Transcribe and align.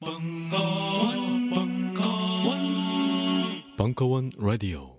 벙커원, 0.00 1.50
벙커원, 1.50 2.58
벙커원 3.76 4.30
라디오. 4.38 4.92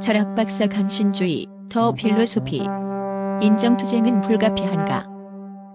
철학 0.00 0.34
박사 0.34 0.66
강신주의 0.66 1.46
더 1.68 1.92
필로소피. 1.92 2.62
인정투쟁은 3.42 4.22
불가피한가? 4.22 5.06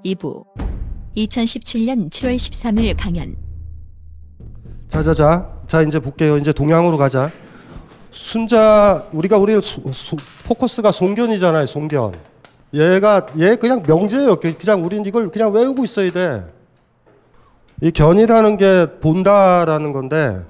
2부. 0.04 0.46
2017년 1.16 2.10
7월 2.10 2.36
13일 2.36 2.96
강연. 2.98 3.36
자자자. 4.88 5.62
자 5.68 5.84
이제 5.84 6.00
볼게요. 6.00 6.38
이제 6.38 6.52
동양으로 6.52 6.98
가자. 6.98 7.32
순자 8.10 9.08
우리가 9.12 9.38
우리 9.38 9.54
포커스가 10.48 10.92
송견이잖아요 10.92 11.68
송견 11.68 12.29
얘가 12.74 13.26
얘 13.40 13.56
그냥 13.56 13.82
명제예요. 13.86 14.36
그- 14.38 14.58
그냥 14.58 14.84
우린 14.86 15.06
이걸 15.06 15.30
그냥 15.32 15.52
외우고 15.52 15.84
있어야 15.84 16.12
돼 16.12 16.44
이 17.82 17.92
견이라는 17.92 18.58
게 18.58 18.88
본다라는 19.00 19.94
건데 19.94 20.42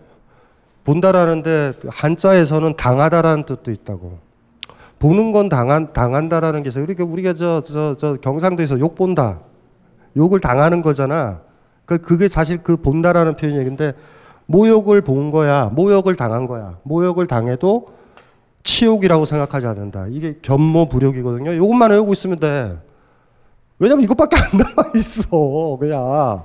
본다라는데 0.83 1.73
한자에서는 1.87 2.75
당하다라는 2.75 3.43
뜻도 3.43 3.69
있다고. 3.69 4.17
보는 4.97 5.31
건 5.31 5.47
당한 5.47 5.93
당한다라는 5.93 6.63
게 6.63 6.69
있어요. 6.69 6.85
우리가 6.89 7.33
저 7.33 7.61
저 7.61 7.95
저 7.95 8.15
경상도에서 8.15 8.79
욕 8.79 8.95
본다. 8.95 9.39
욕을 10.17 10.39
당하는 10.39 10.81
거잖아. 10.81 11.41
그 11.85 11.99
그게 11.99 12.27
사실 12.27 12.63
그 12.63 12.77
본다라는 12.77 13.35
표현인데 13.35 13.93
모욕을 14.47 15.01
본 15.01 15.29
거야. 15.29 15.65
모욕을 15.71 16.15
당한 16.15 16.47
거야. 16.47 16.77
모욕을 16.81 17.27
당해도 17.27 17.89
치욕이라고 18.63 19.25
생각하지 19.25 19.67
않는다. 19.67 20.07
이게 20.09 20.37
견모불욕이거든요. 20.41 21.53
이것만 21.53 21.91
외우고 21.91 22.13
있으면 22.13 22.39
돼. 22.39 22.77
왜냐면 23.79 24.03
이것밖에 24.03 24.35
안 24.35 24.57
남아 24.57 24.91
있어. 24.95 25.77
그냥 25.79 26.43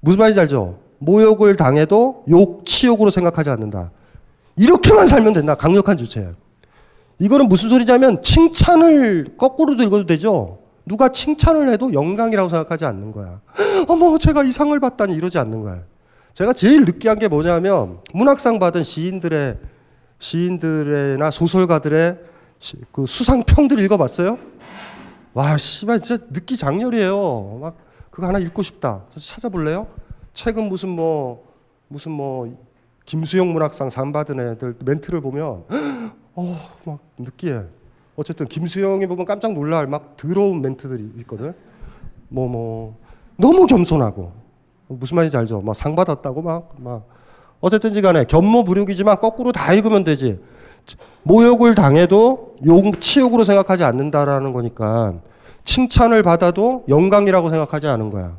무슨 0.00 0.18
말인지 0.18 0.40
알죠? 0.40 0.78
모욕을 0.98 1.56
당해도 1.56 2.24
욕, 2.28 2.64
치욕으로 2.64 3.10
생각하지 3.10 3.50
않는다. 3.50 3.90
이렇게만 4.56 5.06
살면 5.06 5.32
된다. 5.32 5.54
강력한 5.54 5.96
주체. 5.96 6.32
이거는 7.18 7.48
무슨 7.48 7.68
소리냐면 7.68 8.22
칭찬을 8.22 9.36
거꾸로도 9.38 9.82
읽어도 9.82 10.06
되죠. 10.06 10.58
누가 10.86 11.08
칭찬을 11.08 11.70
해도 11.70 11.92
영광이라고 11.92 12.48
생각하지 12.48 12.84
않는 12.84 13.12
거야. 13.12 13.40
어머, 13.88 14.18
제가 14.18 14.44
이 14.44 14.52
상을 14.52 14.78
받다니 14.78 15.14
이러지 15.14 15.38
않는 15.38 15.62
거야. 15.62 15.82
제가 16.34 16.52
제일 16.52 16.84
느끼한 16.84 17.18
게 17.18 17.28
뭐냐면 17.28 18.00
문학상 18.12 18.58
받은 18.58 18.82
시인들의 18.82 19.56
시인들의나 20.18 21.30
소설가들의 21.30 22.18
시- 22.58 22.76
그 22.92 23.06
수상평들 23.06 23.78
읽어봤어요? 23.80 24.38
와, 25.34 25.56
씨발 25.56 26.00
진짜 26.00 26.24
느끼 26.32 26.56
장렬이에요. 26.56 27.58
막 27.60 27.76
그거 28.10 28.26
하나 28.28 28.38
읽고 28.38 28.62
싶다. 28.62 29.02
찾아볼래요? 29.10 29.86
최근 30.32 30.68
무슨 30.68 30.90
뭐 30.90 31.44
무슨 31.88 32.12
뭐 32.12 32.56
김수영 33.04 33.52
문학상 33.52 33.90
상 33.90 34.12
받은 34.12 34.40
애들 34.40 34.76
멘트를 34.84 35.20
보면 35.20 35.64
어, 36.36 36.58
막 36.84 36.98
느끼해. 37.18 37.62
어쨌든 38.16 38.46
김수영이 38.46 39.06
보면 39.06 39.24
깜짝 39.24 39.52
놀랄 39.52 39.86
막 39.88 40.16
더러운 40.16 40.60
멘트들이 40.62 41.12
있거든. 41.20 41.52
뭐 42.28 42.48
뭐 42.48 42.96
너무 43.36 43.66
겸손하고 43.66 44.32
무슨 44.86 45.16
말인지 45.16 45.36
알죠? 45.36 45.60
막 45.60 45.74
상 45.74 45.96
받았다고 45.96 46.40
막, 46.42 46.72
막. 46.78 47.06
어쨌든지 47.64 48.02
간에 48.02 48.24
견모불욕이지만 48.24 49.20
거꾸로 49.20 49.50
다 49.50 49.72
읽으면 49.72 50.04
되지. 50.04 50.38
모욕을 51.22 51.74
당해도 51.74 52.56
욕, 52.66 53.00
치욕으로 53.00 53.42
생각하지 53.42 53.84
않는다라는 53.84 54.52
거니까 54.52 55.14
칭찬을 55.64 56.22
받아도 56.22 56.84
영광이라고 56.90 57.48
생각하지 57.48 57.86
않은 57.86 58.10
거야. 58.10 58.36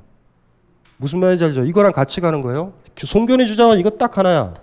무슨 0.98 1.20
말인지 1.22 1.44
알죠? 1.44 1.64
이거랑 1.64 1.92
같이 1.92 2.22
가는 2.22 2.44
거예요. 2.44 2.74
송견의 2.96 3.48
주장은 3.48 3.80
이거 3.80 3.90
딱 3.90 4.16
하나야. 4.16 4.54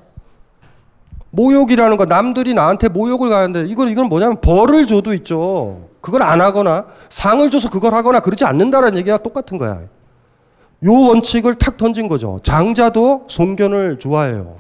모욕이라는 1.31 1.97
거 1.97 2.05
남들이 2.05 2.55
나한테 2.55 2.89
모욕을 2.89 3.31
가는데 3.31 3.65
이건 3.67 3.89
이건 3.89 4.07
뭐냐면 4.07 4.41
벌을 4.41 4.87
줘도 4.87 5.13
있죠. 5.15 5.89
그걸 6.01 6.23
안 6.23 6.41
하거나 6.41 6.87
상을 7.09 7.51
줘서 7.51 7.69
그걸 7.69 7.95
하거나 7.95 8.21
그러지 8.21 8.45
않는다라는 8.45 8.97
얘기가 8.99 9.19
똑같은 9.19 9.59
거야. 9.59 9.83
요 10.85 10.93
원칙을 10.93 11.55
탁 11.57 11.77
던진 11.77 12.09
거죠. 12.09 12.41
장자도 12.43 13.27
송견을 13.29 13.99
좋아해요. 13.99 14.57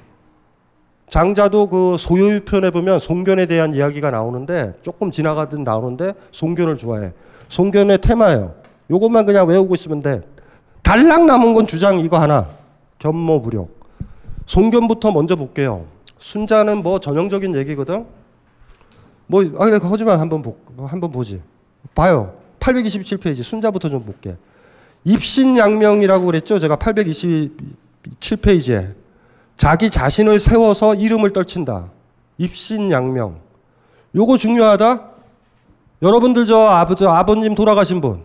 장자도 1.08 1.66
그 1.66 1.96
소요유 1.98 2.44
편에 2.44 2.70
보면 2.70 2.98
송견에 2.98 3.46
대한 3.46 3.74
이야기가 3.74 4.10
나오는데 4.10 4.74
조금 4.82 5.10
지나가듯 5.10 5.60
나오는데 5.60 6.12
송견을 6.30 6.76
좋아해. 6.76 7.12
송견의 7.48 8.00
테마예요. 8.00 8.54
요것만 8.90 9.26
그냥 9.26 9.46
외우고 9.46 9.74
있으면 9.74 10.00
돼. 10.00 10.22
달랑 10.82 11.26
남은 11.26 11.54
건 11.54 11.66
주장 11.66 11.98
이거 12.00 12.18
하나. 12.18 12.48
견모불욕. 12.98 13.82
송견부터 14.46 15.10
먼저 15.12 15.36
볼게요. 15.36 15.84
순자는 16.18 16.82
뭐 16.82 16.98
전형적인 16.98 17.56
얘기거든. 17.56 18.06
뭐 19.26 19.42
아, 19.58 19.80
하지만 19.82 20.20
한번 20.20 20.42
보, 20.42 20.56
한번 20.78 21.10
보지. 21.10 21.42
봐요. 21.94 22.34
827페이지 22.60 23.42
순자부터 23.42 23.88
좀 23.88 24.04
볼게. 24.04 24.36
입신양명이라고 25.04 26.26
그랬죠. 26.26 26.58
제가 26.58 26.76
827페이지에 26.76 28.94
자기 29.56 29.90
자신을 29.90 30.38
세워서 30.38 30.94
이름을 30.94 31.30
떨친다. 31.30 31.90
입신양명. 32.38 33.36
요거 34.14 34.36
중요하다. 34.38 35.08
여러분들 36.02 36.46
저 36.46 36.58
아버지 36.58 37.06
아버님 37.06 37.54
돌아가신 37.54 38.00
분. 38.00 38.22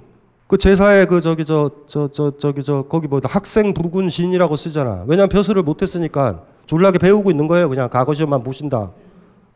그 0.48 0.58
제사에 0.58 1.06
그 1.06 1.22
저기 1.22 1.46
저 1.46 1.70
저 1.88 2.08
저 2.08 2.32
저 2.38 2.52
기 2.54 2.64
저 2.64 2.84
거기 2.84 3.08
뭐 3.08 3.20
학생 3.24 3.74
부군 3.74 4.10
신이라고 4.10 4.56
쓰잖아. 4.56 5.04
왜냐면 5.08 5.30
벼슬을 5.30 5.62
못 5.62 5.82
했으니까 5.82 6.42
졸라게 6.66 7.00
배우고 7.00 7.30
있는 7.32 7.48
거예요. 7.48 7.70
그냥 7.70 7.90
과거 7.90 8.14
시험만 8.14 8.44
보신다. 8.44 8.92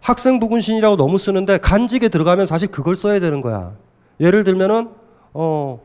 학생 0.01 0.39
부군 0.39 0.61
신이라고 0.61 0.97
너무 0.97 1.17
쓰는데 1.17 1.57
간직에 1.59 2.09
들어가면 2.09 2.45
사실 2.45 2.69
그걸 2.69 2.95
써야 2.95 3.19
되는 3.19 3.41
거야. 3.41 3.73
예를 4.19 4.43
들면은 4.43 4.89
어 5.33 5.79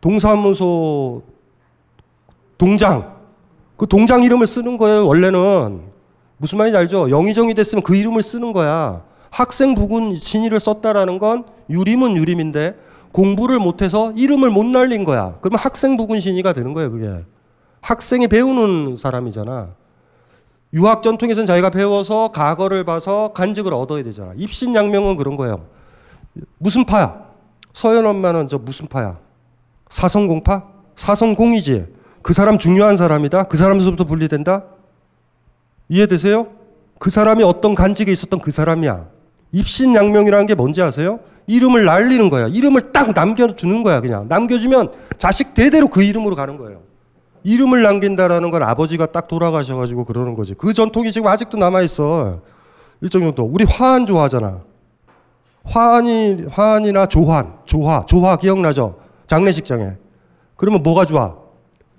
동사무소 0.00 1.22
동장. 2.58 3.16
그 3.76 3.86
동장 3.86 4.22
이름을 4.22 4.46
쓰는 4.46 4.78
거예요 4.78 5.06
원래는. 5.06 5.96
무슨 6.38 6.58
말인지 6.58 6.76
알죠? 6.76 7.10
영의정이 7.10 7.54
됐으면 7.54 7.82
그 7.82 7.94
이름을 7.96 8.22
쓰는 8.22 8.52
거야. 8.52 9.02
학생 9.30 9.74
부군 9.74 10.16
신의를 10.16 10.60
썼다라는 10.60 11.18
건 11.18 11.44
유림은 11.68 12.16
유림인데 12.16 12.76
공부를 13.12 13.58
못해서 13.58 14.12
이름을 14.16 14.50
못 14.50 14.64
날린 14.64 15.04
거야. 15.04 15.36
그러면 15.40 15.58
학생 15.58 15.96
부군 15.96 16.20
신의가 16.20 16.52
되는 16.52 16.72
거예요 16.72 16.90
그게. 16.90 17.24
학생이 17.80 18.28
배우는 18.28 18.96
사람이잖아. 18.96 19.70
유학 20.74 21.02
전통에서는 21.02 21.46
자기가 21.46 21.70
배워서 21.70 22.28
과거를 22.32 22.84
봐서 22.84 23.32
간직을 23.32 23.72
얻어야 23.72 24.02
되잖아. 24.02 24.32
입신양명은 24.36 25.16
그런 25.16 25.36
거예요. 25.36 25.66
무슨 26.58 26.84
파야? 26.84 27.24
서현 27.72 28.04
엄마는 28.06 28.48
저 28.48 28.58
무슨 28.58 28.86
파야 28.86 29.18
사성공파? 29.90 30.64
사성공이지. 30.96 31.86
그 32.22 32.32
사람 32.32 32.58
중요한 32.58 32.96
사람이다. 32.96 33.44
그 33.44 33.56
사람에서부터 33.56 34.04
분리된다. 34.04 34.64
이해되세요? 35.88 36.48
그 36.98 37.10
사람이 37.10 37.44
어떤 37.44 37.74
간직에 37.74 38.10
있었던 38.10 38.40
그 38.40 38.50
사람이야. 38.50 39.06
입신양명이라는 39.52 40.46
게 40.46 40.54
뭔지 40.54 40.82
아세요? 40.82 41.20
이름을 41.46 41.84
날리는 41.84 42.28
거야. 42.30 42.48
이름을 42.48 42.92
딱 42.92 43.12
남겨주는 43.14 43.82
거야. 43.82 44.00
그냥 44.00 44.26
남겨주면 44.28 44.92
자식 45.18 45.54
대대로 45.54 45.86
그 45.86 46.02
이름으로 46.02 46.34
가는 46.34 46.56
거예요. 46.56 46.80
이름을 47.44 47.82
남긴다라는 47.82 48.50
건 48.50 48.64
아버지가 48.64 49.06
딱 49.06 49.28
돌아가셔가지고 49.28 50.04
그러는 50.04 50.34
거지. 50.34 50.54
그 50.54 50.72
전통이 50.72 51.12
지금 51.12 51.28
아직도 51.28 51.56
남아 51.58 51.82
있어. 51.82 52.40
일정 53.00 53.22
정도. 53.22 53.44
우리 53.44 53.64
화한 53.64 54.04
좋아하잖아. 54.06 54.62
화한이 55.64 56.46
화한이나 56.50 57.06
조환, 57.06 57.54
조화, 57.66 58.04
조화 58.06 58.36
기억나죠? 58.36 59.05
장례식장에. 59.26 59.92
그러면 60.56 60.82
뭐가 60.82 61.04
좋아? 61.04 61.36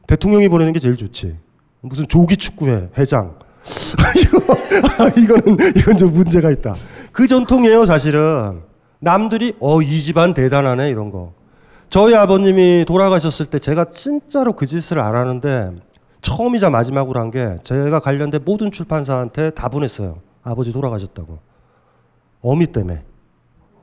대통령이 0.07 0.50
보내는 0.50 0.74
게 0.74 0.79
제일 0.79 0.95
좋지. 0.97 1.38
무슨 1.81 2.07
조기 2.07 2.38
축구회 2.38 2.89
회장. 2.97 3.38
이거 4.18 5.09
이거는 5.19 5.57
이건 5.75 5.97
좀 5.97 6.13
문제가 6.13 6.50
있다. 6.51 6.75
그 7.12 7.27
전통이에요, 7.27 7.85
사실은. 7.85 8.62
남들이 9.00 9.53
어 9.59 9.81
이 9.81 10.01
집안 10.01 10.33
대단하네 10.33 10.89
이런 10.89 11.12
거. 11.12 11.33
저희 11.89 12.15
아버님이 12.15 12.85
돌아가셨을 12.88 13.45
때 13.47 13.59
제가 13.59 13.85
진짜로 13.91 14.53
그 14.53 14.65
짓을 14.65 15.00
안 15.00 15.15
하는데 15.15 15.71
처음이자 16.21 16.69
마지막으로 16.69 17.19
한 17.19 17.31
게 17.31 17.57
제가 17.63 18.00
관련된 18.00 18.41
모든 18.44 18.71
출판사한테 18.71 19.51
다 19.51 19.68
보냈어요. 19.69 20.19
아버지 20.44 20.71
돌아가셨다고. 20.71 21.39
어미 22.41 22.68
때문에 22.68 23.03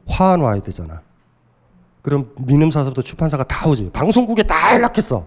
화한 0.06 0.41
와야 0.41 0.61
되잖아. 0.61 1.02
그럼 2.05 2.29
민음사서부터 2.37 3.01
출판사가 3.01 3.45
다 3.45 3.67
오지. 3.67 3.89
방송국에 3.91 4.43
다 4.43 4.75
연락했어. 4.75 5.25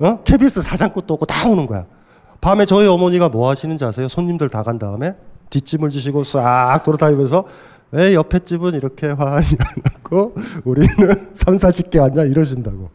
어? 0.00 0.18
KBS 0.22 0.60
사장꽃도 0.60 1.14
없고 1.14 1.24
다 1.24 1.48
오는 1.48 1.64
거야. 1.64 1.86
밤에 2.42 2.66
저희 2.66 2.86
어머니가 2.86 3.30
뭐 3.30 3.48
하시는지 3.48 3.82
아세요? 3.84 4.06
손님들 4.08 4.50
다 4.50 4.62
간 4.62 4.78
다음에 4.78 5.14
뒷짐을 5.48 5.88
지시고 5.88 6.24
싹 6.24 6.82
돌아다니면서 6.84 7.44
왜 7.90 8.14
옆에 8.14 8.40
집은 8.40 8.74
이렇게 8.74 9.06
안 9.06 9.16
왔고 9.18 10.34
우리는 10.64 10.88
3, 11.34 11.56
40개 11.56 11.98
왔냐 12.00 12.24
이러신다고. 12.24 12.90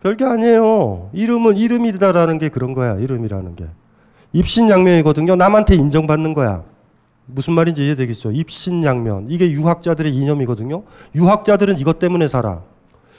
별게 0.00 0.24
아니에요. 0.24 1.10
이름은 1.14 1.56
이름이다라는 1.56 2.38
게 2.38 2.48
그런 2.48 2.74
거야. 2.74 2.94
이름이라는 2.94 3.56
게. 3.56 3.66
입신양면이거든요. 4.32 5.34
남한테 5.34 5.74
인정받는 5.74 6.34
거야. 6.34 6.62
무슨 7.30 7.52
말인지 7.52 7.84
이해되겠죠? 7.84 8.32
입신양면. 8.32 9.26
이게 9.28 9.50
유학자들의 9.50 10.12
이념이거든요. 10.12 10.82
유학자들은 11.14 11.78
이것 11.78 11.98
때문에 11.98 12.26
살아. 12.26 12.62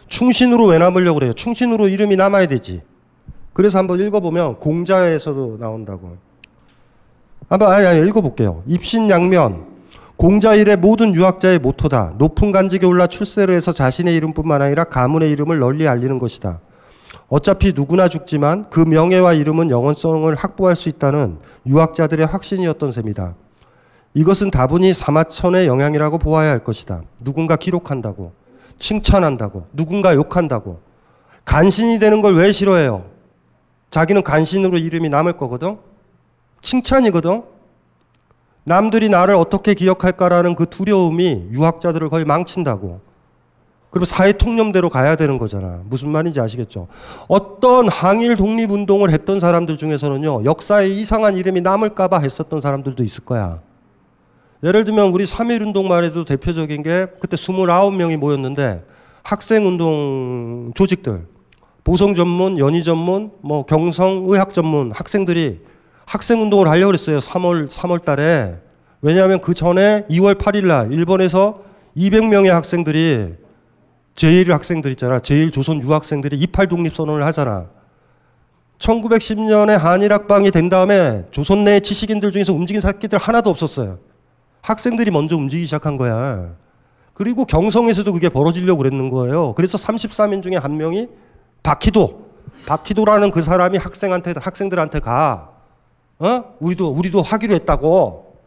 충신으로 0.07 0.65
왜 0.65 0.79
남으려고 0.79 1.19
그래요? 1.19 1.33
충신으로 1.33 1.87
이름이 1.87 2.15
남아야 2.15 2.47
되지. 2.47 2.81
그래서 3.53 3.77
한번 3.77 3.99
읽어보면 3.99 4.57
공자에서도 4.57 5.57
나온다고. 5.59 6.17
한번 7.47 7.71
아니, 7.71 7.85
아니 7.85 8.07
읽어볼게요. 8.07 8.63
입신양면. 8.67 9.69
공자일의 10.17 10.77
모든 10.77 11.13
유학자의 11.13 11.59
모토다. 11.59 12.15
높은 12.17 12.51
간직에 12.51 12.85
올라 12.85 13.07
출세를 13.07 13.53
해서 13.55 13.71
자신의 13.71 14.15
이름뿐만 14.15 14.61
아니라 14.61 14.83
가문의 14.83 15.31
이름을 15.31 15.59
널리 15.59 15.87
알리는 15.87 16.19
것이다. 16.19 16.59
어차피 17.29 17.73
누구나 17.73 18.09
죽지만 18.09 18.69
그 18.69 18.81
명예와 18.81 19.33
이름은 19.33 19.69
영원성을 19.69 20.33
확보할 20.35 20.75
수 20.75 20.89
있다는 20.89 21.37
유학자들의 21.65 22.25
확신이었던 22.25 22.91
셈이다. 22.91 23.35
이것은 24.13 24.51
다분히 24.51 24.93
사마천의 24.93 25.67
영향이라고 25.67 26.17
보아야 26.17 26.49
할 26.51 26.63
것이다. 26.63 27.03
누군가 27.23 27.55
기록한다고, 27.55 28.33
칭찬한다고, 28.77 29.67
누군가 29.73 30.15
욕한다고. 30.15 30.79
간신이 31.45 31.99
되는 31.99 32.21
걸 32.21 32.35
왜 32.35 32.51
싫어해요? 32.51 33.05
자기는 33.91 34.23
간신으로 34.23 34.77
이름이 34.77 35.09
남을 35.09 35.33
거거든? 35.33 35.77
칭찬이거든? 36.61 37.43
남들이 38.63 39.09
나를 39.09 39.35
어떻게 39.35 39.73
기억할까라는 39.73 40.55
그 40.55 40.67
두려움이 40.67 41.49
유학자들을 41.51 42.09
거의 42.09 42.25
망친다고. 42.25 43.01
그리고 43.89 44.05
사회 44.05 44.31
통념대로 44.31 44.89
가야 44.89 45.15
되는 45.15 45.39
거잖아. 45.39 45.79
무슨 45.85 46.09
말인지 46.09 46.39
아시겠죠? 46.39 46.87
어떤 47.27 47.89
항일 47.89 48.35
독립운동을 48.35 49.09
했던 49.11 49.39
사람들 49.39 49.77
중에서는요, 49.77 50.45
역사에 50.45 50.87
이상한 50.87 51.35
이름이 51.37 51.61
남을까봐 51.61 52.19
했었던 52.19 52.61
사람들도 52.61 53.03
있을 53.03 53.25
거야. 53.25 53.59
예를 54.63 54.83
들면 54.83 55.09
우리 55.09 55.25
3.1운동만 55.25 56.03
해도 56.03 56.25
대표적인 56.25 56.83
게 56.83 57.07
그때 57.19 57.37
29명이 57.37 58.17
모였는데 58.17 58.83
학생 59.23 59.65
운동 59.65 60.71
조직들, 60.75 61.25
보성 61.83 62.13
전문, 62.13 62.59
연희 62.59 62.83
전문, 62.83 63.31
뭐 63.41 63.65
경성 63.65 64.25
의학 64.27 64.53
전문 64.53 64.91
학생들이 64.91 65.61
학생 66.05 66.41
운동을 66.41 66.67
하려고 66.67 66.87
그랬어요. 66.87 67.19
3월, 67.19 67.69
3월 67.69 68.03
달에. 68.03 68.57
왜냐하면 69.01 69.39
그 69.39 69.53
전에 69.53 70.05
2월 70.09 70.35
8일 70.35 70.65
날 70.65 70.91
일본에서 70.91 71.63
200명의 71.95 72.47
학생들이 72.47 73.35
제1 74.15 74.49
학생들 74.49 74.91
있잖아. 74.91 75.19
제1조선 75.19 75.81
유학생들이 75.81 76.37
이팔 76.37 76.67
독립 76.67 76.95
선언을 76.95 77.23
하잖아. 77.25 77.67
1910년에 78.79 79.77
한일 79.77 80.11
학방이 80.11 80.51
된 80.51 80.69
다음에 80.69 81.25
조선 81.31 81.63
내 81.63 81.79
지식인들 81.79 82.31
중에서 82.31 82.53
움직인 82.53 82.81
새끼들 82.81 83.19
하나도 83.19 83.49
없었어요. 83.49 83.99
학생들이 84.61 85.11
먼저 85.11 85.35
움직이기 85.35 85.65
시작한 85.65 85.97
거야. 85.97 86.51
그리고 87.13 87.45
경성에서도 87.45 88.11
그게 88.13 88.29
벌어지려고 88.29 88.77
그랬는 88.77 89.09
거예요. 89.09 89.53
그래서 89.55 89.77
33인 89.77 90.41
중에 90.41 90.55
한 90.55 90.77
명이 90.77 91.07
박희도, 91.63 92.29
박희도라는 92.65 93.31
그 93.31 93.41
사람이 93.41 93.77
학생한테 93.77 94.33
학생들한테 94.37 94.99
가. 94.99 95.51
어? 96.19 96.43
우리도 96.59 96.89
우리도 96.89 97.21
하기로 97.21 97.53
했다고. 97.55 98.37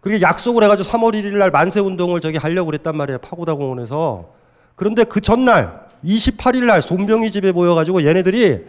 그렇게 0.00 0.20
약속을 0.20 0.62
해가지고 0.64 0.88
3월 0.88 1.14
1일 1.14 1.38
날 1.38 1.50
만세 1.50 1.80
운동을 1.80 2.20
저기 2.20 2.36
하려고 2.36 2.66
그랬단 2.66 2.96
말이에요. 2.96 3.18
파고다 3.18 3.54
공원에서. 3.54 4.32
그런데 4.76 5.04
그 5.04 5.20
전날 5.20 5.86
28일 6.04 6.64
날 6.66 6.82
손병희 6.82 7.30
집에 7.30 7.52
모여가지고 7.52 8.04
얘네들이 8.04 8.64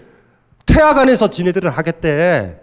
태화관에서 0.66 1.30
지네들은 1.30 1.70
하겠대. 1.72 2.62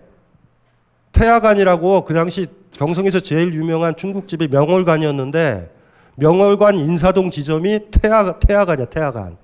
태화관이라고 1.12 2.04
그 2.04 2.14
당시 2.14 2.48
경성에서 2.76 3.20
제일 3.20 3.52
유명한 3.54 3.94
중국집이 3.96 4.48
명월관이었는데 4.48 5.70
명월관 6.16 6.78
인사동 6.78 7.30
지점이 7.30 7.80
태화, 7.90 8.38
태화관이야 8.38 8.86
태화관. 8.86 9.36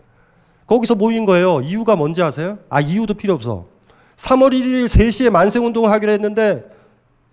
거기서 0.67 0.95
모인 0.95 1.25
거예요. 1.25 1.61
이유가 1.61 1.97
뭔지 1.97 2.23
아세요? 2.23 2.59
아 2.69 2.81
이유도 2.81 3.15
필요 3.15 3.35
없어. 3.35 3.67
3월 4.17 4.53
1일 4.53 4.85
3시에 4.87 5.31
만세운동을 5.31 5.91
하기로 5.91 6.13
했는데 6.13 6.65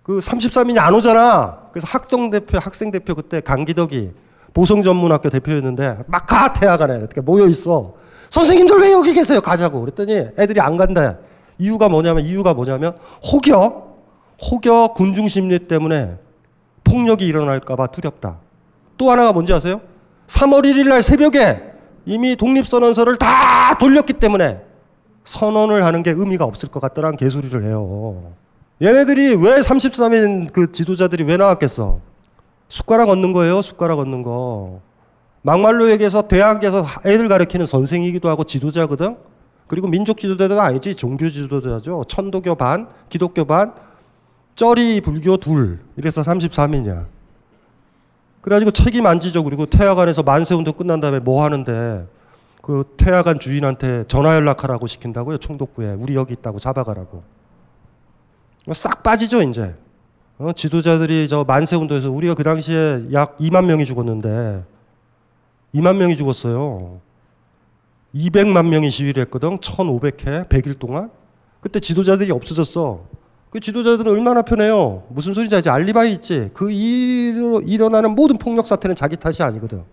그 0.03 0.19
33인이 0.19 0.77
안 0.77 0.93
오잖아. 0.93 1.69
그래서 1.71 1.87
학생 1.89 2.29
대표, 2.29 2.59
학생 2.59 2.91
대표 2.91 3.15
그때 3.15 3.41
강기덕이 3.41 4.11
보성 4.53 4.83
전문학교 4.83 5.29
대표였는데 5.29 5.99
막 6.07 6.25
가 6.27 6.53
태화관에 6.53 6.97
이렇게 6.99 7.19
모여 7.21 7.47
있어. 7.47 7.93
선생님들 8.29 8.79
왜 8.79 8.91
여기 8.93 9.13
계세요? 9.13 9.41
가자고. 9.41 9.81
그랬더니 9.81 10.13
애들이 10.39 10.61
안 10.61 10.77
간다. 10.77 11.17
이유가 11.57 11.89
뭐냐면 11.89 12.25
이유가 12.25 12.53
뭐냐면 12.53 12.97
혹여 13.23 13.84
혹여 14.41 14.93
군중 14.95 15.27
심리 15.27 15.59
때문에 15.59 16.17
폭력이 16.83 17.25
일어날까봐 17.25 17.87
두렵다. 17.87 18.37
또 18.97 19.11
하나가 19.11 19.33
뭔지 19.33 19.53
아세요? 19.53 19.81
3월 20.27 20.65
1일 20.65 20.89
날 20.89 21.01
새벽에 21.01 21.73
이미 22.05 22.35
독립선언서를 22.35 23.17
다 23.17 23.77
돌렸기 23.79 24.13
때문에 24.13 24.61
선언을 25.23 25.83
하는 25.83 26.03
게 26.03 26.11
의미가 26.11 26.45
없을 26.45 26.69
것 26.69 26.79
같다라는 26.79 27.17
개소리를 27.17 27.63
해요. 27.63 28.33
얘네들이 28.81 29.35
왜 29.35 29.55
33인 29.55 30.51
그 30.51 30.71
지도자들이 30.71 31.23
왜 31.23 31.37
나왔겠어? 31.37 31.99
숟가락 32.67 33.09
얻는 33.09 33.33
거예요, 33.33 33.61
숟가락 33.61 33.99
얻는 33.99 34.21
거. 34.21 34.81
막말로 35.41 35.89
얘기해서 35.91 36.23
대학에서 36.23 36.85
애들 37.05 37.27
가르치는 37.27 37.65
선생이기도 37.65 38.29
하고 38.29 38.43
지도자거든? 38.43 39.17
그리고 39.67 39.87
민족 39.87 40.17
지도자도 40.19 40.59
아니지, 40.59 40.95
종교 40.95 41.29
지도자죠. 41.29 42.03
천도교 42.07 42.55
반, 42.55 42.87
기독교 43.09 43.45
반, 43.45 43.73
쩌리 44.55 45.01
불교 45.01 45.37
둘. 45.37 45.79
이래서 45.97 46.21
33이냐. 46.21 47.05
그래가지고 48.41 48.71
책임 48.71 49.05
안 49.05 49.19
지죠. 49.19 49.43
그리고 49.43 49.65
태화관에서 49.65 50.23
만세 50.23 50.53
운동 50.55 50.73
끝난 50.73 50.99
다음에 50.99 51.19
뭐 51.19 51.43
하는데 51.43 52.07
그 52.61 52.83
태화관 52.97 53.39
주인한테 53.39 54.05
전화 54.07 54.35
연락하라고 54.35 54.87
시킨다고요. 54.87 55.37
총독부에. 55.37 55.93
우리 55.99 56.15
여기 56.15 56.33
있다고 56.33 56.59
잡아가라고. 56.59 57.23
싹 58.73 59.03
빠지죠, 59.03 59.41
이제. 59.41 59.75
어, 60.37 60.51
지도자들이 60.53 61.27
저 61.27 61.43
만세 61.43 61.75
운동에서 61.75 62.09
우리가 62.11 62.33
그 62.33 62.43
당시에 62.43 63.05
약 63.13 63.37
2만 63.37 63.65
명이 63.65 63.85
죽었는데 63.85 64.63
2만 65.75 65.97
명이 65.97 66.17
죽었어요. 66.17 66.99
200만 68.15 68.67
명이 68.67 68.89
시위를 68.89 69.23
했거든. 69.25 69.57
1,500회 69.57 70.47
100일 70.47 70.79
동안. 70.79 71.11
그때 71.59 71.79
지도자들이 71.79 72.31
없어졌어. 72.31 73.03
그 73.55 73.61
지도자들은 73.61 74.11
얼마나 74.11 74.41
편해요. 74.41 75.03
무슨 75.07 75.33
소리인지 75.33 75.55
알지? 75.55 75.69
알리바이 75.69 76.11
있지. 76.15 76.49
그 76.53 76.69
일로 76.71 77.61
일어나는 77.61 78.13
모든 78.13 78.37
폭력 78.37 78.67
사태는 78.67 78.97
자기 78.97 79.15
탓이 79.15 79.43
아니거든. 79.43 79.85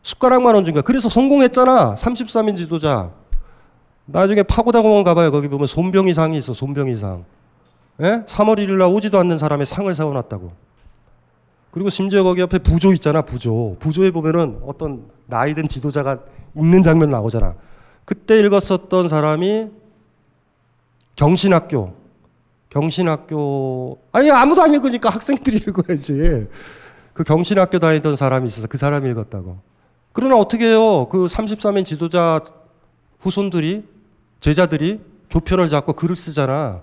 숟가락만 0.00 0.54
얹은 0.56 0.72
거야. 0.72 0.80
그래서 0.80 1.10
성공했잖아. 1.10 1.94
33인 1.94 2.56
지도자. 2.56 3.10
나중에 4.06 4.42
파고다 4.42 4.80
공원 4.80 5.04
가봐요. 5.04 5.30
거기 5.30 5.46
보면 5.46 5.66
손병 5.66 6.08
이상이 6.08 6.38
있어. 6.38 6.54
손병 6.54 6.88
이상. 6.88 7.26
예? 8.00 8.22
3월 8.26 8.56
1일 8.56 8.78
날 8.78 8.88
오지도 8.88 9.18
않는 9.18 9.36
사람의 9.36 9.66
상을 9.66 9.94
세워놨다고. 9.94 10.50
그리고 11.70 11.90
심지어 11.90 12.24
거기 12.24 12.40
옆에 12.40 12.56
부조 12.60 12.94
있잖아. 12.94 13.20
부조. 13.20 13.76
부조에 13.78 14.10
보면은 14.10 14.60
어떤 14.66 15.04
나이든 15.26 15.68
지도자가 15.68 16.20
읽는 16.56 16.82
장면 16.82 17.10
나오잖아. 17.10 17.56
그때 18.06 18.40
읽었었던 18.40 19.08
사람이 19.08 19.68
경신학교. 21.14 22.03
경신학교 22.74 23.98
아니 24.10 24.30
아무도 24.32 24.60
안 24.60 24.74
읽으니까 24.74 25.08
학생들이 25.08 25.58
읽어야지. 25.68 26.48
그 27.12 27.22
경신학교 27.22 27.78
다니던 27.78 28.16
사람이 28.16 28.48
있어서 28.48 28.66
그 28.66 28.76
사람이 28.76 29.08
읽었다고. 29.10 29.60
그러나 30.12 30.36
어떻게 30.36 30.66
해요? 30.66 31.08
그 31.08 31.26
33인 31.26 31.84
지도자 31.84 32.42
후손들이 33.20 33.84
제자들이 34.40 35.00
교편을 35.30 35.68
잡고 35.68 35.92
글을 35.92 36.16
쓰잖아. 36.16 36.82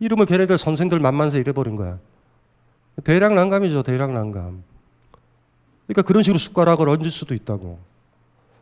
이름을 0.00 0.26
걔네들 0.26 0.58
선생들 0.58 1.00
만만세 1.00 1.38
이래버린 1.40 1.76
거야. 1.76 1.98
대략 3.04 3.32
난감이죠. 3.32 3.84
대략 3.84 4.12
난감. 4.12 4.62
그러니까 5.86 6.02
그런 6.02 6.22
식으로 6.22 6.38
숟가락을 6.38 6.90
얹을 6.90 7.10
수도 7.10 7.34
있다고. 7.34 7.78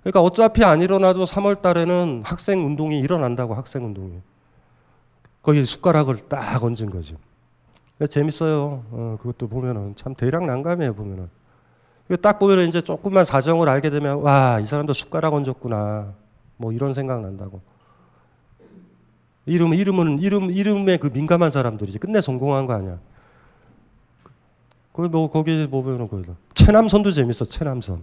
그러니까 0.02 0.21
어차피 0.21 0.62
안 0.62 0.83
일어나도 0.83 1.25
3월 1.25 1.62
달에는 1.62 2.23
학생 2.25 2.64
운동이 2.64 3.00
일어난다고 3.00 3.55
학생 3.55 3.85
운동이. 3.85 4.21
거기에 5.42 5.64
숟가락을 5.64 6.16
딱 6.28 6.62
얹은 6.62 6.90
거지. 6.90 7.16
재밌어요. 8.08 8.84
어, 8.90 9.16
그것도 9.20 9.49
보면은 9.49 9.94
참 9.96 10.14
대략 10.14 10.44
난감해요 10.44 10.94
보면은. 10.94 11.28
딱 12.20 12.38
보면은 12.38 12.68
이제 12.68 12.80
조금만 12.80 13.25
사정을 13.25 13.68
알게 13.68 13.90
되면 13.90 14.20
와 14.20 14.58
이 14.61 14.66
사람도 14.66 14.92
숟가락 14.92 15.34
얹었구나. 15.34 16.12
뭐 16.56 16.72
이런 16.72 16.92
생각 16.94 17.20
난다고. 17.20 17.61
이름 19.46 19.75
이름은 19.75 20.20
이름 20.20 20.50
이름에 20.50 20.96
그 20.99 21.08
민감한 21.12 21.50
사람들이지 21.50 21.99
끝내 21.99 22.20
성공한 22.20 22.66
거 22.66 22.75
아니야. 22.75 22.99
거기 24.92 25.08
뭐 25.08 25.30
거기 25.30 25.66
보면은 25.68 26.08
거기 26.08 26.28
체남선도 26.54 27.12
재밌어 27.12 27.44
체남선. 27.44 28.02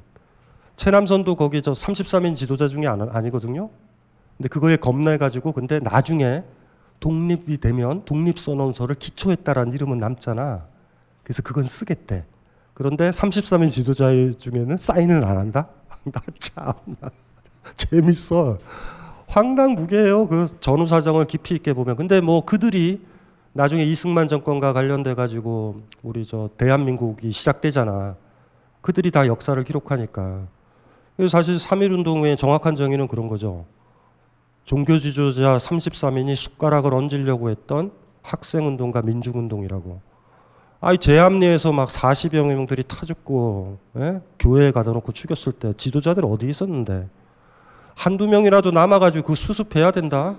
체남선도 0.75 1.35
거기 1.35 1.61
저 1.61 1.71
33인 1.71 2.35
지도자 2.35 2.67
중에 2.67 2.87
아니거든요. 2.87 3.69
근데 4.37 4.49
그거에 4.49 4.75
겁내가지고 4.77 5.51
근데 5.51 5.79
나중에 5.79 6.43
독립이 6.99 7.57
되면 7.57 8.03
독립선언서를 8.05 8.95
기초했다라는 8.95 9.73
이름은 9.73 9.99
남잖아. 9.99 10.65
그래서 11.23 11.41
그건 11.43 11.63
쓰겠대. 11.63 12.25
그런데 12.73 13.09
33인 13.09 13.71
지도자 13.71 14.09
중에는 14.37 14.77
사인을 14.77 15.25
안 15.25 15.37
한다? 15.37 15.67
나 16.11 16.21
참, 16.39 16.73
재밌어. 17.75 18.57
황당무계예요. 19.27 20.27
그 20.27 20.47
전후 20.59 20.87
사정을 20.87 21.25
깊이 21.25 21.55
있게 21.55 21.73
보면. 21.73 21.95
근데 21.95 22.19
뭐 22.19 22.43
그들이 22.43 23.01
나중에 23.53 23.83
이승만 23.83 24.27
정권과 24.27 24.73
관련돼 24.73 25.13
가지고 25.15 25.81
우리 26.01 26.25
저 26.25 26.49
대한민국이 26.57 27.31
시작되잖아. 27.31 28.15
그들이 28.81 29.11
다 29.11 29.27
역사를 29.27 29.61
기록하니까. 29.63 30.47
사실 31.29 31.57
3.1 31.57 31.91
운동의 31.91 32.37
정확한 32.37 32.75
정의는 32.75 33.07
그런 33.07 33.27
거죠. 33.27 33.65
종교 34.69 34.99
지도자 34.99 35.57
33인이 35.57 36.35
숟가락을 36.35 36.93
얹으려고 36.93 37.49
했던 37.49 37.89
학생 38.21 38.67
운동과 38.67 39.01
민중 39.01 39.35
운동이라고. 39.35 39.99
아이 40.79 40.99
제합리에서 40.99 41.71
막 41.71 41.87
40여 41.87 42.45
명들이 42.45 42.83
타 42.83 43.03
죽고 43.03 43.79
예? 43.97 44.21
교회에 44.37 44.69
가다 44.69 44.91
놓고 44.91 45.11
죽였을 45.11 45.53
때 45.53 45.73
지도자들 45.73 46.23
어디 46.23 46.47
있었는데 46.47 47.09
한두 47.95 48.27
명이라도 48.27 48.69
남아가지고 48.69 49.29
그 49.29 49.35
수습해야 49.35 49.89
된다. 49.89 50.35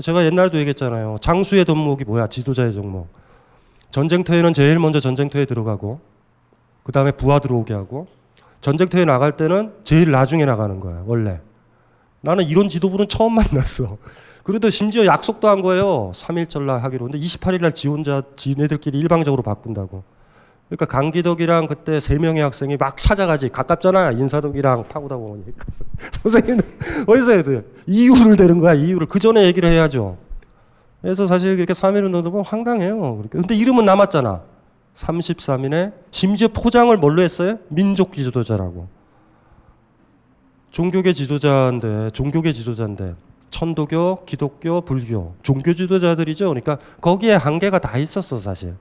제가 0.00 0.24
옛날도 0.24 0.58
얘기했잖아요. 0.58 1.16
장수의 1.20 1.64
덕목이 1.64 2.04
뭐야? 2.04 2.28
지도자의 2.28 2.74
덕목. 2.74 3.08
전쟁터에는 3.90 4.52
제일 4.52 4.78
먼저 4.78 5.00
전쟁터에 5.00 5.46
들어가고 5.46 5.98
그 6.84 6.92
다음에 6.92 7.10
부하 7.10 7.40
들어오게 7.40 7.74
하고 7.74 8.06
전쟁터에 8.60 9.04
나갈 9.04 9.36
때는 9.36 9.72
제일 9.82 10.12
나중에 10.12 10.44
나가는 10.44 10.78
거야 10.78 11.02
원래. 11.06 11.40
나는 12.26 12.44
이런 12.44 12.68
지도부는 12.68 13.06
처음 13.08 13.36
만났어. 13.36 13.98
그래도 14.42 14.68
심지어 14.68 15.06
약속도 15.06 15.48
한 15.48 15.62
거예요. 15.62 16.10
3일절 16.12 16.62
날 16.62 16.82
하기로. 16.82 17.04
근데 17.04 17.18
28일 17.18 17.62
날 17.62 17.72
지원자 17.72 18.22
지네들끼리 18.34 18.98
일방적으로 18.98 19.44
바꾼다고. 19.44 20.02
그러니까 20.68 20.86
강기덕이랑 20.86 21.68
그때 21.68 22.00
세 22.00 22.16
명의 22.16 22.42
학생이 22.42 22.76
막 22.76 22.96
찾아가지. 22.96 23.48
가깝잖아. 23.48 24.10
인사동이랑 24.10 24.88
파고다 24.88 25.16
보니 25.16 25.44
선생님은 26.22 26.62
어디서 27.06 27.30
해야 27.30 27.42
돼 27.44 27.62
이유를 27.86 28.36
대는 28.36 28.58
거야 28.58 28.74
이유를. 28.74 29.06
그 29.06 29.20
전에 29.20 29.44
얘기를 29.44 29.68
해야죠. 29.68 30.16
그래서 31.02 31.28
사실 31.28 31.56
이렇게 31.56 31.72
3.1 31.74 32.06
운동도 32.06 32.32
보면 32.32 32.44
황당해요. 32.44 33.22
근데 33.30 33.54
이름은 33.54 33.84
남았잖아. 33.84 34.42
33인에 34.94 35.92
심지어 36.10 36.48
포장을 36.48 36.96
뭘로 36.96 37.22
했어요? 37.22 37.58
민족 37.68 38.14
지도자라고 38.14 38.95
종교계 40.76 41.14
지도자인데 41.14 42.10
종교계 42.10 42.52
지도자인데 42.52 43.14
천도교 43.50 44.26
기독교 44.26 44.82
불교 44.82 45.34
종교 45.42 45.72
지도자들이죠 45.72 46.50
그러니까 46.50 46.76
거기에 47.00 47.32
한계가 47.32 47.78
다 47.78 47.96
있었어 47.96 48.38
사실 48.38 48.74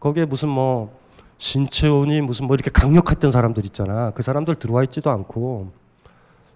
거기에 0.00 0.24
무슨 0.24 0.48
뭐 0.48 0.98
신채원이 1.38 2.20
무슨 2.22 2.48
뭐 2.48 2.56
이렇게 2.56 2.68
강력했던 2.72 3.30
사람들 3.30 3.64
있잖아. 3.66 4.10
그 4.10 4.22
사람들 4.22 4.56
들어와 4.56 4.82
있지도 4.82 5.10
않고. 5.10 5.70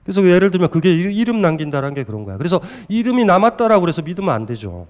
그래서 0.03 0.23
예를 0.27 0.51
들면 0.51 0.71
그게 0.71 0.93
이름 0.93 1.41
남긴다라는 1.41 1.95
게 1.95 2.03
그런 2.03 2.25
거야. 2.25 2.37
그래서 2.37 2.61
이름이 2.89 3.25
남았다라고 3.25 3.81
그래서 3.81 4.03
믿으면 4.03 4.29
안 4.29 4.45
되죠. 4.45 4.89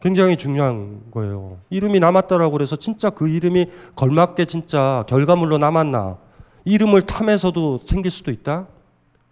굉장히 0.00 0.36
중요한 0.36 1.00
거예요. 1.10 1.58
이름이 1.70 1.98
남았다라고 1.98 2.52
그래서 2.52 2.76
진짜 2.76 3.10
그 3.10 3.26
이름이 3.26 3.70
걸맞게 3.96 4.44
진짜 4.44 5.04
결과물로 5.08 5.58
남았나. 5.58 6.29
이름을 6.64 7.02
탐해서도 7.02 7.80
생길 7.84 8.10
수도 8.10 8.30
있다. 8.30 8.66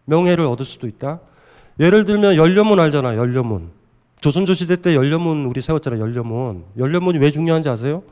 명예를 0.06 0.46
얻을 0.46 0.64
수도 0.64 0.86
있다. 0.86 1.20
예를 1.80 2.04
들면 2.04 2.36
연료문 2.36 2.80
알잖아. 2.80 3.16
연료문. 3.16 3.70
조선조 4.20 4.54
시대 4.54 4.76
때 4.76 4.94
연료문 4.94 5.46
우리 5.46 5.62
세웠잖아. 5.62 5.98
연료문. 5.98 6.64
연료문이 6.78 7.18
왜 7.18 7.30
중요한지 7.30 7.68
아세요? 7.68 8.02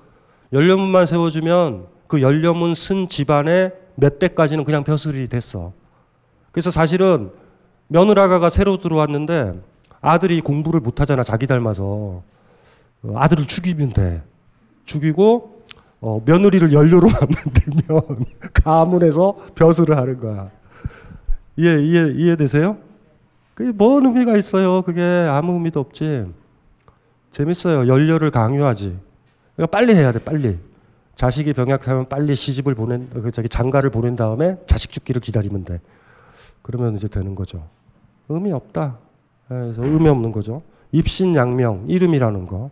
연료문만 0.53 1.07
세워주면 1.07 1.87
그 2.07 2.23
연료문 2.23 2.75
쓴 2.75 3.09
집안의 3.09 3.73
몇 3.97 4.19
대까지는 4.19 4.65
그냥 4.65 4.85
벼슬이 4.85 5.27
됐어. 5.29 5.73
그래서 6.53 6.71
사실은 6.71 7.31
며느라가가 7.89 8.51
새로 8.51 8.77
들어왔는데 8.77 9.61
아들이 10.01 10.41
공부를 10.41 10.81
못하잖아 10.81 11.23
자기 11.23 11.47
닮아서 11.47 12.23
어, 13.03 13.13
아들을 13.15 13.47
죽이면 13.47 13.93
돼. 13.93 14.23
죽이고 14.85 15.56
어, 16.01 16.23
며느리를 16.25 16.73
연료로만 16.73 17.21
만들면 17.21 18.25
가문에서 18.53 19.37
벼슬을 19.55 19.97
하는 19.97 20.21
거야. 20.21 20.51
이해 21.57 21.81
이해 21.83 22.13
이해되세요? 22.15 22.77
그게 23.55 23.73
뭔 23.73 24.05
의미가 24.05 24.37
있어요? 24.37 24.83
그게 24.83 25.01
아무 25.03 25.55
의미도 25.55 25.81
없지. 25.81 26.27
재밌어요. 27.31 27.89
연료를 27.89 28.31
강요하지. 28.31 28.99
그러니까 29.57 29.71
빨리 29.71 29.95
해야 29.95 30.13
돼, 30.13 30.19
빨리. 30.19 30.59
자식이 31.15 31.55
병약하면 31.55 32.09
빨리 32.11 32.35
시집을 32.35 32.75
보낸, 32.75 33.09
그 33.11 33.31
저기 33.31 33.49
장가를 33.49 33.89
보낸 33.89 34.17
다음에 34.17 34.59
자식 34.67 34.93
죽기를 34.93 35.23
기다리면 35.23 35.65
돼. 35.65 35.81
그러면 36.61 36.95
이제 36.95 37.09
되는 37.09 37.35
거죠. 37.35 37.67
의미 38.29 38.53
없다. 38.53 38.99
그래서 39.49 39.83
의미 39.83 40.09
없는 40.11 40.33
거죠. 40.33 40.63
입신양명, 40.93 41.85
이름이라는 41.89 42.47
거. 42.47 42.71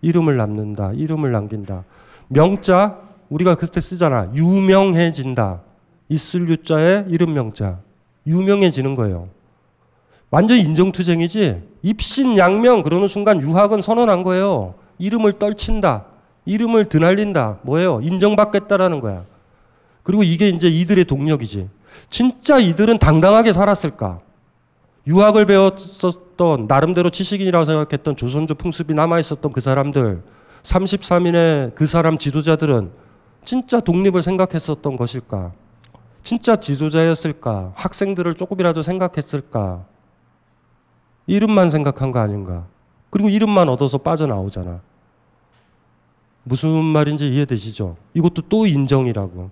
이름을 0.00 0.36
남는다, 0.36 0.92
이름을 0.92 1.30
남긴다. 1.30 1.84
명자, 2.28 2.98
우리가 3.28 3.54
그때 3.56 3.80
쓰잖아. 3.80 4.30
유명해진다. 4.34 5.60
있을 6.08 6.48
유자에 6.48 7.06
이름 7.08 7.34
명자. 7.34 7.78
유명해지는 8.26 8.94
거예요. 8.94 9.28
완전 10.30 10.58
인정투쟁이지. 10.58 11.62
입신양명 11.82 12.82
그러는 12.82 13.08
순간 13.08 13.40
유학은 13.40 13.82
선언한 13.82 14.22
거예요. 14.22 14.74
이름을 14.98 15.34
떨친다. 15.34 16.04
이름을 16.44 16.86
드날린다. 16.86 17.58
뭐예요? 17.62 18.00
인정받겠다라는 18.02 19.00
거야. 19.00 19.24
그리고 20.02 20.22
이게 20.22 20.48
이제 20.48 20.68
이들의 20.68 21.04
동력이지. 21.04 21.68
진짜 22.10 22.58
이들은 22.58 22.98
당당하게 22.98 23.52
살았을까? 23.52 24.20
유학을 25.06 25.46
배웠었던 25.46 26.66
나름대로 26.66 27.10
지식인이라고 27.10 27.64
생각했던 27.64 28.16
조선조 28.16 28.54
풍습이 28.54 28.94
남아 28.94 29.18
있었던 29.20 29.52
그 29.52 29.60
사람들 29.60 30.22
33인의 30.62 31.74
그 31.74 31.86
사람 31.86 32.18
지도자들은 32.18 32.90
진짜 33.44 33.80
독립을 33.80 34.22
생각했었던 34.22 34.96
것일까? 34.96 35.52
진짜 36.22 36.56
지도자였을까? 36.56 37.72
학생들을 37.74 38.34
조금이라도 38.34 38.82
생각했을까? 38.82 39.84
이름만 41.26 41.70
생각한 41.70 42.12
거 42.12 42.20
아닌가? 42.20 42.66
그리고 43.10 43.28
이름만 43.28 43.68
얻어서 43.68 43.98
빠져나오잖아. 43.98 44.80
무슨 46.42 46.70
말인지 46.84 47.28
이해되시죠? 47.28 47.96
이것도 48.14 48.42
또 48.48 48.66
인정이라고. 48.66 49.50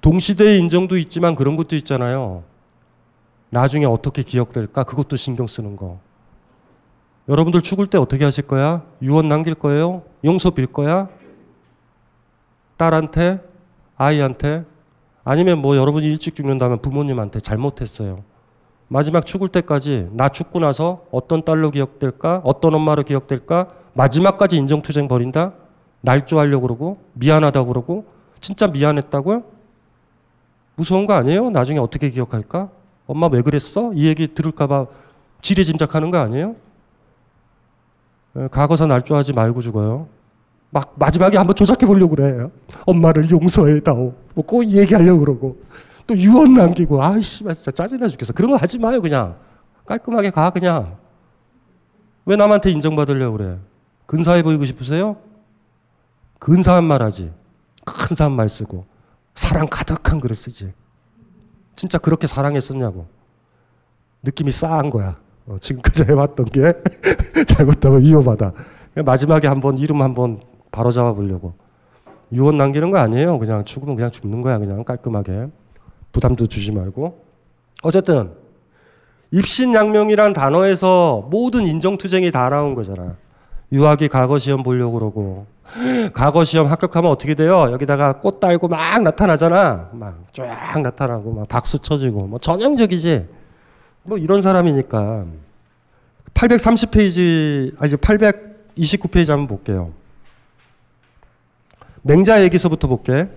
동시대의 0.00 0.58
인정도 0.58 0.96
있지만 0.98 1.34
그런 1.34 1.56
것도 1.56 1.76
있잖아요. 1.76 2.42
나중에 3.50 3.84
어떻게 3.84 4.22
기억될까? 4.22 4.82
그것도 4.84 5.16
신경 5.16 5.46
쓰는 5.46 5.76
거. 5.76 6.00
여러분들 7.28 7.62
죽을 7.62 7.86
때 7.86 7.98
어떻게 7.98 8.24
하실 8.24 8.46
거야? 8.46 8.82
유언 9.00 9.28
남길 9.28 9.54
거예요? 9.54 10.02
용서 10.24 10.50
빌 10.50 10.66
거야? 10.66 11.08
딸한테? 12.76 13.40
아이한테? 13.96 14.64
아니면 15.24 15.58
뭐 15.58 15.76
여러분이 15.76 16.06
일찍 16.06 16.34
죽는다면 16.34 16.82
부모님한테 16.82 17.38
잘못했어요. 17.40 18.24
마지막 18.88 19.24
죽을 19.24 19.48
때까지 19.48 20.08
나 20.12 20.28
죽고 20.28 20.58
나서 20.58 21.04
어떤 21.12 21.44
딸로 21.44 21.70
기억될까? 21.70 22.42
어떤 22.44 22.74
엄마로 22.74 23.04
기억될까? 23.04 23.68
마지막까지 23.94 24.56
인정투쟁 24.56 25.06
벌인다? 25.06 25.54
날조하려고 26.00 26.62
그러고 26.66 26.98
미안하다고 27.12 27.68
그러고 27.68 28.06
진짜 28.40 28.66
미안했다고요? 28.66 29.44
무서운 30.74 31.06
거 31.06 31.14
아니에요? 31.14 31.50
나중에 31.50 31.78
어떻게 31.78 32.10
기억할까? 32.10 32.68
엄마 33.06 33.28
왜 33.30 33.42
그랬어? 33.42 33.92
이 33.94 34.06
얘기 34.06 34.34
들을까 34.34 34.66
봐 34.66 34.86
지레짐작하는 35.40 36.10
거 36.10 36.18
아니에요? 36.18 36.56
과거사 38.50 38.86
날조하지 38.86 39.32
말고 39.32 39.60
죽어요. 39.60 40.08
막 40.70 40.94
마지막에 40.96 41.36
한번 41.36 41.54
조작해 41.54 41.84
보려고 41.86 42.16
그래. 42.16 42.48
엄마를 42.86 43.30
용서해다오. 43.30 44.14
뭐꼭 44.34 44.70
얘기하려고 44.70 45.20
그러고 45.20 45.62
또 46.06 46.16
유언 46.16 46.54
남기고 46.54 47.02
아이씨 47.02 47.44
진짜 47.44 47.70
짜증나 47.70 48.08
죽겠어. 48.08 48.32
그런 48.32 48.50
거 48.50 48.56
하지 48.56 48.78
마요 48.78 49.00
그냥 49.02 49.36
깔끔하게 49.86 50.30
가 50.30 50.50
그냥. 50.50 50.96
왜 52.24 52.36
남한테 52.36 52.70
인정받으려고 52.70 53.36
그래? 53.36 53.58
근사해 54.06 54.42
보이고 54.42 54.64
싶으세요? 54.64 55.16
근사한 56.38 56.84
말 56.84 57.02
하지. 57.02 57.32
큰사한 57.84 58.32
말 58.32 58.48
쓰고. 58.48 58.86
사랑 59.34 59.66
가득한 59.68 60.20
글을 60.20 60.36
쓰지. 60.36 60.72
진짜 61.76 61.98
그렇게 61.98 62.26
사랑했었냐고. 62.26 63.06
느낌이 64.22 64.50
싸한 64.52 64.90
거야. 64.90 65.18
어, 65.46 65.56
지금까지 65.60 66.04
해왔던 66.04 66.46
게 66.46 66.72
잘못하면 67.46 68.02
위험하다. 68.02 68.52
마지막에 69.04 69.48
한번 69.48 69.78
이름 69.78 70.02
한번 70.02 70.40
바로 70.70 70.90
잡아보려고. 70.90 71.54
유언 72.32 72.56
남기는 72.56 72.90
거 72.90 72.98
아니에요. 72.98 73.38
그냥 73.38 73.64
죽으면 73.64 73.96
그냥 73.96 74.10
죽는 74.10 74.40
거야. 74.42 74.58
그냥 74.58 74.84
깔끔하게. 74.84 75.48
부담도 76.12 76.46
주지 76.46 76.72
말고. 76.72 77.24
어쨌든 77.82 78.30
입신양명이란 79.30 80.32
단어에서 80.34 81.26
모든 81.30 81.66
인정투쟁이 81.66 82.30
다 82.30 82.48
나온 82.50 82.74
거잖아. 82.74 83.16
유학이 83.72 84.08
과거 84.08 84.38
시험 84.38 84.62
보려고 84.62 84.92
그러고 84.98 85.46
과거 86.12 86.44
시험 86.44 86.66
합격하면 86.66 87.10
어떻게 87.10 87.34
돼요? 87.34 87.68
여기다가 87.72 88.20
꽃 88.20 88.38
달고 88.40 88.68
막 88.68 89.02
나타나잖아. 89.02 89.90
막 89.92 90.22
쫙 90.32 90.78
나타나고 90.82 91.32
막 91.32 91.48
박수 91.48 91.78
쳐주고 91.78 92.26
뭐 92.26 92.38
전형적이지. 92.38 93.26
뭐 94.04 94.18
이런 94.18 94.42
사람이니까 94.42 95.24
830페이지 96.34 97.72
아니 97.78 97.92
829페이지 97.94 99.28
한번 99.28 99.46
볼게요. 99.48 99.92
맹자 102.02 102.42
얘기서부터 102.44 102.88
볼게. 102.88 103.28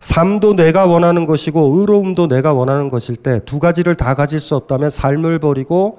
삶도 0.00 0.54
내가 0.54 0.86
원하는 0.86 1.26
것이고 1.26 1.78
의로움도 1.78 2.28
내가 2.28 2.52
원하는 2.52 2.90
것일 2.90 3.16
때 3.16 3.40
두 3.44 3.58
가지를 3.58 3.94
다 3.94 4.14
가질 4.14 4.40
수 4.40 4.54
없다면 4.54 4.90
삶을 4.90 5.38
버리고 5.40 5.98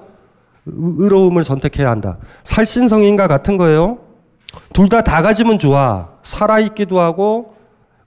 의로움을 0.66 1.44
선택해야 1.44 1.90
한다. 1.90 2.18
살신성인과 2.44 3.26
같은 3.28 3.56
거예요. 3.56 3.98
둘 4.72 4.88
다다 4.88 5.22
가지면 5.22 5.58
좋아. 5.58 6.08
살아있기도 6.22 7.00
하고 7.00 7.54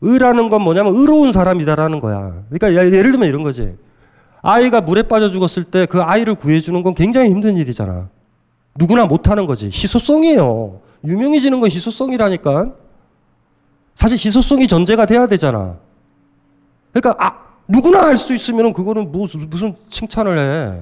의라는 0.01 0.49
건 0.49 0.61
뭐냐면 0.63 0.93
의로운 0.95 1.31
사람이다라는 1.31 1.99
거야. 1.99 2.43
그러니까 2.49 2.73
예를 2.73 3.11
들면 3.11 3.29
이런 3.29 3.43
거지. 3.43 3.75
아이가 4.41 4.81
물에 4.81 5.03
빠져 5.03 5.29
죽었을 5.29 5.63
때 5.65 5.85
그 5.85 6.01
아이를 6.01 6.35
구해주는 6.35 6.81
건 6.83 6.93
굉장히 6.95 7.29
힘든 7.29 7.57
일이잖아. 7.57 8.09
누구나 8.75 9.05
못하는 9.05 9.45
거지. 9.45 9.67
희소성이에요. 9.67 10.81
유명해지는 11.05 11.59
건 11.59 11.69
희소성이라니까. 11.69 12.71
사실 13.95 14.17
희소성이 14.17 14.67
전제가 14.67 15.05
돼야 15.05 15.27
되잖아. 15.27 15.77
그러니까 16.93 17.23
아, 17.23 17.37
누구나 17.67 18.01
할 18.03 18.17
수 18.17 18.33
있으면 18.33 18.73
그거는 18.73 19.11
무슨, 19.11 19.49
무슨 19.49 19.75
칭찬을 19.89 20.37
해. 20.37 20.81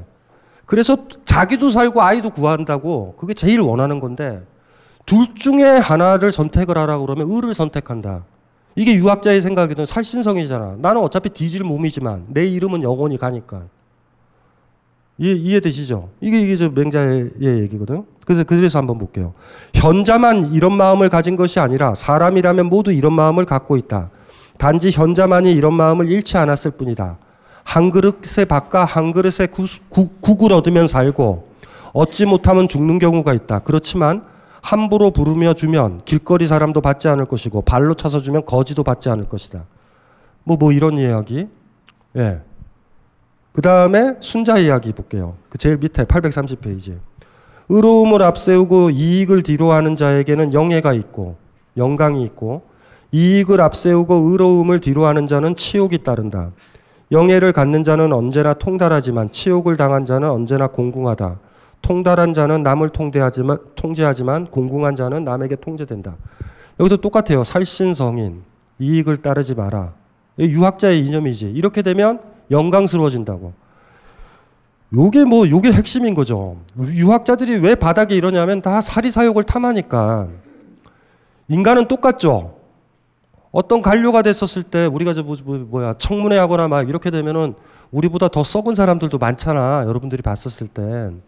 그래서 0.65 0.97
자기도 1.25 1.69
살고 1.71 2.01
아이도 2.01 2.29
구한다고 2.29 3.15
그게 3.17 3.33
제일 3.33 3.59
원하는 3.59 3.99
건데 3.99 4.43
둘 5.05 5.33
중에 5.35 5.63
하나를 5.63 6.31
선택을 6.31 6.77
하라고 6.77 7.05
그러면 7.05 7.27
의를 7.29 7.53
선택한다. 7.53 8.23
이게 8.79 8.95
유학자의 8.95 9.41
생각이든 9.41 9.85
살신성이잖아. 9.85 10.77
나는 10.79 11.01
어차피 11.01 11.27
뒤질 11.27 11.65
몸이지만 11.65 12.27
내 12.29 12.47
이름은 12.47 12.81
영원히 12.81 13.17
가니까. 13.17 13.63
이해, 15.17 15.33
이해되시죠? 15.33 16.07
이게, 16.21 16.39
이게 16.39 16.55
저 16.55 16.69
맹자의 16.69 17.29
얘기거든. 17.41 18.05
그래서, 18.25 18.45
그래서 18.45 18.79
한번 18.79 18.97
볼게요. 18.97 19.33
현자만 19.73 20.53
이런 20.53 20.71
마음을 20.71 21.09
가진 21.09 21.35
것이 21.35 21.59
아니라 21.59 21.93
사람이라면 21.93 22.67
모두 22.67 22.93
이런 22.93 23.11
마음을 23.11 23.43
갖고 23.43 23.75
있다. 23.75 24.11
단지 24.57 24.91
현자만이 24.91 25.51
이런 25.51 25.73
마음을 25.73 26.09
잃지 26.09 26.37
않았을 26.37 26.71
뿐이다. 26.71 27.17
한 27.65 27.91
그릇에 27.91 28.45
밥과 28.47 28.85
한 28.85 29.11
그릇에 29.11 29.47
구, 29.51 29.65
구, 29.89 30.07
국을 30.21 30.53
얻으면 30.53 30.87
살고 30.87 31.49
얻지 31.91 32.27
못하면 32.27 32.69
죽는 32.69 32.99
경우가 32.99 33.33
있다. 33.33 33.59
그렇지만 33.59 34.23
함부로 34.61 35.11
부르며 35.11 35.53
주면 35.53 36.01
길거리 36.05 36.47
사람도 36.47 36.81
받지 36.81 37.07
않을 37.07 37.25
것이고 37.25 37.61
발로 37.61 37.93
차서 37.93 38.19
주면 38.19 38.45
거지도 38.45 38.83
받지 38.83 39.09
않을 39.09 39.27
것이다. 39.27 39.65
뭐, 40.43 40.57
뭐 40.57 40.71
이런 40.71 40.97
이야기. 40.97 41.47
예. 42.17 42.41
그 43.51 43.61
다음에 43.61 44.15
순자 44.19 44.57
이야기 44.57 44.93
볼게요. 44.93 45.35
그 45.49 45.57
제일 45.57 45.77
밑에 45.77 46.03
830페이지. 46.03 46.97
의로움을 47.69 48.21
앞세우고 48.23 48.89
이익을 48.89 49.43
뒤로하는 49.43 49.95
자에게는 49.95 50.53
영예가 50.53 50.93
있고 50.93 51.37
영광이 51.77 52.23
있고 52.23 52.63
이익을 53.11 53.61
앞세우고 53.61 54.31
의로움을 54.31 54.79
뒤로하는 54.79 55.27
자는 55.27 55.55
치욕이 55.55 55.99
따른다. 56.03 56.51
영예를 57.11 57.53
갖는 57.53 57.83
자는 57.83 58.13
언제나 58.13 58.53
통달하지만 58.53 59.31
치욕을 59.31 59.77
당한 59.77 60.05
자는 60.05 60.29
언제나 60.29 60.67
공궁하다. 60.67 61.39
통달한 61.81 62.33
자는 62.33 62.63
남을 62.63 62.89
통제하지만, 62.89 63.57
통제하지만 63.75 64.47
공궁한 64.47 64.95
자는 64.95 65.23
남에게 65.23 65.55
통제된다. 65.55 66.15
여기도 66.79 66.97
똑같아요. 66.97 67.43
살신성인, 67.43 68.43
이익을 68.79 69.17
따르지 69.17 69.55
마라. 69.55 69.93
유학자의 70.39 71.05
이념이지. 71.05 71.51
이렇게 71.51 71.81
되면 71.81 72.19
영광스러워진다고. 72.51 73.53
요게 74.93 75.25
뭐, 75.25 75.47
요게 75.47 75.71
핵심인 75.73 76.15
거죠. 76.15 76.57
유학자들이 76.79 77.57
왜 77.57 77.75
바닥에 77.75 78.15
이러냐면 78.15 78.61
다 78.61 78.81
사리사욕을 78.81 79.43
탐하니까. 79.43 80.29
인간은 81.47 81.87
똑같죠. 81.87 82.55
어떤 83.51 83.81
관료가 83.81 84.21
됐었을 84.21 84.63
때 84.63 84.85
우리가 84.85 85.13
저 85.13 85.23
뭐, 85.23 85.35
뭐, 85.43 85.83
야 85.83 85.95
청문회 85.97 86.37
하거나 86.37 86.67
막 86.67 86.87
이렇게 86.87 87.09
되면은 87.09 87.55
우리보다 87.91 88.27
더 88.27 88.43
썩은 88.43 88.75
사람들도 88.75 89.17
많잖아. 89.17 89.83
여러분들이 89.87 90.21
봤었을 90.21 90.67
땐. 90.67 91.21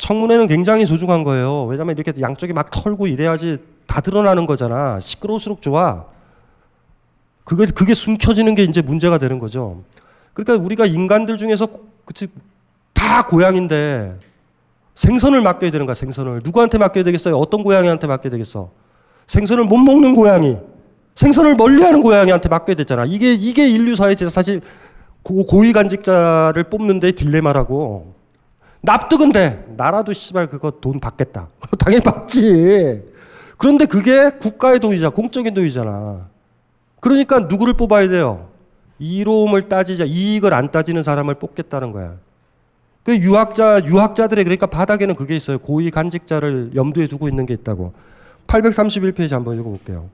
청문회는 0.00 0.48
굉장히 0.48 0.86
소중한 0.86 1.24
거예요. 1.24 1.64
왜냐면 1.64 1.96
이렇게 1.96 2.18
양쪽이 2.20 2.52
막 2.54 2.70
털고 2.70 3.06
이래야지 3.06 3.58
다 3.86 4.00
드러나는 4.00 4.46
거잖아. 4.46 4.98
시끄러울수록 4.98 5.60
좋아. 5.60 6.06
그게, 7.44 7.66
그게 7.66 7.92
숨겨지는 7.92 8.54
게 8.54 8.62
이제 8.64 8.80
문제가 8.80 9.18
되는 9.18 9.38
거죠. 9.38 9.82
그러니까 10.32 10.64
우리가 10.64 10.86
인간들 10.86 11.36
중에서 11.36 11.68
그치, 12.06 12.28
다 12.94 13.22
고양인데 13.22 14.18
생선을 14.94 15.42
맡겨야 15.42 15.70
되는 15.70 15.84
거야, 15.84 15.94
생선을. 15.94 16.40
누구한테 16.44 16.78
맡겨야 16.78 17.04
되겠어요? 17.04 17.36
어떤 17.36 17.62
고양이한테 17.62 18.06
맡겨야 18.06 18.30
되겠어? 18.30 18.70
생선을 19.26 19.64
못 19.64 19.76
먹는 19.76 20.14
고양이. 20.14 20.56
생선을 21.14 21.56
멀리 21.56 21.82
하는 21.82 22.02
고양이한테 22.02 22.48
맡겨야 22.48 22.74
되잖아. 22.76 23.04
이게, 23.04 23.34
이게 23.34 23.68
인류사의 23.68 24.16
사실 24.30 24.62
고위 25.22 25.74
간직자를 25.74 26.64
뽑는 26.64 27.00
데 27.00 27.12
딜레마라고. 27.12 28.19
납득은 28.82 29.32
돼. 29.32 29.64
나라도 29.76 30.12
씨발 30.12 30.48
그거 30.48 30.70
돈 30.70 31.00
받겠다. 31.00 31.48
당연히 31.78 32.02
받지. 32.02 33.02
그런데 33.58 33.84
그게 33.84 34.30
국가의 34.30 34.80
돈이잖아. 34.80 35.10
공적인 35.10 35.52
돈이잖아. 35.52 36.28
그러니까 37.00 37.40
누구를 37.40 37.74
뽑아야 37.74 38.08
돼요? 38.08 38.48
이로움을 38.98 39.68
따지자, 39.68 40.04
이익을 40.04 40.52
안 40.54 40.70
따지는 40.70 41.02
사람을 41.02 41.34
뽑겠다는 41.36 41.92
거야. 41.92 42.14
그 43.02 43.16
유학자, 43.16 43.82
유학자들의 43.84 44.44
그러니까 44.44 44.66
바닥에는 44.66 45.14
그게 45.14 45.36
있어요. 45.36 45.58
고위 45.58 45.90
관직자를 45.90 46.72
염두에 46.74 47.06
두고 47.06 47.28
있는 47.28 47.46
게 47.46 47.54
있다고. 47.54 47.92
831페이지 48.46 49.32
한번 49.32 49.58
읽어볼게요. 49.58 50.10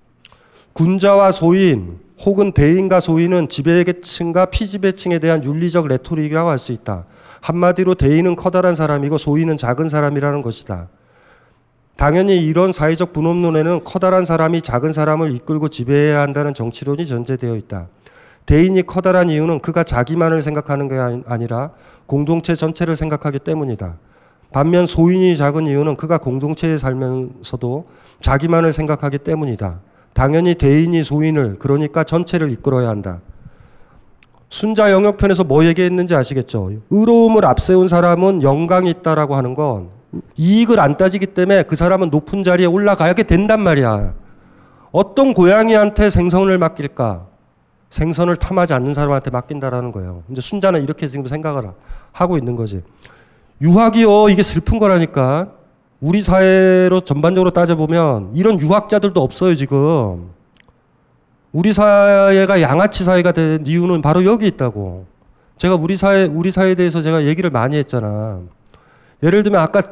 군자와 0.73 1.33
소인 1.33 1.99
혹은 2.25 2.53
대인과 2.53 3.01
소인은 3.01 3.49
지배계층과 3.49 4.47
피지배층에 4.47 5.19
대한 5.19 5.43
윤리적 5.43 5.89
레토릭이라고 5.89 6.49
할 6.49 6.59
수 6.59 6.73
있다. 6.73 7.07
한마디로 7.47 7.95
대인은 7.95 8.35
커다란 8.35 8.75
사람이고 8.75 9.19
소인은 9.19 9.57
작은 9.57 9.89
사람이라는 9.89 10.43
것이다. 10.43 10.89
당연히 11.95 12.39
이런 12.39 12.73
사회적 12.73 13.13
분업론에는 13.13 13.85
커다란 13.85 14.25
사람이 14.25 14.63
작은 14.63 14.93
사람을 14.93 15.33
이끌고 15.37 15.69
지배해야 15.69 16.21
한다는 16.21 16.55
정치론이 16.55 17.07
전제되어 17.07 17.55
있다. 17.55 17.87
대인이 18.47 18.83
커다란 18.83 19.31
이유는 19.31 19.61
그가 19.61 19.85
자기만을 19.85 20.43
생각하는 20.43 20.89
게 20.89 21.23
아니라 21.27 21.71
공동체 22.07 22.57
전체를 22.57 22.97
생각하기 22.97 23.39
때문이다. 23.39 23.95
반면 24.53 24.87
소인이 24.87 25.37
작은 25.37 25.69
이유는 25.69 25.97
그가 25.97 26.19
공동체에 26.19 26.79
살면서도 26.79 27.87
자기만을 28.23 28.73
생각하기 28.73 29.19
때문이다. 29.19 29.79
당연히 30.15 30.57
대인이 30.57 31.05
소인을 31.05 31.61
그러니까 31.61 32.03
전체를 32.03 32.51
이끌어야 32.51 32.89
한다. 32.89 33.21
순자 34.49 34.93
영역편에서 34.93 35.45
뭐 35.45 35.65
얘기했는지 35.65 36.15
아시겠죠? 36.15 36.71
의로움을 36.91 37.45
앞세운 37.45 37.89
사람은 37.89 38.43
영광이 38.43 38.91
있다라고 38.91 39.35
하는 39.35 39.55
건 39.55 39.89
이익을 40.37 40.81
안 40.81 40.97
따지기 40.97 41.27
때문에 41.27 41.65
그 41.65 41.77
사람은 41.77 42.11
높은 42.11 42.43
자리에 42.43 42.67
올라가게 42.67 43.25
된단 43.25 43.61
말이야. 43.61 44.15
어떤 44.93 45.35
고양이한테 45.35 46.11
생선을 46.11 46.59
맡길까? 46.59 47.27
생선을 47.91 48.37
탐하지 48.37 48.73
않는 48.75 48.95
사람한테 48.95 49.31
맡긴다라는 49.31 49.93
거예요. 49.93 50.23
이제 50.31 50.41
순자는 50.41 50.83
이렇게 50.83 51.07
지금 51.07 51.27
생각을 51.27 51.71
하고 52.13 52.39
있는 52.39 52.57
거지. 52.57 52.83
유학이요, 53.61 54.29
이게 54.29 54.43
슬픈 54.43 54.79
거라니까. 54.79 55.49
우리 56.01 56.23
사회로 56.23 57.01
전반적으로 57.03 57.51
따져보면 57.51 58.33
이런 58.35 58.61
유학자들도 58.61 59.21
없어요, 59.21 59.55
지금. 59.55 60.31
우리 61.53 61.73
사회가 61.73 62.61
양아치 62.61 63.05
사회가 63.05 63.33
된 63.33 63.67
이유는 63.67 64.03
바로 64.03 64.25
여기 64.25 64.47
있다고. 64.47 65.07
제가 65.57 65.75
우리 65.75 65.97
사회, 65.97 66.25
우리 66.25 66.51
사회에 66.51 66.75
대해서 66.75 67.01
제가 67.01 67.25
얘기를 67.25 67.51
많이 67.51 67.77
했잖아. 67.77 68.41
예를 69.23 69.43
들면 69.43 69.61
아까 69.61 69.83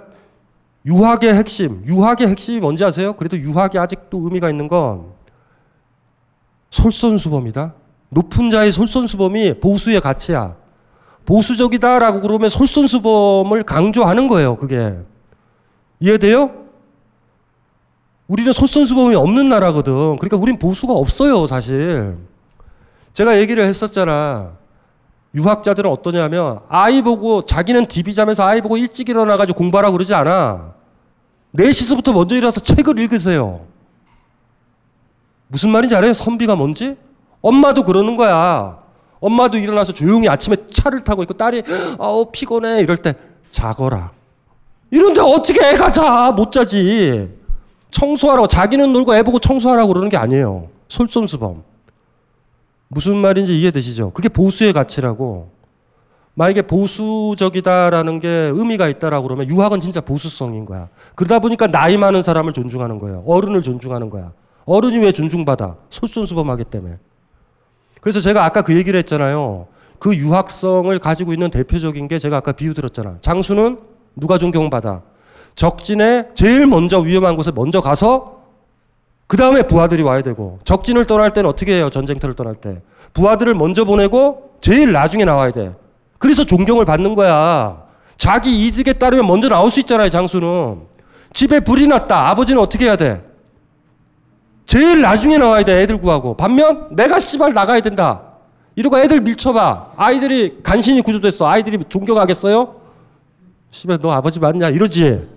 유학의 0.85 1.33
핵심, 1.35 1.83
유학의 1.87 2.29
핵심이 2.29 2.61
뭔지 2.61 2.85
아세요? 2.85 3.15
그래도 3.15 3.39
유학이 3.39 3.79
아직도 3.79 4.21
의미가 4.25 4.51
있는 4.51 4.69
건 4.69 5.07
솔선수범이다. 6.71 7.75
높은 8.11 8.51
자의 8.51 8.71
솔선수범이 8.71 9.61
보수의 9.61 10.01
가치야. 10.01 10.57
보수적이다라고 11.25 12.21
그러면 12.21 12.51
솔선수범을 12.51 13.63
강조하는 13.63 14.29
거예요, 14.29 14.57
그게. 14.57 14.99
이해돼요? 16.01 16.64
우리는 18.27 18.53
솔선수범이 18.53 19.15
없는 19.15 19.49
나라거든. 19.49 20.17
그러니까 20.17 20.37
우린 20.37 20.59
보수가 20.59 20.93
없어요, 20.93 21.47
사실. 21.47 22.17
제가 23.13 23.39
얘기를 23.39 23.65
했었잖아. 23.65 24.53
유학자들은 25.35 25.91
어떠냐면 25.91 26.61
아이 26.69 27.03
보고 27.03 27.45
자기는 27.45 27.87
디비 27.87 28.15
자면서 28.15 28.45
아이 28.45 28.61
보고 28.61 28.77
일찍 28.77 29.09
일어나가지고 29.09 29.59
공부하라고 29.59 29.93
그러지 29.93 30.15
않아. 30.15 30.75
4시서부터 31.57 32.13
먼저 32.13 32.35
일어나서 32.37 32.61
책을 32.61 32.99
읽으세요. 32.99 33.67
무슨 35.49 35.71
말인지 35.71 35.95
알아요? 35.95 36.13
선비가 36.13 36.57
뭔지? 36.57 36.97
엄마도 37.43 37.85
그러는 37.85 38.17
거야. 38.17 38.79
엄마도 39.21 39.59
일어나서 39.59 39.93
조용히 39.93 40.29
아침에 40.29 40.57
차를 40.73 41.03
타고 41.05 41.23
있고 41.23 41.35
딸이 41.35 41.63
아우 41.99 42.31
피곤해 42.31 42.81
이럴 42.81 42.97
때 42.97 43.15
자거라. 43.51 44.13
이런데 44.91 45.21
어떻게 45.21 45.65
애가 45.67 45.91
자? 45.93 46.33
못 46.33 46.53
자지. 46.53 47.44
청소하라고 47.95 48.49
자기는 48.49 48.93
놀고 48.93 49.15
애 49.15 49.23
보고 49.23 49.39
청소하라고 49.39 49.89
그러는 49.89 50.09
게 50.09 50.17
아니에요. 50.17 50.69
솔선수범. 50.89 51.63
무슨 52.89 53.17
말인지 53.17 53.59
이해되시죠? 53.61 54.11
그게 54.11 54.29
보수의 54.29 54.73
가치라고. 54.73 55.53
만약에 56.35 56.63
보수적이다라는 56.63 58.19
게 58.19 58.29
의미가 58.29 58.89
있다라고 58.89 59.29
그러면 59.29 59.49
유학은 59.49 59.79
진짜 59.79 60.01
보수성인 60.01 60.65
거야. 60.65 60.89
그러다 61.15 61.39
보니까 61.39 61.69
나이 61.69 61.97
많은 61.97 62.23
사람을 62.23 62.53
존중하는 62.53 62.99
거예요. 62.99 63.23
어른을 63.27 63.63
존중하는 63.63 64.11
거야. 64.11 64.33
어른이 64.65 64.99
왜 64.99 65.13
존중받아? 65.13 65.77
솔선수범하기 65.91 66.65
때문에. 66.65 66.99
그래서 68.01 68.21
제가 68.21 68.45
아까 68.45 68.63
그 68.63 68.77
얘기를 68.77 68.99
했잖아요. 68.99 69.69
그 70.01 70.17
유학성을 70.17 70.99
가지고 70.99 71.33
있는 71.33 71.49
대표적인 71.51 72.09
게 72.09 72.19
제가 72.19 72.39
아까 72.39 72.51
비유 72.51 72.75
들었잖아. 72.75 73.19
장수는 73.21 73.79
누가 74.17 74.37
존경받아? 74.37 75.03
적진에 75.57 76.29
제일 76.35 76.67
먼저 76.67 76.99
위험한 76.99 77.37
곳에 77.37 77.51
먼저 77.55 77.81
가서 77.81 78.43
그 79.27 79.37
다음에 79.37 79.63
부하들이 79.63 80.03
와야 80.03 80.23
되고 80.23 80.59
적진을 80.65 81.07
떠날 81.07 81.33
때는 81.33 81.49
어떻게 81.49 81.75
해요? 81.77 81.91
전쟁터를 81.91 82.35
떠날 82.35 82.55
때. 82.55 82.83
부하들을 83.15 83.55
먼저 83.55 83.85
보내고 83.85 84.57
제일 84.61 84.93
나중에 84.93 85.25
나와야 85.25 85.51
돼. 85.51 85.75
그래서 86.19 86.45
존경을 86.45 86.85
받는 86.85 87.15
거야. 87.15 87.85
자기 88.17 88.67
이득에 88.67 88.95
따르면 88.95 89.27
먼저 89.27 89.49
나올 89.49 89.71
수 89.71 89.81
있잖아요, 89.81 90.09
장수는. 90.11 90.81
집에 91.33 91.61
불이 91.61 91.87
났다. 91.87 92.31
아버지는 92.31 92.61
어떻게 92.63 92.87
해야 92.87 92.97
돼? 92.97 93.25
제일 94.67 95.01
나중에 95.01 95.37
나와야 95.39 95.63
돼, 95.63 95.83
애들 95.83 96.01
구하고. 96.01 96.37
반면 96.37 96.89
내가 96.95 97.19
씨발 97.19 97.53
나가야 97.53 97.81
된다. 97.81 98.23
이러고 98.77 98.99
애들 98.99 99.21
밀쳐봐. 99.21 99.93
아이들이 99.97 100.59
간신히 100.63 101.03
구조됐어. 101.03 101.47
아이들이 101.47 101.79
존경하겠어요? 101.89 102.77
씨발 103.71 103.99
너 104.01 104.11
아버지 104.13 104.41
맞냐? 104.41 104.71
이러지. 104.71 105.29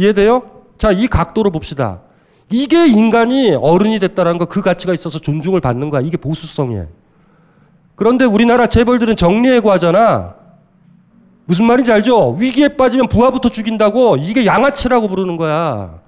이해돼요? 0.00 0.42
자, 0.78 0.90
이 0.92 1.06
각도로 1.06 1.50
봅시다. 1.50 2.00
이게 2.48 2.86
인간이 2.86 3.54
어른이 3.54 3.98
됐다는 3.98 4.38
거 4.38 4.46
그 4.46 4.62
가치가 4.62 4.94
있어서 4.94 5.18
존중을 5.18 5.60
받는 5.60 5.90
거야. 5.90 6.00
이게 6.00 6.16
보수성이에요. 6.16 6.86
그런데 7.96 8.24
우리나라 8.24 8.66
재벌들은 8.66 9.14
정리해고하잖아. 9.14 10.36
무슨 11.44 11.66
말인지 11.66 11.92
알죠? 11.92 12.36
위기에 12.38 12.68
빠지면 12.76 13.08
부하부터 13.08 13.50
죽인다고 13.50 14.16
이게 14.16 14.46
양아치라고 14.46 15.08
부르는 15.08 15.36
거야. 15.36 16.00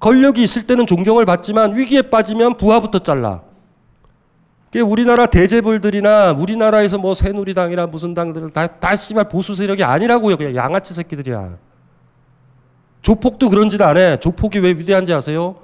권력이 0.00 0.42
있을 0.42 0.66
때는 0.66 0.86
존경을 0.86 1.26
받지만 1.26 1.76
위기에 1.76 2.02
빠지면 2.02 2.56
부하부터 2.56 3.00
잘라. 3.00 3.42
우리나라 4.84 5.26
대재벌들이나 5.26 6.32
우리나라에서 6.32 6.98
뭐 6.98 7.14
새누리당이나 7.14 7.86
무슨 7.86 8.12
당들은 8.12 8.52
다, 8.52 8.66
다 8.66 8.94
씨발 8.94 9.28
보수 9.28 9.54
세력이 9.54 9.82
아니라고요. 9.84 10.36
그냥 10.36 10.54
양아치 10.54 10.92
새끼들이야. 10.94 11.65
조폭도 13.10 13.50
그런 13.50 13.70
짓 13.70 13.80
안 13.82 13.96
해. 13.96 14.18
조폭이 14.18 14.58
왜 14.58 14.70
위대한지 14.70 15.14
아세요? 15.14 15.54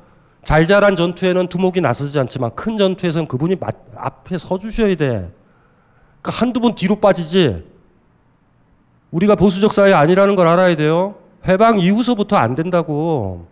잘 0.44 0.64
자란 0.68 0.94
전투에는 0.94 1.48
두목이 1.48 1.80
나서지 1.80 2.16
않지만 2.20 2.54
큰 2.54 2.76
전투에서는 2.76 3.26
그분이 3.26 3.56
맞, 3.58 3.74
앞에 3.96 4.38
서 4.38 4.60
주셔야 4.60 4.94
돼. 4.94 5.28
그러니까 6.20 6.30
한두 6.30 6.60
번 6.60 6.76
뒤로 6.76 6.94
빠지지. 7.00 7.64
우리가 9.10 9.34
보수적 9.34 9.72
사회 9.72 9.92
아니라는 9.92 10.36
걸 10.36 10.46
알아야 10.46 10.76
돼요. 10.76 11.16
해방 11.48 11.80
이후서부터 11.80 12.36
안 12.36 12.54
된다고. 12.54 13.48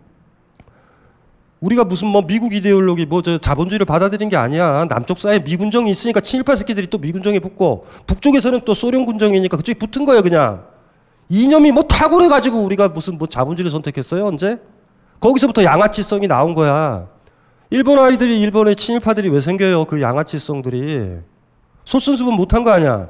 우리가 1.59 1.83
무슨 1.83 2.07
뭐 2.07 2.21
미국 2.25 2.53
이데올로기 2.53 3.05
뭐 3.07 3.21
저 3.21 3.37
자본주의를 3.39 3.85
받아들인 3.85 4.29
게 4.29 4.37
아니야. 4.37 4.85
남쪽 4.85 5.19
사회에 5.19 5.39
미군정이 5.39 5.91
있으니까 5.91 6.21
친일파 6.21 6.55
새끼들이 6.55 6.87
또 6.87 6.97
미군정에 6.97 7.39
붙고 7.39 7.85
북쪽에서는 8.07 8.61
또 8.63 8.73
소련 8.73 9.05
군정이니까 9.05 9.57
그쪽에 9.57 9.77
붙은 9.77 10.05
거예요, 10.05 10.23
그냥. 10.23 10.63
이념이 11.35 11.71
뭐 11.71 11.83
탁월해 11.83 12.27
가지고 12.27 12.57
우리가 12.57 12.89
무슨 12.89 13.17
뭐 13.17 13.25
자본주의를 13.25 13.71
선택했어요, 13.71 14.25
언제? 14.25 14.59
거기서부터 15.21 15.63
양아치성이 15.63 16.27
나온 16.27 16.53
거야. 16.55 17.07
일본 17.69 17.99
아이들이 17.99 18.41
일본의 18.41 18.75
친일파들이 18.75 19.29
왜 19.29 19.39
생겨요? 19.39 19.85
그 19.85 20.01
양아치성들이. 20.01 21.19
소순수분 21.85 22.33
못한 22.33 22.65
거 22.65 22.71
아니야? 22.71 23.07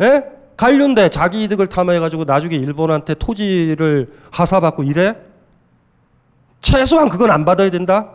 예? 0.00 0.22
관련돼 0.56 1.08
자기 1.08 1.42
이득을 1.42 1.66
탐해가지고 1.66 2.22
나중에 2.22 2.54
일본한테 2.54 3.14
토지를 3.14 4.12
하사받고 4.30 4.84
이래? 4.84 5.16
최소한 6.60 7.08
그건 7.08 7.32
안 7.32 7.44
받아야 7.44 7.68
된다? 7.68 8.10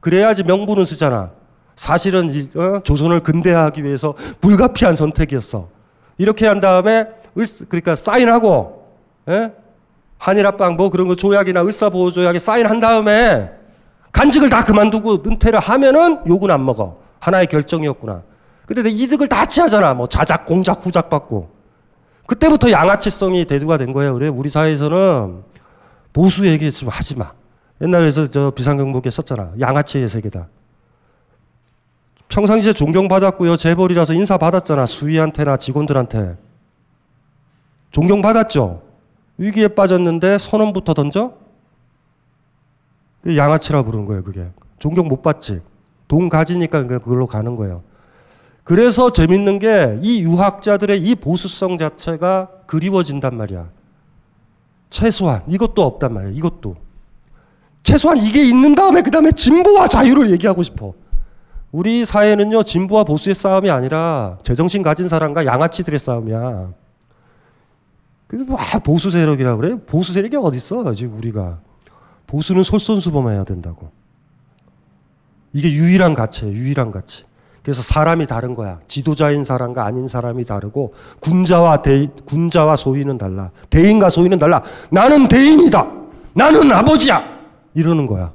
그래야지 0.00 0.42
명분은 0.44 0.86
쓰잖아. 0.86 1.32
사실은 1.76 2.30
일- 2.30 2.58
어? 2.58 2.80
조선을 2.80 3.20
근대화하기 3.20 3.84
위해서 3.84 4.14
불가피한 4.40 4.96
선택이었어. 4.96 5.68
이렇게 6.16 6.46
한 6.46 6.62
다음에 6.62 7.00
을, 7.00 7.14
그러니까 7.68 7.96
사인하고 7.96 8.88
예? 9.28 9.52
한일합방 10.18 10.76
뭐 10.76 10.90
그런 10.90 11.08
거 11.08 11.16
조약이나 11.16 11.62
을사보호 11.62 12.10
조약에 12.10 12.38
사인한 12.38 12.80
다음에 12.80 13.50
간직을 14.12 14.48
다 14.48 14.64
그만두고 14.64 15.22
은퇴를 15.26 15.58
하면은 15.58 16.20
욕은 16.26 16.50
안 16.50 16.64
먹어. 16.64 16.98
하나의 17.18 17.46
결정이었구나. 17.48 18.22
근데 18.66 18.82
내 18.82 18.90
이득을 18.90 19.28
다 19.28 19.44
취하잖아. 19.46 19.94
뭐 19.94 20.08
자작, 20.08 20.46
공작, 20.46 20.84
후작 20.86 21.10
받고. 21.10 21.50
그때부터 22.26 22.70
양아치성이 22.70 23.44
대두가 23.44 23.76
된 23.76 23.92
거예요. 23.92 24.14
그래 24.14 24.28
우리 24.28 24.48
사회에서는 24.48 25.42
보수 26.12 26.46
얘기 26.46 26.70
좀 26.70 26.88
하지 26.88 27.16
마. 27.16 27.32
옛날에서 27.82 28.28
저 28.28 28.50
비상경보기에 28.50 29.10
썼잖아. 29.10 29.52
양아치의 29.60 30.08
세계다. 30.08 30.46
평상시에 32.28 32.72
존경받았고요. 32.72 33.56
재벌이라서 33.56 34.14
인사받았잖아. 34.14 34.86
수위한테나 34.86 35.56
직원들한테. 35.56 36.36
존경받았죠. 37.94 38.82
위기에 39.38 39.68
빠졌는데 39.68 40.38
선언부터 40.38 40.94
던져? 40.94 41.34
그 43.22 43.36
양아치라 43.36 43.82
부르는 43.84 44.04
거예요, 44.04 44.24
그게. 44.24 44.48
존경 44.80 45.06
못 45.06 45.22
받지. 45.22 45.60
돈 46.08 46.28
가지니까 46.28 46.82
그걸로 46.86 47.26
가는 47.26 47.54
거예요. 47.54 47.82
그래서 48.64 49.12
재밌는 49.12 49.58
게 49.60 49.98
이 50.02 50.22
유학자들의 50.22 51.00
이 51.02 51.14
보수성 51.14 51.78
자체가 51.78 52.48
그리워진단 52.66 53.36
말이야. 53.36 53.68
최소한 54.90 55.42
이것도 55.48 55.82
없단 55.84 56.12
말이야. 56.12 56.32
이것도. 56.32 56.74
최소한 57.84 58.18
이게 58.18 58.42
있는 58.44 58.74
다음에 58.74 59.02
그 59.02 59.10
다음에 59.10 59.30
진보와 59.30 59.86
자유를 59.86 60.30
얘기하고 60.32 60.62
싶어. 60.62 60.94
우리 61.70 62.04
사회는요 62.04 62.62
진보와 62.64 63.04
보수의 63.04 63.34
싸움이 63.34 63.70
아니라 63.70 64.38
제정신 64.42 64.82
가진 64.82 65.08
사람과 65.08 65.46
양아치들의 65.46 65.98
싸움이야. 65.98 66.72
그래서 68.34 68.50
뭐 68.50 68.58
아, 68.58 68.80
보수 68.80 69.12
세력이라 69.12 69.56
그래? 69.56 69.76
보수 69.86 70.12
세력이 70.12 70.36
어디 70.36 70.56
있어 70.56 70.92
지금 70.92 71.16
우리가 71.16 71.60
보수는 72.26 72.64
솔선수범해야 72.64 73.44
된다고. 73.44 73.92
이게 75.52 75.72
유일한 75.72 76.14
가치예요. 76.14 76.52
유일한 76.52 76.90
가치. 76.90 77.24
그래서 77.62 77.80
사람이 77.80 78.26
다른 78.26 78.56
거야. 78.56 78.80
지도자인 78.88 79.44
사람과 79.44 79.84
아닌 79.86 80.08
사람이 80.08 80.46
다르고 80.46 80.94
군자와 81.20 81.82
대 81.82 82.08
군자와 82.26 82.74
소인은 82.74 83.18
달라. 83.18 83.52
대인과 83.70 84.10
소인은 84.10 84.40
달라. 84.40 84.64
나는 84.90 85.28
대인이다. 85.28 85.92
나는 86.34 86.72
아버지야. 86.72 87.22
이러는 87.74 88.06
거야. 88.06 88.32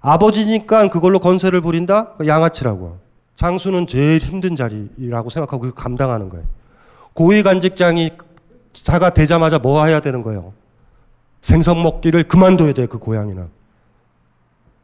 아버지니까 0.00 0.88
그걸로 0.88 1.18
건세를 1.18 1.62
부린다? 1.62 2.14
양아치라고. 2.24 2.98
장수는 3.34 3.88
제일 3.88 4.22
힘든 4.22 4.54
자리라고 4.54 5.30
생각하고 5.30 5.72
감당하는 5.72 6.28
거예요. 6.28 6.46
고위간직장이 7.14 8.10
자가 8.82 9.10
되자마자 9.10 9.58
뭐 9.58 9.84
해야 9.84 10.00
되는 10.00 10.22
거예요? 10.22 10.52
생선 11.42 11.82
먹기를 11.82 12.24
그만둬야 12.24 12.72
돼, 12.72 12.86
그 12.86 12.98
고양이는. 12.98 13.48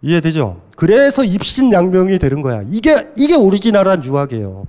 이해되죠? 0.02 0.60
그래서 0.76 1.24
입신양명이 1.24 2.18
되는 2.18 2.42
거야. 2.42 2.62
이게, 2.70 3.08
이게 3.16 3.34
오리지널한 3.34 4.04
유학이에요. 4.04 4.66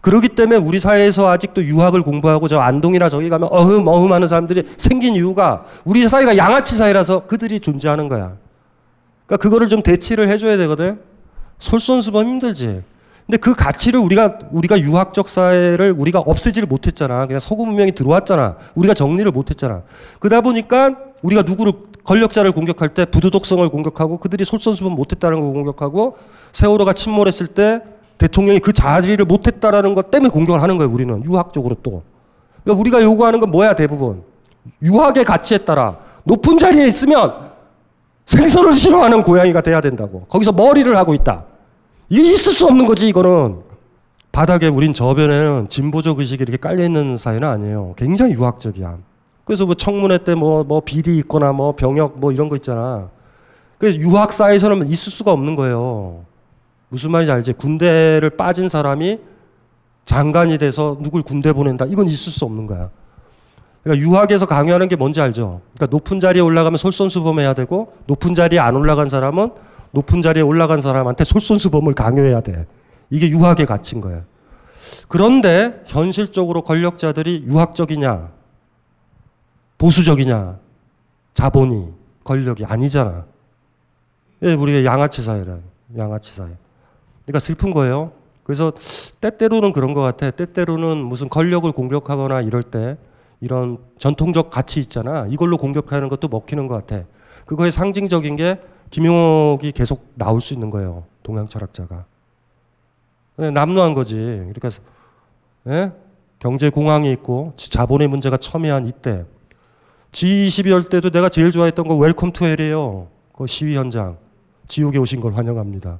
그렇기 0.00 0.30
때문에 0.30 0.56
우리 0.56 0.80
사회에서 0.80 1.28
아직도 1.28 1.64
유학을 1.64 2.02
공부하고 2.02 2.48
저 2.48 2.58
안동이나 2.58 3.10
저기 3.10 3.28
가면 3.28 3.48
어흠, 3.52 3.86
어흠 3.86 4.12
하는 4.12 4.28
사람들이 4.28 4.64
생긴 4.78 5.14
이유가 5.14 5.66
우리 5.84 6.08
사회가 6.08 6.38
양아치 6.38 6.76
사회라서 6.76 7.26
그들이 7.26 7.60
존재하는 7.60 8.08
거야. 8.08 8.36
그러니까 9.26 9.42
그거를 9.42 9.68
좀 9.68 9.82
대치를 9.82 10.28
해줘야 10.28 10.56
되거든. 10.56 11.00
솔선수범 11.58 12.26
힘들지. 12.26 12.82
근데 13.26 13.36
그 13.36 13.54
가치를 13.54 14.00
우리가 14.00 14.38
우리가 14.50 14.80
유학적 14.80 15.28
사회를 15.28 15.94
우리가 15.96 16.18
없애지를 16.20 16.66
못했잖아. 16.66 17.26
그냥 17.26 17.38
서구 17.38 17.66
문명이 17.66 17.92
들어왔잖아. 17.92 18.56
우리가 18.74 18.94
정리를 18.94 19.30
못했잖아. 19.30 19.82
그러다 20.18 20.40
보니까 20.40 20.96
우리가 21.22 21.42
누구를 21.42 21.72
권력자를 22.02 22.52
공격할 22.52 22.88
때 22.88 23.04
부도덕성을 23.04 23.68
공격하고 23.68 24.18
그들이 24.18 24.44
솔선수범 24.44 24.94
못했다는 24.94 25.40
걸 25.40 25.52
공격하고 25.52 26.16
세월호가 26.52 26.92
침몰했을 26.92 27.46
때 27.48 27.82
대통령이 28.18 28.58
그 28.58 28.72
자리를 28.72 29.24
못했다라는 29.24 29.94
것 29.94 30.10
때문에 30.10 30.30
공격을 30.30 30.62
하는 30.62 30.76
거예요. 30.76 30.92
우리는 30.92 31.24
유학적으로 31.24 31.76
또. 31.82 32.02
그러니까 32.64 32.80
우리가 32.80 33.02
요구하는 33.02 33.38
건 33.40 33.50
뭐야 33.50 33.74
대부분 33.74 34.22
유학의 34.82 35.24
가치에 35.24 35.58
따라 35.58 35.98
높은 36.24 36.58
자리에 36.58 36.86
있으면 36.86 37.50
생선을 38.26 38.74
싫어하는 38.74 39.22
고양이가 39.22 39.60
돼야 39.60 39.80
된다고. 39.80 40.24
거기서 40.28 40.52
머리를 40.52 40.96
하고 40.96 41.14
있다. 41.14 41.44
이게 42.10 42.32
있을 42.32 42.52
수 42.52 42.66
없는 42.66 42.86
거지 42.86 43.08
이거는. 43.08 43.60
바닥에 44.32 44.68
우린 44.68 44.92
저변에는 44.92 45.68
진보적 45.68 46.20
의식이 46.20 46.42
이렇게 46.42 46.56
깔려 46.56 46.84
있는 46.84 47.16
사회는 47.16 47.48
아니에요. 47.48 47.94
굉장히 47.96 48.34
유학적이야. 48.34 48.98
그래서 49.44 49.66
뭐 49.66 49.74
청문회 49.74 50.18
때 50.18 50.34
뭐 50.34 50.62
뭐 50.64 50.80
비리 50.80 51.18
있거나 51.18 51.52
뭐 51.52 51.72
병역 51.74 52.18
뭐 52.18 52.30
이런 52.30 52.48
거 52.48 52.56
있잖아. 52.56 53.08
그래서 53.78 53.98
유학 53.98 54.32
사회에서는 54.32 54.86
있을 54.88 55.10
수가 55.10 55.32
없는 55.32 55.56
거예요. 55.56 56.24
무슨 56.90 57.10
말인지 57.10 57.32
알지? 57.32 57.52
군대를 57.54 58.30
빠진 58.30 58.68
사람이 58.68 59.18
장관이 60.04 60.58
돼서 60.58 60.96
누굴 61.00 61.22
군대 61.22 61.52
보낸다. 61.52 61.86
이건 61.86 62.06
있을 62.08 62.32
수 62.32 62.44
없는 62.44 62.66
거야. 62.66 62.90
그러니까 63.82 64.06
유학에서 64.06 64.46
강요하는 64.46 64.88
게 64.88 64.94
뭔지 64.96 65.20
알죠? 65.20 65.60
그러니까 65.74 65.96
높은 65.96 66.20
자리에 66.20 66.42
올라가면 66.42 66.76
솔선수범해야 66.76 67.54
되고 67.54 67.92
높은 68.06 68.34
자리에 68.34 68.58
안 68.58 68.76
올라간 68.76 69.08
사람은 69.08 69.50
높은 69.92 70.22
자리에 70.22 70.42
올라간 70.42 70.80
사람한테 70.80 71.24
솔선수범을 71.24 71.94
강요해야 71.94 72.40
돼. 72.40 72.66
이게 73.10 73.28
유학의 73.28 73.66
가치인 73.66 74.00
거예요. 74.00 74.22
그런데 75.08 75.82
현실적으로 75.86 76.62
권력자들이 76.62 77.44
유학적이냐, 77.46 78.30
보수적이냐, 79.78 80.58
자본이, 81.34 81.92
권력이 82.24 82.64
아니잖아. 82.64 83.24
예, 84.42 84.54
우리가 84.54 84.84
양아치 84.84 85.22
사회라. 85.22 85.58
양아치 85.96 86.34
사회. 86.34 86.48
그러니까 87.22 87.40
슬픈 87.40 87.72
거예요. 87.72 88.12
그래서 88.44 88.72
때때로는 89.20 89.72
그런 89.72 89.94
것 89.94 90.00
같아. 90.00 90.30
때때로는 90.30 90.98
무슨 90.98 91.28
권력을 91.28 91.70
공격하거나 91.70 92.40
이럴 92.40 92.62
때 92.62 92.96
이런 93.40 93.78
전통적 93.98 94.50
가치 94.50 94.80
있잖아. 94.80 95.26
이걸로 95.28 95.56
공격하는 95.56 96.08
것도 96.08 96.28
먹히는 96.28 96.66
것 96.66 96.74
같아. 96.74 97.04
그거의 97.46 97.72
상징적인 97.72 98.36
게 98.36 98.60
김용옥이 98.90 99.72
계속 99.72 100.12
나올 100.14 100.40
수 100.40 100.52
있는 100.52 100.70
거예요. 100.70 101.04
동양 101.22 101.46
철학자가. 101.46 102.04
네, 103.36 103.50
남루한 103.50 103.94
거지. 103.94 104.14
그러니까 104.14 104.68
예? 105.68 105.92
경제 106.38 106.70
공황이 106.70 107.10
있고 107.12 107.52
자본의 107.56 108.08
문제가 108.08 108.36
첨예한 108.36 108.88
이때 108.88 109.24
G20 110.12 110.70
열 110.70 110.84
때도 110.84 111.10
내가 111.10 111.28
제일 111.28 111.52
좋아했던 111.52 111.86
거 111.86 111.96
Welcome 111.96 112.32
to 112.32 112.44
Hell이에요. 112.44 113.08
그 113.32 113.46
시위 113.46 113.76
현장. 113.76 114.18
지옥에 114.66 114.98
오신 114.98 115.20
걸 115.20 115.34
환영합니다. 115.34 115.98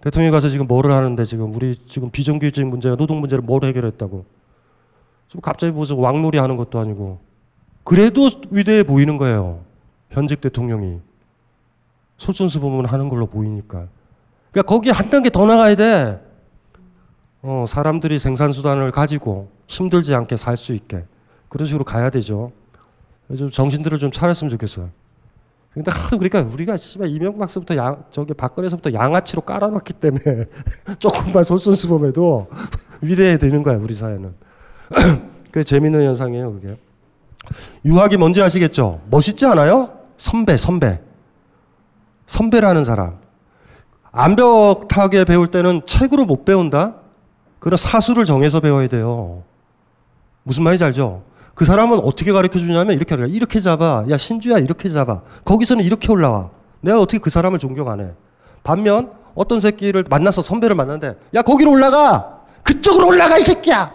대통령이 0.00 0.30
가서 0.30 0.50
지금 0.50 0.66
뭐를 0.66 0.92
하는데 0.92 1.24
지금 1.24 1.54
우리 1.54 1.76
지금 1.86 2.10
비정규직 2.10 2.66
문제가 2.66 2.96
노동 2.96 3.20
문제를 3.20 3.42
뭘 3.42 3.64
해결했다고. 3.64 4.24
좀 5.28 5.40
갑자기 5.40 5.72
무슨 5.72 5.96
왕놀이 5.96 6.38
하는 6.38 6.56
것도 6.56 6.78
아니고. 6.78 7.18
그래도 7.84 8.30
위대해 8.50 8.82
보이는 8.82 9.16
거예요. 9.16 9.60
현직 10.10 10.40
대통령이. 10.40 11.00
솔선수범을 12.24 12.86
하는 12.86 13.08
걸로 13.08 13.26
보이니까. 13.26 13.86
그러니까 14.50 14.68
거기 14.72 14.90
한 14.90 15.10
단계 15.10 15.28
더 15.30 15.44
나가야 15.46 15.74
돼. 15.74 16.20
어, 17.42 17.64
사람들이 17.68 18.18
생산수단을 18.18 18.90
가지고 18.90 19.50
힘들지 19.66 20.14
않게 20.14 20.36
살 20.36 20.56
수 20.56 20.72
있게. 20.74 21.04
그런 21.48 21.66
식으로 21.66 21.84
가야 21.84 22.08
되죠. 22.10 22.52
좀 23.36 23.50
정신들을 23.50 23.98
좀 23.98 24.10
차렸으면 24.10 24.50
좋겠어요. 24.50 24.90
근데 25.72 25.90
하도 25.90 26.18
그러니까 26.18 26.42
우리가 26.52 26.76
씨발 26.76 27.08
이명박서부터 27.08 27.76
양 27.76 28.04
저기 28.10 28.32
박근혜서부터 28.32 28.92
양아치로 28.92 29.42
깔아놨기 29.42 29.92
때문에 29.94 30.46
조금만 30.98 31.42
솔선수범해도 31.44 32.48
위대해 33.02 33.38
되는 33.38 33.62
거야 33.62 33.76
우리 33.76 33.94
사회는. 33.94 34.34
그게 35.50 35.64
재밌는 35.64 36.02
현상이에요 36.04 36.52
그게. 36.54 36.76
유학이 37.84 38.16
뭔지 38.16 38.40
아시겠죠? 38.40 39.00
멋있지 39.10 39.44
않아요? 39.46 39.90
선배 40.16 40.56
선배. 40.56 41.00
선배라는 42.26 42.84
사람. 42.84 43.18
암벽타게 44.12 45.24
배울 45.24 45.48
때는 45.48 45.82
책으로 45.86 46.24
못 46.24 46.44
배운다. 46.44 46.94
그런 47.58 47.76
사수를 47.76 48.24
정해서 48.24 48.60
배워야 48.60 48.88
돼요. 48.88 49.42
무슨 50.42 50.62
말인지 50.62 50.84
알죠? 50.84 51.22
그 51.54 51.64
사람은 51.64 51.98
어떻게 52.00 52.32
가르쳐 52.32 52.58
주냐면 52.58 52.94
이렇게 52.96 53.14
하라. 53.14 53.26
이렇게 53.28 53.60
잡아. 53.60 54.04
야, 54.10 54.16
신주야, 54.16 54.58
이렇게 54.58 54.88
잡아. 54.90 55.22
거기서는 55.44 55.84
이렇게 55.84 56.10
올라와. 56.12 56.50
내가 56.80 57.00
어떻게 57.00 57.18
그 57.18 57.30
사람을 57.30 57.58
존경 57.58 57.88
안 57.88 58.00
해. 58.00 58.10
반면 58.62 59.10
어떤 59.34 59.60
새끼를 59.60 60.04
만나서 60.08 60.42
선배를 60.42 60.76
만났는데 60.76 61.18
야, 61.34 61.42
거기로 61.42 61.70
올라가. 61.70 62.40
그쪽으로 62.62 63.08
올라가, 63.08 63.36
이 63.38 63.42
새끼야. 63.42 63.92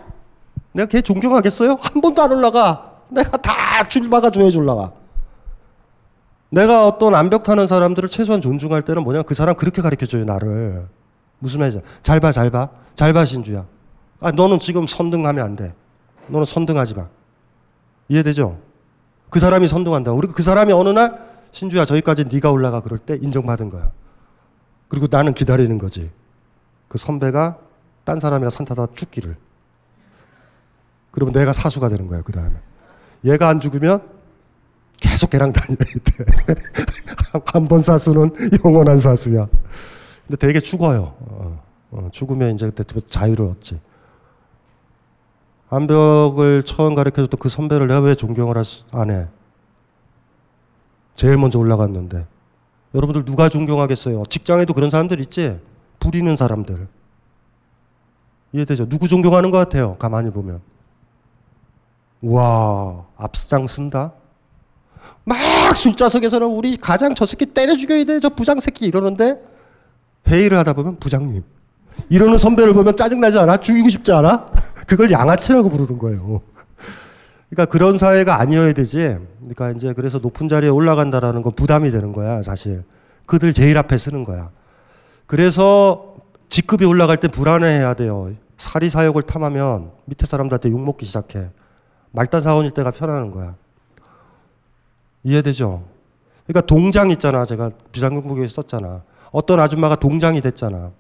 내가 0.74 0.88
걔 0.88 1.02
존경하겠어요? 1.02 1.78
한 1.82 2.02
번도 2.02 2.22
안 2.22 2.32
올라가. 2.32 2.92
내가 3.10 3.38
다 3.38 3.84
줄 3.88 4.08
막아줘야지 4.10 4.58
올라가. 4.58 4.92
내가 6.50 6.88
어떤 6.88 7.14
암벽 7.16 7.44
타는 7.44 7.68
사람들을 7.68 8.10
최소한 8.10 8.42
존중할 8.42 8.82
때는 8.82 9.04
뭐냐면 9.04 9.24
그 9.26 9.34
사람 9.36 9.56
그렇게 9.56 9.82
가르쳐 9.82 10.06
줘요, 10.06 10.26
나를. 10.26 10.88
무슨 11.40 11.60
말이지? 11.60 11.82
잘 12.04 12.20
봐, 12.20 12.32
잘 12.32 12.50
봐. 12.50 12.70
신주야. 13.26 13.66
아, 14.20 14.32
너는 14.32 14.60
지금 14.60 14.88
선등하면 14.88 15.46
안 15.46 15.56
돼. 15.56 15.74
너는 16.28 16.46
선등하지 16.46 16.96
마. 16.96 17.08
이해되죠? 18.10 18.60
그 19.30 19.40
사람이 19.40 19.68
선동한다. 19.68 20.12
우리 20.12 20.28
그 20.28 20.42
사람이 20.42 20.74
어느 20.74 20.90
날 20.90 21.20
신주야 21.52 21.86
저기까지 21.86 22.26
네가 22.26 22.52
올라가 22.52 22.82
그럴 22.82 23.00
때 23.00 23.18
인정받은 23.22 23.70
거야. 23.70 23.92
그리고 24.88 25.08
나는 25.10 25.34
기다리는 25.34 25.78
거지. 25.78 26.12
그 26.88 26.98
선배가 26.98 27.58
딴 28.04 28.20
사람이랑 28.20 28.50
산 28.50 28.66
타다 28.66 28.88
죽기를. 28.96 29.38
그러면 31.12 31.34
내가 31.34 31.54
사수가 31.54 31.90
되는 31.90 32.08
거야 32.08 32.22
그 32.24 32.32
다음에. 32.32 32.56
얘가 33.24 33.48
안 33.48 33.60
죽으면 33.60 34.02
계속 35.00 35.30
걔랑 35.30 35.54
다녀야 35.54 35.76
돼. 35.78 36.26
한 37.46 37.68
번 37.68 37.82
사수는 37.82 38.32
영원한 38.66 38.98
사수야. 39.00 39.48
근데 40.28 40.38
되게 40.48 40.60
죽어요. 40.60 41.16
어, 41.20 41.64
어, 41.92 42.10
죽으면 42.12 42.56
이제 42.56 42.70
그때 42.70 42.84
자유를 43.08 43.46
얻지. 43.46 43.80
암벽을 45.70 46.64
처음 46.64 46.96
가르쳐줬던 46.96 47.40
그 47.40 47.48
선배를 47.50 47.88
내가 47.88 48.00
왜 48.00 48.16
존경을 48.16 48.56
안 48.92 49.12
해? 49.12 49.28
제일 51.16 51.38
먼저 51.38 51.60
올라갔는데. 51.60 52.26
여러분들 52.96 53.24
누가 53.26 53.50
존경하겠어요? 53.50 54.24
직장에도 54.30 54.74
그런 54.74 54.90
사람들 54.90 55.20
있지? 55.22 55.60
부리는 56.00 56.36
사람들. 56.36 56.88
이해되죠? 58.54 58.90
누구 58.90 59.08
존경하는 59.08 59.52
것 59.52 59.60
같아요? 59.60 59.96
가만히 59.98 60.32
보면. 60.32 60.62
와, 62.22 63.06
앞장 63.16 63.68
쓴다? 63.68 64.14
막 65.24 65.38
술자석에서는 65.76 66.48
우리 66.48 66.78
가장 66.78 67.14
저 67.16 67.26
새끼 67.26 67.46
때려 67.46 67.76
죽여야 67.76 68.04
돼. 68.04 68.20
저 68.20 68.30
부장 68.30 68.60
새끼 68.60 68.86
이러는데 68.86 69.40
회의를 70.28 70.58
하다 70.58 70.74
보면 70.74 70.98
부장님. 71.00 71.44
이러는 72.10 72.38
선배를 72.38 72.74
보면 72.74 72.96
짜증나지 72.96 73.38
않아? 73.40 73.58
죽이고 73.58 73.90
싶지 73.90 74.12
않아? 74.12 74.46
그걸 74.88 75.12
양아치라고 75.12 75.70
부르는 75.70 76.00
거예요. 76.00 76.42
그러니까 77.50 77.66
그런 77.72 77.98
사회가 77.98 78.40
아니어야 78.40 78.74
되지. 78.74 79.18
그러니까 79.40 79.72
이제 79.72 79.94
그래서 79.94 80.20
높은 80.20 80.48
자리에 80.48 80.70
올라간다라는 80.70 81.42
건 81.42 81.54
부담이 81.56 81.92
되는 81.92 82.12
거야, 82.14 82.42
사실. 82.44 82.84
그들 83.26 83.54
제일 83.54 83.78
앞에 83.78 83.98
쓰는 83.98 84.24
거야. 84.24 84.50
그래서 85.26 86.16
직급이 86.50 86.86
올라갈 86.86 87.18
때 87.18 87.28
불안해해야 87.28 87.94
돼요. 87.96 88.32
사리 88.58 88.90
사욕을 88.90 89.24
탐하면 89.24 89.92
밑에 90.06 90.26
사람들한테 90.26 90.70
욕먹기 90.72 91.06
시작해. 91.06 91.50
말단 92.12 92.42
사원일 92.42 92.72
때가 92.72 92.92
편하는 92.92 93.32
거야. 93.32 93.56
이해되죠? 95.24 95.84
그러니까 96.46 96.66
동장 96.66 97.12
있잖아. 97.12 97.46
제가 97.46 97.72
비상경보기에 97.92 98.48
썼잖아. 98.48 99.04
어떤 99.32 99.60
아줌마가 99.60 99.96
동장이 99.96 100.42
됐잖아. 100.42 100.92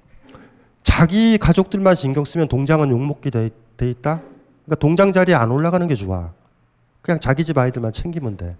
자기 0.83 1.37
가족들만 1.37 1.95
신경 1.95 2.25
쓰면 2.25 2.47
동장은 2.47 2.89
욕먹게 2.89 3.29
돼, 3.29 3.49
돼 3.77 3.89
있다? 3.89 4.21
그러니까 4.65 4.75
동장 4.79 5.11
자리에 5.11 5.35
안 5.35 5.51
올라가는 5.51 5.85
게 5.87 5.95
좋아. 5.95 6.31
그냥 7.01 7.19
자기 7.19 7.43
집 7.43 7.57
아이들만 7.57 7.91
챙기면 7.91 8.37
돼. 8.37 8.55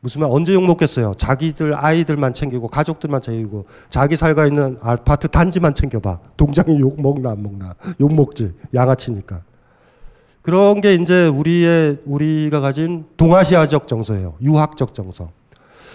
무슨 0.00 0.20
말 0.20 0.30
언제 0.32 0.52
욕먹겠어요? 0.52 1.14
자기들 1.16 1.76
아이들만 1.76 2.32
챙기고 2.32 2.66
가족들만 2.66 3.20
챙기고 3.20 3.66
자기 3.88 4.16
살고 4.16 4.46
있는 4.46 4.76
아파트 4.82 5.28
단지만 5.28 5.74
챙겨봐. 5.74 6.18
동장이 6.36 6.80
욕 6.80 7.00
먹나 7.00 7.30
안 7.30 7.42
먹나? 7.42 7.76
욕 8.00 8.12
먹지. 8.12 8.52
양아치니까. 8.74 9.42
그런 10.42 10.80
게 10.80 10.94
이제 10.94 11.28
우리의 11.28 11.98
우리가 12.04 12.60
가진 12.60 13.04
동아시아적 13.16 13.86
정서예요. 13.86 14.34
유학적 14.42 14.92
정서. 14.94 15.30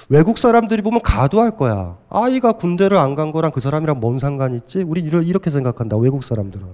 외국 0.09 0.37
사람들이 0.37 0.81
보면 0.81 1.01
가도할 1.01 1.57
거야. 1.57 1.97
아이가 2.09 2.53
군대를 2.53 2.97
안 2.97 3.15
간 3.15 3.33
거랑 3.33 3.51
그 3.51 3.59
사람이랑 3.59 3.99
뭔 3.99 4.19
상관이 4.19 4.55
있지? 4.57 4.79
우리 4.87 5.01
이렇게 5.01 5.49
생각한다. 5.49 5.97
외국 5.97 6.23
사람들은. 6.23 6.65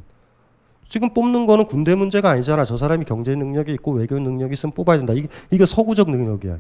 지금 0.88 1.12
뽑는 1.16 1.48
거는 1.48 1.66
군대 1.66 1.96
문제가 1.96 2.30
아니잖아. 2.30 2.64
저 2.66 2.78
사람이 2.78 3.06
경제 3.06 3.34
능력이 3.34 3.74
있고 3.74 3.94
외교 3.94 4.20
능력이 4.20 4.54
있으면 4.54 4.74
뽑아야 4.74 4.98
된다. 4.98 5.14
이게, 5.14 5.28
이게 5.50 5.66
서구적 5.66 6.12
능력이야. 6.12 6.58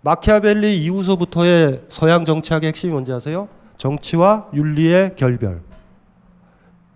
마키아벨리 0.00 0.82
이후서부터의 0.84 1.82
서양 1.90 2.24
정치학의 2.24 2.68
핵심이 2.68 2.92
뭔지 2.92 3.12
아세요? 3.12 3.48
정치와 3.76 4.46
윤리의 4.54 5.16
결별. 5.16 5.60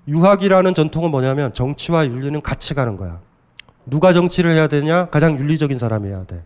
유학이라는 0.07 0.73
전통은 0.73 1.11
뭐냐면 1.11 1.53
정치와 1.53 2.07
윤리는 2.07 2.41
같이 2.41 2.73
가는 2.73 2.97
거야. 2.97 3.21
누가 3.89 4.13
정치를 4.13 4.51
해야 4.53 4.67
되냐? 4.69 5.07
가장 5.07 5.39
윤리적인 5.39 5.79
사람이 5.79 6.09
해야 6.09 6.25
돼. 6.25 6.43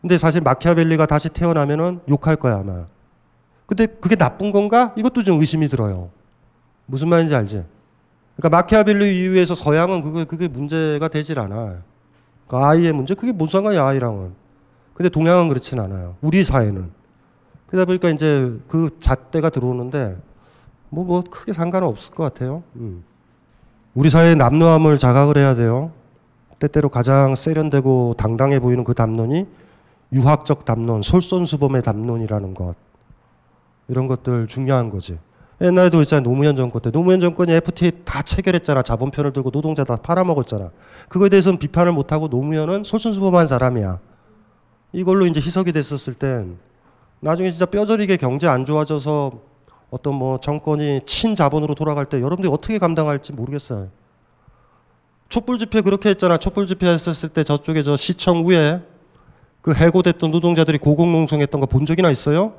근데 0.00 0.16
사실 0.16 0.40
마키아벨리가 0.40 1.06
다시 1.06 1.28
태어나면은 1.28 2.00
욕할 2.08 2.36
거야, 2.36 2.56
아마. 2.56 2.86
근데 3.66 3.86
그게 3.86 4.16
나쁜 4.16 4.50
건가? 4.50 4.94
이것도 4.96 5.22
좀 5.22 5.40
의심이 5.40 5.68
들어요. 5.68 6.10
무슨 6.86 7.08
말인지 7.08 7.34
알지? 7.34 7.64
그러니까 8.36 8.56
마키아벨리 8.56 9.22
이후에서 9.22 9.54
서양은 9.54 10.02
그게, 10.02 10.24
그게 10.24 10.48
문제가 10.48 11.08
되질 11.08 11.38
않아. 11.38 11.76
그 12.48 12.56
아이의 12.56 12.92
문제? 12.92 13.14
그게 13.14 13.32
무슨 13.32 13.58
상관이야, 13.58 13.84
아이랑은. 13.84 14.32
근데 14.94 15.08
동양은 15.08 15.48
그렇진 15.48 15.78
않아요. 15.78 16.16
우리 16.20 16.42
사회는. 16.42 16.90
그러다 17.66 17.86
보니까 17.86 18.10
이제 18.10 18.52
그 18.66 18.90
잣대가 18.98 19.50
들어오는데 19.50 20.16
뭐, 20.88 21.04
뭐 21.04 21.22
크게 21.22 21.52
상관은 21.52 21.86
없을 21.86 22.12
것 22.12 22.24
같아요. 22.24 22.62
음. 22.76 23.04
우리 23.94 24.10
사회의 24.10 24.34
남루함을 24.36 24.98
자각을 24.98 25.38
해야 25.38 25.54
돼요. 25.54 25.92
때때로 26.60 26.88
가장 26.88 27.34
세련되고 27.34 28.14
당당해 28.16 28.60
보이는 28.60 28.84
그 28.84 28.94
담론이 28.94 29.46
유학적 30.12 30.64
담론, 30.64 31.02
솔선수범의 31.02 31.82
담론이라는 31.82 32.54
것. 32.54 32.74
이런 33.88 34.06
것들 34.06 34.46
중요한 34.46 34.90
거지. 34.90 35.18
옛날에도 35.60 36.00
있잖아 36.02 36.22
노무현 36.22 36.56
정권 36.56 36.80
때. 36.80 36.90
노무현 36.90 37.20
정권이 37.20 37.52
FTA 37.52 37.92
다 38.04 38.22
체결했잖아. 38.22 38.82
자본편을 38.82 39.32
들고 39.32 39.50
노동자 39.50 39.84
다 39.84 39.96
팔아먹었잖아. 39.96 40.70
그거에 41.08 41.28
대해서는 41.28 41.58
비판을 41.58 41.92
못하고 41.92 42.28
노무현은 42.28 42.84
솔선수범한 42.84 43.48
사람이야. 43.48 43.98
이걸로 44.92 45.26
이제 45.26 45.40
희석이 45.40 45.72
됐었을 45.72 46.14
땐 46.14 46.58
나중에 47.20 47.50
진짜 47.50 47.66
뼈저리게 47.66 48.16
경제 48.16 48.48
안 48.48 48.64
좋아져서 48.64 49.32
어떤 49.90 50.14
뭐 50.14 50.40
정권이 50.40 51.02
친자본으로 51.04 51.74
돌아갈 51.74 52.06
때 52.06 52.18
여러분들이 52.20 52.52
어떻게 52.52 52.78
감당할지 52.78 53.32
모르겠어요 53.32 53.88
촛불 55.30 55.58
집회 55.58 55.80
그렇게 55.80 56.08
했잖아. 56.10 56.36
촛불 56.36 56.66
집회 56.66 56.88
했었을 56.88 57.28
때 57.28 57.44
저쪽에 57.44 57.82
저 57.82 57.96
시청 57.96 58.44
위에 58.46 58.82
그 59.62 59.72
해고됐던 59.72 60.30
노동자들이 60.30 60.78
고공농성했던 60.78 61.60
거 61.60 61.66
본 61.66 61.86
적이나 61.86 62.10
있어요? 62.10 62.54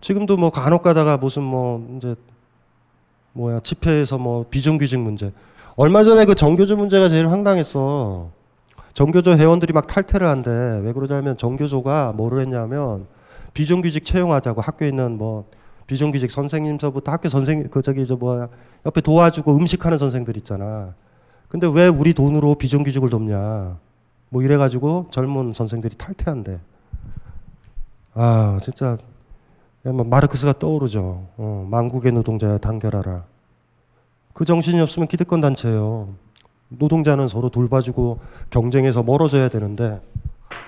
지금도 0.00 0.36
뭐 0.36 0.50
간혹 0.50 0.82
가다가 0.82 1.16
무슨 1.16 1.42
뭐 1.44 1.96
이제 1.96 2.16
뭐야 3.34 3.60
집회에서 3.60 4.18
뭐 4.18 4.44
비정규직 4.50 4.98
문제. 4.98 5.32
얼마 5.76 6.02
전에 6.02 6.24
그 6.24 6.34
정교조 6.34 6.76
문제가 6.76 7.08
제일 7.08 7.28
황당했어. 7.28 8.30
정교조 8.92 9.36
회원들이 9.36 9.72
막 9.72 9.86
탈퇴를 9.86 10.26
한대. 10.26 10.50
왜 10.50 10.92
그러냐면 10.92 11.36
정교조가 11.36 12.14
뭐를 12.16 12.40
했냐면 12.40 13.06
비정규직 13.54 14.04
채용하자고 14.04 14.60
학교에 14.60 14.88
있는 14.88 15.16
뭐 15.18 15.44
비정규직 15.90 16.30
선생님서부터 16.30 17.10
학교 17.10 17.28
선생 17.28 17.68
그 17.68 17.82
저기 17.82 18.06
저 18.06 18.14
뭐야 18.14 18.48
옆에 18.86 19.00
도와주고 19.00 19.56
음식하는 19.56 19.98
선생들 19.98 20.36
있잖아 20.36 20.94
근데 21.48 21.66
왜 21.66 21.88
우리 21.88 22.14
돈으로 22.14 22.54
비정규직을 22.54 23.10
돕냐 23.10 23.76
뭐 24.28 24.42
이래가지고 24.42 25.08
젊은 25.10 25.52
선생들이 25.52 25.96
탈퇴한대 25.98 26.60
아 28.14 28.58
진짜 28.62 28.98
뭐 29.82 30.04
마르크스가 30.04 30.52
떠오르죠. 30.58 31.26
어, 31.38 31.66
망국의 31.70 32.12
노동자야 32.12 32.58
단결하라. 32.58 33.24
그 34.34 34.44
정신이 34.44 34.78
없으면 34.80 35.08
기득권 35.08 35.40
단체예요. 35.40 36.10
노동자는 36.68 37.28
서로 37.28 37.48
돌봐주고 37.48 38.20
경쟁해서 38.50 39.02
멀어져야 39.02 39.48
되는데 39.48 40.00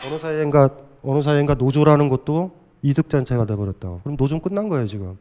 어느 0.07 0.19
사이인가 0.19 0.71
어느 1.05 1.21
사이인가 1.21 1.55
노조라는 1.55 2.09
것도 2.09 2.62
이득 2.83 3.09
단체가 3.09 3.47
돼버렸다. 3.47 4.01
그럼 4.03 4.17
노조 4.17 4.41
끝난 4.41 4.69
거예요 4.69 4.87
지금. 4.87 5.17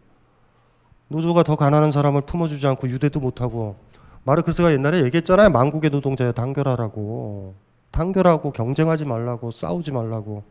노조가 1.07 1.43
더 1.43 1.55
가난한 1.55 1.91
사람을 1.91 2.21
품어주지 2.21 2.65
않고 2.67 2.89
유대도 2.89 3.19
못하고 3.19 3.75
마르크스가 4.23 4.71
옛날에 4.73 5.03
얘기했잖아요. 5.03 5.49
망국의 5.49 5.91
노동자야 5.91 6.31
단결하라고. 6.31 7.55
단결하고 7.91 8.51
경쟁하지 8.51 9.05
말라고 9.05 9.51
싸우지 9.51 9.91
말라고. 9.91 10.43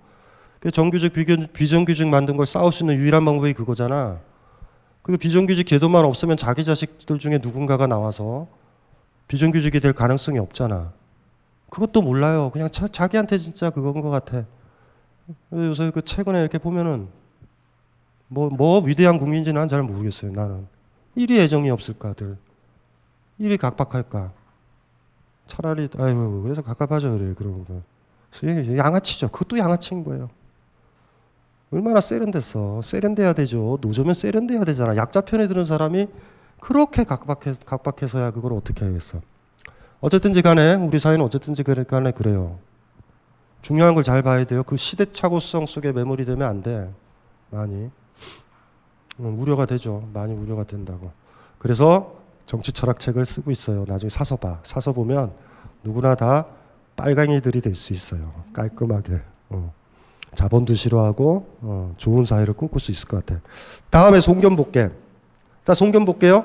그 0.61 0.71
정규직 0.71 1.15
비정규직 1.53 2.07
만든 2.09 2.37
걸 2.37 2.47
싸울 2.47 2.73
수 2.73 2.83
있는 2.83 2.97
유일한 2.97 3.25
방법이 3.25 3.55
그거잖아. 3.55 4.21
그 5.03 5.17
비정규직 5.17 5.67
제도만 5.67 6.05
없으면 6.05 6.37
자기 6.37 6.65
자식들 6.65 7.19
중에 7.19 7.39
누군가가 7.43 7.87
나와서 7.87 8.47
비정규직이 9.29 9.81
될 9.81 9.95
가능성이 9.95 10.39
없잖아. 10.39 10.93
그것도 11.71 12.03
몰라요. 12.03 12.51
그냥 12.53 12.71
자, 12.71 12.87
자기한테 12.87 13.39
진짜 13.39 13.71
그건 13.71 14.03
것 14.03 14.11
같아. 14.11 14.45
요새 15.53 15.91
그 15.91 16.03
최근에 16.03 16.41
이렇게 16.41 16.59
보면은 16.59 17.09
뭐, 18.29 18.49
뭐 18.49 18.81
위대한 18.81 19.19
국민인지 19.19 19.53
난 19.53 19.69
잘 19.69 19.83
모르겠어요. 19.83 20.33
나는. 20.33 20.67
일이 21.17 21.41
애정이 21.41 21.71
없을까들. 21.71 22.37
일이 23.39 23.57
각박할까. 23.57 24.33
차라리, 25.49 25.89
아유, 25.99 26.41
그래서 26.45 26.63
갑갑하죠. 26.63 27.19
그래, 27.19 27.35
그런 27.37 27.65
거. 27.65 27.83
양아치죠. 28.77 29.29
그것도 29.31 29.59
양아치인 29.59 30.05
거예요. 30.05 30.31
얼마나 31.73 32.01
세련됐어. 32.01 32.83
세련돼야 32.83 33.33
되죠. 33.33 33.79
노조면 33.81 34.15
세련돼야 34.15 34.65
되잖아. 34.65 34.97
약자 34.97 35.21
편에 35.21 35.49
드는 35.49 35.65
사람이 35.67 36.07
그렇게 36.61 37.05
각박해, 37.05 37.57
각박해서야 37.65 38.31
그걸 38.31 38.53
어떻게 38.53 38.85
하겠어. 38.85 39.21
어쨌든지 40.01 40.43
간에 40.43 40.75
우리 40.75 40.99
사회는 40.99 41.25
어쨌든지 41.25 41.63
간에 41.63 42.13
그래요. 42.13 42.59
중요한 43.63 43.95
걸 43.95 44.03
잘 44.05 44.23
봐야 44.23 44.45
돼요. 44.45 44.63
그 44.63 44.77
시대착오성 44.77 45.67
속에 45.67 45.93
매몰이 45.93 46.25
되면 46.25 46.49
안 46.49 46.63
돼. 46.63 46.91
많이. 47.51 47.91
음, 49.21 49.39
우려가 49.39 49.67
되죠. 49.67 50.09
많이 50.15 50.33
우려가 50.33 50.65
된다고. 50.65 51.11
그래서 51.59 52.15
정치 52.47 52.73
철학 52.73 52.99
책을 52.99 53.27
쓰고 53.27 53.51
있어요. 53.51 53.85
나중에 53.87 54.09
사서 54.09 54.37
봐. 54.37 54.59
사서 54.63 54.93
보면 54.93 55.33
누구나 55.85 56.15
다 56.15 56.47
빨강이들이 56.97 57.61
될 57.61 57.75
수 57.75 57.93
있어요. 57.93 58.33
깔끔하게. 58.53 59.21
어. 59.51 59.73
자본도 60.35 60.75
싫어하고 60.75 61.59
어, 61.61 61.95
좋은 61.97 62.25
사회를 62.25 62.55
꿈꿀 62.55 62.81
수 62.81 62.93
있을 62.93 63.09
것 63.09 63.19
같아요. 63.19 63.41
다음에 63.91 64.21
송견 64.21 64.57
볼게. 64.57 64.91
자, 65.65 65.75
송견 65.75 66.05
볼게요. 66.07 66.45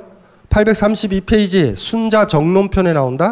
832페이지 0.49 1.75
순자 1.77 2.27
정론편에 2.27 2.93
나온다. 2.93 3.31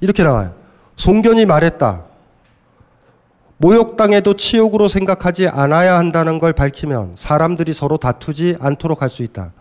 이렇게 0.00 0.22
나와요. 0.22 0.54
송견이 0.96 1.46
말했다. 1.46 2.04
모욕당해도 3.58 4.34
치욕으로 4.34 4.88
생각하지 4.88 5.48
않아야 5.48 5.98
한다는 5.98 6.38
걸 6.38 6.52
밝히면 6.52 7.12
사람들이 7.16 7.72
서로 7.74 7.96
다투지 7.96 8.56
않도록 8.60 9.02
할 9.02 9.08
수 9.10 9.22
있다. 9.22 9.52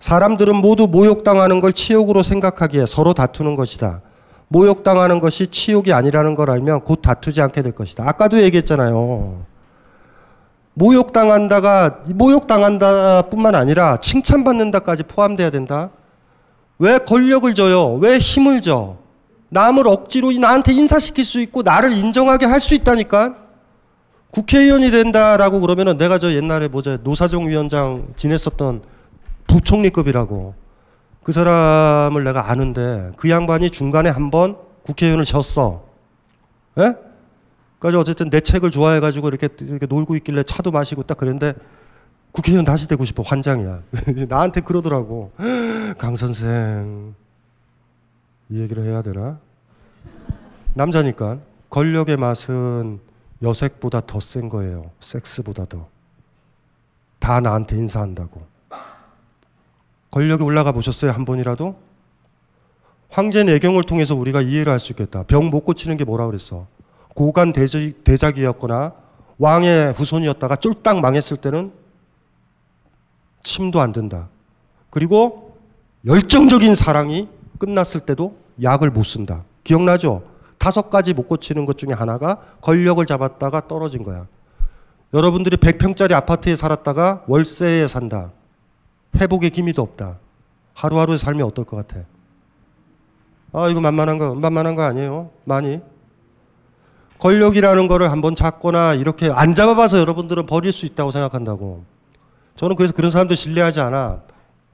사람들은 0.00 0.56
모두 0.56 0.86
모욕당하는 0.86 1.60
걸 1.60 1.72
치욕으로 1.72 2.22
생각하기에 2.22 2.86
서로 2.86 3.12
다투는 3.14 3.54
것이다. 3.54 4.02
모욕당하는 4.48 5.20
것이 5.20 5.46
치욕이 5.46 5.92
아니라는 5.92 6.34
걸 6.34 6.50
알면 6.50 6.82
곧 6.82 7.00
다투지 7.02 7.40
않게 7.40 7.62
될 7.62 7.72
것이다. 7.72 8.04
아까도 8.06 8.40
얘기했잖아요. 8.42 9.42
모욕당한다가 10.74 12.00
모욕당한다 12.06 13.22
뿐만 13.30 13.54
아니라 13.54 13.98
칭찬받는다까지 13.98 15.04
포함돼야 15.04 15.50
된다. 15.50 15.90
왜 16.78 16.98
권력을 16.98 17.52
줘요? 17.54 17.94
왜 17.94 18.18
힘을 18.18 18.60
줘? 18.60 18.96
남을 19.54 19.86
억지로 19.86 20.32
나한테 20.32 20.72
인사시킬 20.72 21.24
수 21.24 21.40
있고 21.40 21.62
나를 21.62 21.92
인정하게 21.92 22.46
할 22.46 22.60
수 22.60 22.74
있다니까. 22.74 23.36
국회의원이 24.30 24.90
된다라고 24.90 25.60
그러면은 25.60 25.96
내가 25.96 26.18
저 26.18 26.32
옛날에 26.34 26.66
뭐죠 26.66 26.96
노사정 27.04 27.46
위원장 27.46 28.08
지냈었던 28.16 28.82
부총리급이라고 29.46 30.54
그 31.22 31.30
사람을 31.30 32.24
내가 32.24 32.50
아는데 32.50 33.12
그 33.16 33.30
양반이 33.30 33.70
중간에 33.70 34.10
한번 34.10 34.56
국회의원을 34.82 35.24
졌어. 35.24 35.84
예? 36.80 36.94
그래서 37.78 38.00
어쨌든 38.00 38.30
내 38.30 38.40
책을 38.40 38.72
좋아해가지고 38.72 39.28
이렇게, 39.28 39.48
이렇게 39.60 39.86
놀고 39.86 40.16
있길래 40.16 40.42
차도 40.42 40.72
마시고 40.72 41.04
딱 41.04 41.16
그랬는데 41.16 41.54
국회의원 42.32 42.64
다시 42.64 42.88
되고 42.88 43.04
싶어. 43.04 43.22
환장이야. 43.22 43.82
나한테 44.28 44.62
그러더라고. 44.62 45.30
강 45.98 46.16
선생. 46.16 47.14
이 48.50 48.60
얘기를 48.60 48.84
해야 48.84 49.02
되나? 49.02 49.38
남자니까. 50.74 51.38
권력의 51.70 52.16
맛은 52.16 53.00
여색보다 53.42 54.02
더 54.06 54.20
센 54.20 54.48
거예요. 54.48 54.90
섹스보다 55.00 55.64
더. 55.66 55.88
다 57.18 57.40
나한테 57.40 57.76
인사한다고. 57.76 58.42
권력이 60.10 60.44
올라가 60.44 60.72
보셨어요? 60.72 61.10
한 61.10 61.24
번이라도? 61.24 61.76
황제 63.08 63.42
내경을 63.44 63.84
통해서 63.84 64.14
우리가 64.14 64.40
이해를 64.42 64.72
할 64.72 64.78
수 64.80 64.92
있겠다. 64.92 65.22
병 65.24 65.50
못 65.50 65.60
고치는 65.60 65.96
게 65.96 66.04
뭐라 66.04 66.26
그랬어? 66.26 66.66
고관 67.14 67.52
대작 67.52 68.38
이었거나 68.38 68.92
왕의 69.38 69.92
후손이었다가 69.94 70.56
쫄딱 70.56 71.00
망했을 71.00 71.36
때는 71.36 71.72
침도 73.42 73.80
안 73.80 73.92
든다. 73.92 74.28
그리고 74.90 75.56
열정적인 76.06 76.74
사랑이 76.74 77.28
끝났을 77.58 78.00
때도 78.00 78.36
약을 78.62 78.90
못 78.90 79.04
쓴다. 79.04 79.44
기억나죠? 79.64 80.22
다섯 80.58 80.90
가지 80.90 81.14
못 81.14 81.28
고치는 81.28 81.64
것 81.64 81.76
중에 81.78 81.92
하나가 81.92 82.40
권력을 82.60 83.04
잡았다가 83.04 83.68
떨어진 83.68 84.02
거야. 84.02 84.26
여러분들이 85.12 85.56
100평짜리 85.56 86.12
아파트에 86.12 86.56
살았다가 86.56 87.24
월세에 87.26 87.86
산다. 87.86 88.32
회복의 89.16 89.50
기미도 89.50 89.82
없다. 89.82 90.18
하루하루의 90.74 91.18
삶이 91.18 91.42
어떨 91.42 91.64
것 91.64 91.76
같아? 91.76 92.04
아, 93.52 93.68
이거 93.68 93.80
만만한 93.80 94.18
거, 94.18 94.34
만만한 94.34 94.74
거 94.74 94.82
아니에요. 94.82 95.30
많이. 95.44 95.80
권력이라는 97.20 97.86
거를 97.86 98.10
한번 98.10 98.34
잡거나 98.34 98.94
이렇게 98.94 99.30
안 99.30 99.54
잡아봐서 99.54 99.98
여러분들은 99.98 100.46
버릴 100.46 100.72
수 100.72 100.84
있다고 100.84 101.12
생각한다고. 101.12 101.84
저는 102.56 102.74
그래서 102.76 102.92
그런 102.92 103.10
사람들 103.10 103.36
신뢰하지 103.36 103.80
않아. 103.80 104.22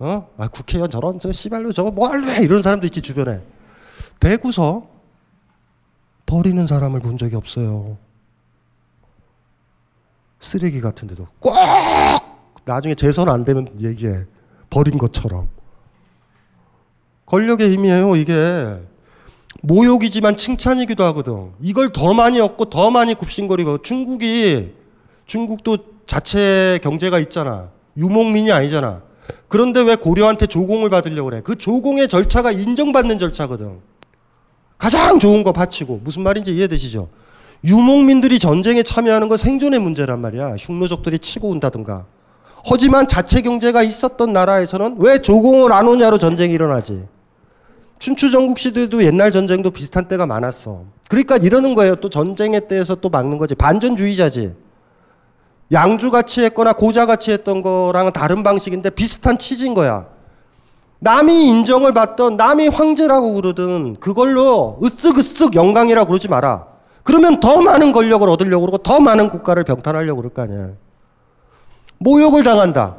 어? 0.01 0.31
아, 0.39 0.49
국회의원 0.49 0.91
저런, 0.91 1.19
저 1.19 1.31
씨발로 1.31 1.73
저거 1.73 1.91
뭐 1.91 2.09
할래? 2.09 2.43
이런 2.43 2.63
사람도 2.63 2.87
있지, 2.87 3.03
주변에. 3.03 3.41
대구서 4.19 4.89
버리는 6.25 6.67
사람을 6.67 7.01
본 7.01 7.19
적이 7.19 7.37
없어요. 7.37 7.99
쓰레기 10.41 10.81
같은 10.81 11.07
데도 11.07 11.27
꼭 11.39 11.55
나중에 12.65 12.95
재선 12.95 13.29
안 13.29 13.45
되면 13.45 13.69
얘기해. 13.81 14.25
버린 14.71 14.97
것처럼. 14.97 15.49
권력의 17.27 17.71
힘이에요, 17.73 18.17
이게. 18.17 18.81
모욕이지만 19.63 20.37
칭찬이기도 20.37 21.05
하거든. 21.05 21.53
이걸 21.61 21.93
더 21.93 22.15
많이 22.15 22.41
얻고 22.41 22.71
더 22.71 22.91
많이 22.91 23.13
굽신거리고 23.15 23.83
중국이 23.83 24.75
중국도 25.27 25.79
자체 26.07 26.79
경제가 26.83 27.19
있잖아. 27.19 27.69
유목민이 27.99 28.51
아니잖아. 28.51 29.10
그런데 29.49 29.81
왜 29.81 29.97
고려한테 29.97 30.47
조공을 30.47 30.91
받으려고 30.91 31.31
그래? 31.31 31.41
그 31.43 31.57
조공의 31.57 32.09
절차가 32.09 32.53
인정받는 32.53 33.19
절차거든. 33.19 33.79
가장 34.79 35.19
좋은 35.19 35.43
거 35.43 35.53
바치고 35.53 36.01
무슨 36.03 36.23
말인지 36.23 36.55
이해되시죠? 36.57 37.09
유목민들이 37.65 38.39
전쟁에 38.39 38.83
참여하는 38.83 39.29
건 39.29 39.37
생존의 39.37 39.81
문제란 39.81 40.21
말이야. 40.21 40.57
흉노족들이 40.59 41.19
치고 41.19 41.49
온다든가. 41.49 42.07
하지만 42.65 43.09
자체 43.09 43.43
경제가 43.43 43.83
있었던 43.83 44.33
나라에서는 44.33 44.97
왜 44.99 45.21
조공을 45.21 45.73
안 45.73 45.89
오냐로 45.89 46.19
전쟁이 46.19 46.55
일어나지. 46.55 47.05
춘추 47.99 48.31
전국 48.31 48.59
시대도 48.59 49.05
옛날 49.05 49.31
전쟁도 49.31 49.71
비슷한 49.71 50.09
때가 50.09 50.27
많았어. 50.27 50.85
그러니까 51.09 51.37
이러는 51.37 51.75
거예요. 51.75 51.97
또 51.97 52.09
전쟁에 52.09 52.61
대해서 52.61 52.95
또 52.95 53.11
막는 53.11 53.37
거지. 53.37 53.55
반전주의자지. 53.55 54.55
양주같이 55.73 56.43
했거나 56.45 56.73
고자같이 56.73 57.31
했던 57.31 57.63
거랑은 57.63 58.13
다른 58.13 58.43
방식인데 58.43 58.91
비슷한 58.91 59.39
취지인 59.39 59.75
거야. 59.75 60.07
남이 60.99 61.49
인정을 61.49 61.95
받던 61.95 62.37
남이 62.37 62.69
황제라고 62.69 63.35
그러든 63.35 63.97
그걸로 64.01 64.79
으쓱으쓱 64.83 65.55
영광이라고 65.55 66.09
그러지 66.09 66.29
마라. 66.29 66.67
그러면 67.03 67.41
더 67.41 67.63
많은 67.63 67.93
권력을 67.93 68.29
얻으려고 68.29 68.67
그러고 68.67 68.79
더 68.79 69.01
많은 69.01 69.31
국가를 69.31 69.65
병탄하려고 69.65 70.17
그럴 70.21 70.35
거 70.35 70.43
아니야. 70.43 70.71
모욕을 71.99 72.43
당한다. 72.43 72.97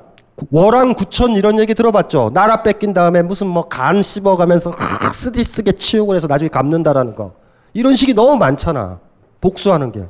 월왕 0.49 0.95
구천 0.95 1.31
이런 1.33 1.59
얘기 1.59 1.75
들어봤죠. 1.75 2.31
나라 2.33 2.63
뺏긴 2.63 2.93
다음에 2.93 3.21
무슨 3.21 3.47
뭐 3.47 3.63
간 3.69 4.01
씹어가면서 4.01 4.73
쓰디쓰게 5.13 5.73
치욕을 5.73 6.15
해서 6.15 6.25
나중에 6.27 6.47
갚는다라는 6.49 7.13
거. 7.15 7.33
이런 7.73 7.95
식이 7.95 8.15
너무 8.15 8.37
많잖아. 8.37 8.99
복수하는 9.39 9.91
게. 9.91 10.05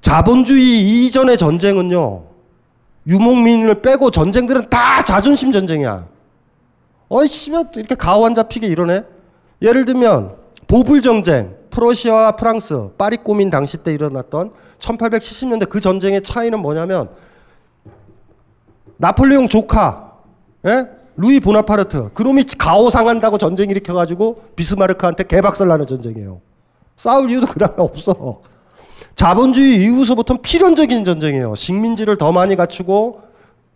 자본주의 0.00 1.04
이전의 1.06 1.36
전쟁은요. 1.36 2.24
유목민을 3.06 3.82
빼고 3.82 4.10
전쟁들은 4.10 4.68
다 4.70 5.02
자존심 5.02 5.52
전쟁이야. 5.52 6.06
어이 7.08 7.26
씨발 7.26 7.70
이렇게 7.76 7.94
가오한 7.94 8.34
잡히게 8.34 8.66
이러네. 8.66 9.02
예를 9.62 9.84
들면 9.84 10.36
보불 10.66 11.02
전쟁, 11.02 11.56
프러시아와 11.70 12.36
프랑스, 12.36 12.90
파리 12.96 13.16
꼬민 13.16 13.50
당시 13.50 13.78
때 13.78 13.92
일어났던 13.92 14.52
1870년대 14.78 15.68
그 15.68 15.80
전쟁의 15.80 16.22
차이는 16.22 16.60
뭐냐면 16.60 17.10
나폴레옹 18.96 19.48
조카, 19.48 20.12
예? 20.66 20.86
루이 21.16 21.40
보나파르트, 21.40 22.10
그놈이 22.12 22.44
가오 22.58 22.90
상한다고 22.90 23.38
전쟁 23.38 23.70
일으켜가지고 23.70 24.52
비스마르크한테 24.56 25.24
개박살 25.24 25.68
나는 25.68 25.86
전쟁이에요. 25.86 26.40
싸울 26.96 27.30
이유도 27.30 27.46
그 27.46 27.58
다음에 27.58 27.74
없어. 27.78 28.42
자본주의 29.16 29.76
이후서부터 29.76 30.38
필연적인 30.40 31.04
전쟁이에요. 31.04 31.54
식민지를 31.54 32.16
더 32.16 32.32
많이 32.32 32.56
갖추고, 32.56 33.20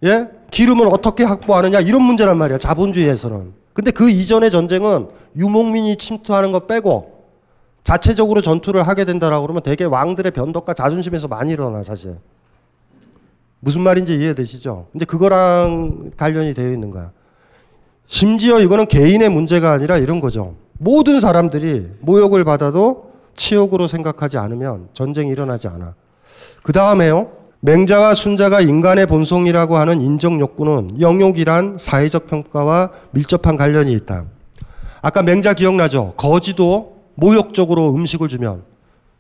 예? 0.05 0.29
기름을 0.51 0.87
어떻게 0.89 1.25
확보하느냐, 1.25 1.81
이런 1.81 2.03
문제란 2.03 2.39
말이야. 2.39 2.59
자본주의에서는. 2.59 3.53
근데 3.73 3.91
그 3.91 4.09
이전의 4.11 4.51
전쟁은 4.51 5.09
유목민이 5.37 5.97
침투하는 5.97 6.53
거 6.53 6.61
빼고, 6.61 7.13
자체적으로 7.83 8.41
전투를 8.41 8.87
하게 8.87 9.05
된다라고 9.05 9.43
그러면 9.43 9.63
되게 9.63 9.85
왕들의 9.85 10.33
변덕과 10.33 10.73
자존심에서 10.75 11.29
많이 11.29 11.53
일어나, 11.53 11.83
사실. 11.83 12.17
무슨 13.61 13.81
말인지 13.81 14.15
이해되시죠? 14.17 14.87
이제 14.95 15.05
그거랑 15.05 16.11
관련이 16.17 16.55
되어 16.55 16.73
있는 16.73 16.91
거야. 16.91 17.13
심지어 18.07 18.61
이거는 18.61 18.87
개인의 18.87 19.31
문제가 19.31 19.73
아니라 19.73 19.97
이런 19.97 20.21
거죠. 20.21 20.55
모든 20.79 21.21
사람들이 21.21 21.89
모욕을 22.01 22.45
받아도 22.45 23.14
치욕으로 23.37 23.87
생각하지 23.87 24.39
않으면 24.39 24.89
전쟁이 24.93 25.31
일어나지 25.31 25.69
않아. 25.69 25.95
그 26.63 26.73
다음에요. 26.73 27.31
맹자와 27.61 28.15
순자가 28.15 28.61
인간의 28.61 29.07
본성이라고 29.07 29.79
하는 29.79 30.01
인정 30.01 30.39
욕구는 30.39 31.01
영욕이란 31.01 31.79
사회적 31.81 32.27
평가와 32.27 32.91
밀접한 33.13 33.57
관련이 33.57 33.93
있다. 33.93 34.27
아까 35.01 35.23
맹자 35.23 35.55
기억나죠? 35.55 36.15
거지도 36.17 37.03
모욕적으로 37.15 37.95
음식을 37.95 38.29
주면 38.29 38.65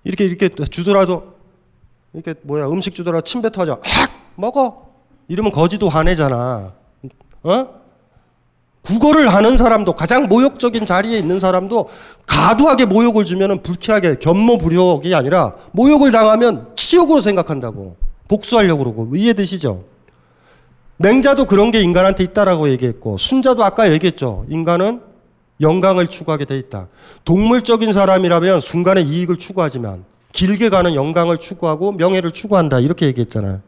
이렇게 0.05 0.25
이렇게 0.25 0.49
주더라도 0.49 1.35
이렇게 2.13 2.35
뭐야 2.43 2.67
음식 2.69 2.95
주더라도 2.95 3.25
침 3.25 3.41
뱉어져. 3.41 3.81
학 3.83 4.11
먹어. 4.37 4.89
이러면 5.29 5.53
거지도 5.53 5.89
화내잖아. 5.89 6.73
어? 7.43 7.67
국어를 8.85 9.33
하는 9.33 9.57
사람도 9.57 9.95
가장 9.95 10.29
모욕적인 10.29 10.85
자리에 10.85 11.19
있는 11.19 11.41
사람도 11.41 11.89
가도하게 12.27 12.85
모욕을 12.85 13.25
주면은 13.25 13.63
불쾌하게 13.63 14.17
견모불욕이 14.17 15.15
아니라 15.15 15.55
모욕을 15.73 16.13
당하면 16.13 16.69
치욕으로 16.77 17.21
생각한다고 17.21 17.97
복수하려고 18.29 18.85
그러고 18.85 19.17
이해되시죠? 19.17 19.85
맹자도 20.99 21.47
그런 21.47 21.71
게 21.71 21.81
인간한테 21.81 22.25
있다라고 22.25 22.69
얘기했고 22.69 23.17
순자도 23.17 23.65
아까 23.65 23.91
얘기했죠. 23.91 24.45
인간은 24.49 25.01
영광을 25.61 26.07
추구하게 26.07 26.45
돼 26.45 26.59
있다. 26.59 26.89
동물적인 27.25 27.93
사람이라면 27.93 28.61
순간의 28.61 29.05
이익을 29.05 29.37
추구하지만 29.37 30.05
길게 30.33 30.69
가는 30.69 30.95
영광을 30.95 31.39
추구하고 31.39 31.93
명예를 31.93 32.33
추구한다 32.33 32.81
이렇게 32.81 33.07
얘기했잖아요. 33.07 33.61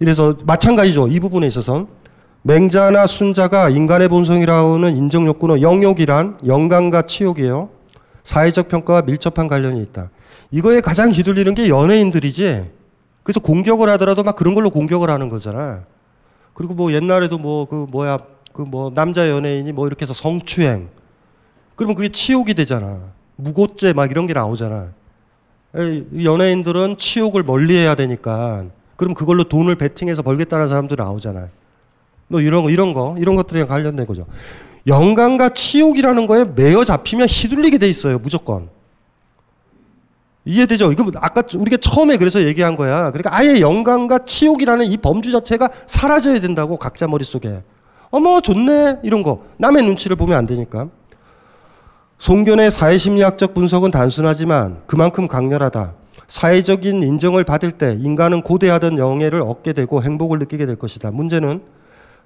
이래서 0.00 0.36
마찬가지죠. 0.44 1.08
이 1.08 1.18
부분에 1.18 1.46
있어서 1.48 1.88
맹자나 2.48 3.06
순자가 3.06 3.68
인간의 3.68 4.08
본성이라고는 4.08 4.96
인정 4.96 5.26
욕구는 5.26 5.60
영욕이란 5.60 6.38
영광과 6.46 7.02
치욕이에요. 7.02 7.68
사회적 8.24 8.68
평가와 8.68 9.02
밀접한 9.02 9.48
관련이 9.48 9.82
있다. 9.82 10.08
이거에 10.50 10.80
가장 10.80 11.10
휘둘리는 11.10 11.54
게 11.54 11.68
연예인들이지. 11.68 12.70
그래서 13.22 13.40
공격을 13.40 13.90
하더라도 13.90 14.22
막 14.22 14.34
그런 14.34 14.54
걸로 14.54 14.70
공격을 14.70 15.10
하는 15.10 15.28
거잖아. 15.28 15.82
그리고 16.54 16.72
뭐 16.72 16.90
옛날에도 16.90 17.36
뭐 17.36 17.66
그 17.66 17.86
뭐야 17.90 18.16
그 18.54 18.62
뭐 18.62 18.90
남자 18.94 19.28
연예인이 19.28 19.70
뭐 19.72 19.86
이렇게 19.86 20.04
해서 20.04 20.14
성추행. 20.14 20.88
그러면 21.76 21.96
그게 21.96 22.08
치욕이 22.08 22.54
되잖아. 22.54 22.98
무고죄 23.36 23.92
막 23.92 24.10
이런 24.10 24.26
게 24.26 24.32
나오잖아. 24.32 24.88
연예인들은 26.24 26.96
치욕을 26.96 27.42
멀리해야 27.42 27.94
되니까 27.94 28.64
그럼 28.96 29.12
그걸로 29.12 29.44
돈을 29.44 29.74
베팅해서 29.74 30.22
벌겠다는 30.22 30.70
사람도 30.70 30.96
나오잖아요. 30.96 31.50
뭐 32.28 32.40
이런 32.40 32.62
거 32.62 32.70
이런 32.70 32.92
거 32.92 33.16
이런 33.18 33.34
것들이랑 33.34 33.68
관련된 33.68 34.06
거죠. 34.06 34.26
영광과 34.86 35.50
치욕이라는 35.50 36.26
거에 36.26 36.44
매여 36.44 36.84
잡히면 36.84 37.26
휘둘리게 37.26 37.78
돼 37.78 37.88
있어요. 37.88 38.18
무조건. 38.18 38.68
이해되죠? 40.44 40.92
이거 40.92 41.10
아까 41.16 41.42
우리가 41.54 41.76
처음에 41.78 42.16
그래서 42.16 42.42
얘기한 42.42 42.76
거야. 42.76 43.10
그러니까 43.10 43.36
아예 43.36 43.60
영광과 43.60 44.20
치욕이라는 44.24 44.86
이 44.86 44.96
범주 44.96 45.30
자체가 45.30 45.68
사라져야 45.86 46.40
된다고 46.40 46.78
각자 46.78 47.06
머릿속에. 47.06 47.62
어머 48.10 48.40
좋네 48.40 49.00
이런 49.02 49.22
거 49.22 49.44
남의 49.58 49.82
눈치를 49.82 50.16
보면 50.16 50.38
안 50.38 50.46
되니까. 50.46 50.88
송견의 52.18 52.70
사회심리학적 52.70 53.54
분석은 53.54 53.90
단순하지만 53.90 54.82
그만큼 54.86 55.28
강렬하다. 55.28 55.94
사회적인 56.26 57.02
인정을 57.02 57.44
받을 57.44 57.70
때 57.70 57.96
인간은 58.00 58.42
고대하던 58.42 58.98
영예를 58.98 59.40
얻게 59.42 59.72
되고 59.72 60.02
행복을 60.02 60.38
느끼게 60.38 60.66
될 60.66 60.76
것이다. 60.76 61.10
문제는 61.10 61.62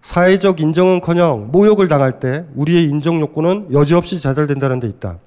사회적 0.02 0.60
인정은커녕 0.60 1.50
모욕을 1.52 1.86
당할 1.86 2.18
때 2.18 2.44
우리의 2.56 2.84
인정 2.84 3.20
욕구는 3.20 3.68
여지없이 3.72 4.20
자달된다는 4.20 4.80
데 4.80 4.88
있다. 4.88 5.18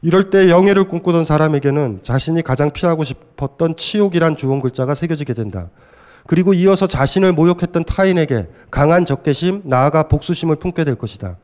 이럴 0.00 0.30
때 0.30 0.48
영예를 0.50 0.88
꿈꾸던 0.88 1.26
사람에게는 1.26 2.00
자신이 2.02 2.42
가장 2.42 2.70
피하고 2.70 3.04
싶었던 3.04 3.76
치욕이란 3.76 4.36
주원 4.36 4.60
글자가 4.60 4.94
새겨지게 4.94 5.34
된다. 5.34 5.68
그리고 6.26 6.54
이어서 6.54 6.86
자신을 6.86 7.32
모욕했던 7.32 7.84
타인에게 7.84 8.48
강한 8.70 9.04
적개심, 9.04 9.62
나아가 9.64 10.04
복수심을 10.04 10.56
품게 10.56 10.84
될 10.84 10.96
것이다. 10.96 11.36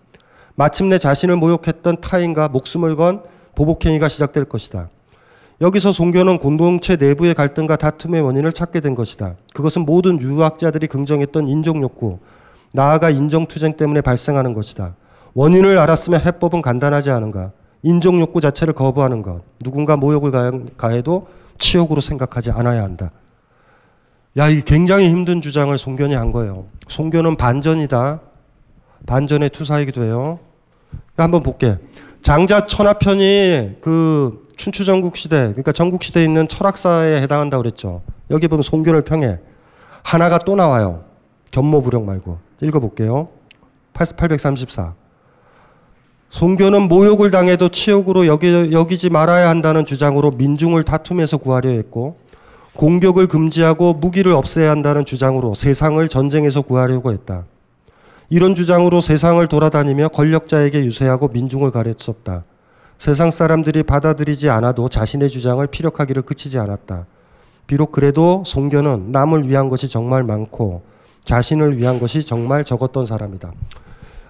마침내 0.55 0.99
자신을 0.99 1.37
모욕했던 1.37 2.01
타인과 2.01 2.49
목숨을 2.49 2.97
건 2.97 3.23
보복행위가 3.55 4.09
시작될 4.09 4.47
것이다. 4.47 4.89
여기서 5.61 5.93
종교는 5.93 6.39
공동체 6.39 6.97
내부의 6.97 7.35
갈등과 7.35 7.77
다툼의 7.77 8.23
원인을 8.23 8.53
찾게 8.53 8.81
된 8.81 8.95
것이다. 8.95 9.37
그것은 9.53 9.83
모든 9.83 10.21
유학자들이 10.21 10.89
긍정했던 10.89 11.49
인종 11.49 11.83
욕구, 11.83 12.19
나아가 12.75 13.11
인정투쟁 13.11 13.77
때문에 13.77 14.01
발생하는 14.01 14.53
것이다. 14.53 14.95
원인을 15.35 15.79
알았으면 15.79 16.21
해법은 16.21 16.63
간단하지 16.63 17.11
않은가. 17.11 17.53
인정 17.83 18.21
욕구 18.21 18.41
자체를 18.41 18.75
거부하는 18.75 19.23
것. 19.23 19.43
누군가 19.63 19.97
모욕을 19.97 20.31
가해도 20.77 21.29
치욕으로 21.59 22.01
생각하지 22.01 22.51
않아야 22.51 22.83
한다. 22.83 23.11
야, 24.39 24.49
이 24.49 24.63
굉장히 24.63 25.09
힘든 25.09 25.41
주장을 25.41 25.77
송견이 25.77 26.15
한 26.15 26.33
거예요. 26.33 26.67
송견은 26.89 27.37
반전이다. 27.37 28.21
반전의 29.07 29.51
투사이기도 29.51 30.05
해요. 30.05 30.39
한번 31.17 31.43
볼게. 31.43 31.79
장자 32.23 32.67
천하편이 32.67 33.79
그 33.81 34.49
춘추전국 34.57 35.17
시대, 35.17 35.49
그러니까 35.49 35.73
전국 35.73 36.05
시대에 36.05 36.25
있는 36.25 36.47
철학사에 36.47 37.21
해당한다고 37.21 37.63
그랬죠. 37.63 38.03
여기 38.31 38.49
보면 38.49 38.63
송견을 38.63 39.03
평해. 39.03 39.39
하나가 40.03 40.39
또 40.39 40.55
나와요. 40.55 41.05
견모부력 41.51 42.05
말고. 42.05 42.39
읽어볼게요. 42.63 43.29
834. 43.93 44.95
송교는 46.31 46.83
모욕을 46.89 47.31
당해도 47.31 47.69
치욕으로 47.69 48.27
여기, 48.27 48.73
여기지 48.73 49.11
말아야 49.11 49.51
한다는 49.51 49.85
주장으로 49.85 50.31
민중을 50.31 50.83
다툼에서 50.83 51.37
구하려 51.37 51.69
했고 51.71 52.17
공격을 52.77 53.27
금지하고 53.29 53.93
무기를 53.93 54.33
없애야 54.33 54.71
한다는 54.71 55.05
주장으로 55.05 55.53
세상을 55.53 56.07
전쟁에서 56.09 56.63
구하려고 56.63 57.13
했다. 57.13 57.45
이런 58.31 58.55
주장으로 58.55 59.03
세상을 59.03 59.47
돌아다니며 59.47 60.09
권력자에게 60.09 60.85
유세하고 60.85 61.29
민중을 61.29 61.71
가르쳤다. 61.71 62.45
세상 62.97 63.31
사람들이 63.31 63.83
받아들이지 63.83 64.49
않아도 64.49 64.89
자신의 64.89 65.29
주장을 65.29 65.67
피력하기를 65.67 66.23
그치지 66.23 66.59
않았다. 66.59 67.05
비록 67.67 67.93
그래도 67.93 68.43
송교는 68.47 69.13
남을 69.13 69.51
위한 69.51 69.69
것이 69.69 69.91
정말 69.91 70.23
많고 70.23 70.83
자신을 71.25 71.79
위한 71.79 71.99
것이 72.01 72.25
정말 72.25 72.65
적었던 72.65 73.07
사람이다. 73.07 73.53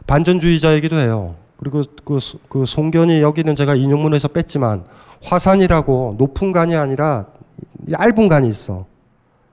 반전주의자이기도 0.06 0.96
해요. 0.96 1.34
그리고 1.56 1.82
그, 2.04 2.18
그 2.48 2.66
송견이 2.66 3.20
여기는 3.22 3.54
제가 3.54 3.74
인용문에서 3.74 4.28
뺐지만 4.28 4.84
화산이라고 5.22 6.16
높은 6.18 6.52
간이 6.52 6.74
아니라 6.76 7.26
얇은 7.90 8.28
간이 8.28 8.48
있어. 8.48 8.86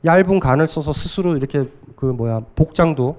얇은 0.06 0.40
간을 0.40 0.66
써서 0.68 0.92
스스로 0.92 1.36
이렇게 1.38 1.66
그 1.96 2.06
뭐야 2.06 2.42
복장도 2.56 3.18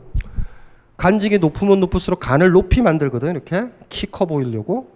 간직이 0.97 1.39
높으면 1.39 1.81
높을수록 1.81 2.21
간을 2.21 2.51
높이 2.51 2.83
만들거든 2.83 3.31
이렇게 3.31 3.67
키 3.89 4.07
커 4.11 4.27
보이려고. 4.27 4.89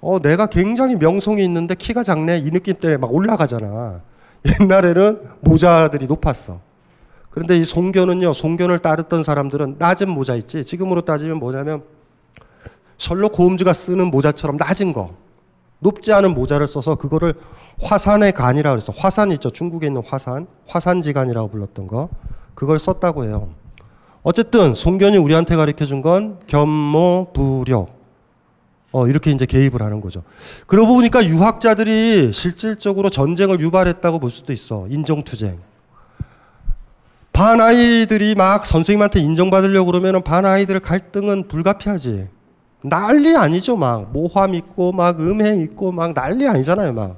어 0.00 0.18
내가 0.20 0.46
굉장히 0.46 0.96
명성이 0.96 1.44
있는데 1.44 1.74
키가 1.74 2.02
작네 2.02 2.38
이 2.38 2.50
느낌 2.50 2.76
때문에 2.76 2.96
막 2.96 3.12
올라가잖아. 3.12 4.00
옛날에는 4.60 5.20
모자들이 5.40 6.06
높았어. 6.06 6.60
그런데 7.30 7.56
이 7.56 7.64
송견은요 7.64 8.32
송견을 8.32 8.78
따르던 8.80 9.22
사람들은 9.22 9.76
낮은 9.78 10.08
모자 10.08 10.34
있지. 10.36 10.64
지금으로 10.64 11.02
따지면 11.04 11.38
뭐냐면 11.38 11.82
셜록 12.96 13.38
홈즈가 13.38 13.72
쓰는 13.72 14.10
모자처럼 14.10 14.56
낮은 14.56 14.92
거. 14.92 15.14
높지 15.80 16.12
않은 16.12 16.34
모자를 16.34 16.66
써서 16.66 16.96
그거를 16.96 17.34
화산의 17.80 18.32
간이라고 18.32 18.74
그랬어. 18.74 18.92
화산 18.96 19.30
있죠. 19.32 19.50
중국에 19.50 19.86
있는 19.86 20.02
화산. 20.04 20.46
화산지간이라고 20.66 21.48
불렀던 21.48 21.86
거. 21.86 22.08
그걸 22.54 22.78
썼다고 22.78 23.24
해요. 23.24 23.50
어쨌든 24.22 24.74
송견이 24.74 25.16
우리한테 25.16 25.54
가르쳐 25.54 25.86
준건 25.86 26.40
견모부력. 26.48 27.96
어, 28.90 29.06
이렇게 29.06 29.30
이제 29.30 29.46
개입을 29.46 29.82
하는 29.82 30.00
거죠. 30.00 30.22
그러고 30.66 30.94
보니까 30.94 31.24
유학자들이 31.24 32.32
실질적으로 32.32 33.10
전쟁을 33.10 33.60
유발했다고 33.60 34.18
볼 34.18 34.30
수도 34.30 34.52
있어. 34.52 34.86
인정투쟁. 34.88 35.58
반 37.38 37.60
아이들이 37.60 38.34
막 38.34 38.66
선생님한테 38.66 39.20
인정받으려고 39.20 39.92
그러면 39.92 40.24
반 40.24 40.44
아이들의 40.44 40.80
갈등은 40.80 41.46
불가피하지. 41.46 42.26
난리 42.82 43.36
아니죠. 43.36 43.76
막 43.76 44.10
모함 44.12 44.54
있고 44.54 44.90
막 44.90 45.20
음행 45.20 45.60
있고 45.60 45.92
막 45.92 46.14
난리 46.14 46.48
아니잖아요. 46.48 46.92
막 46.94 47.14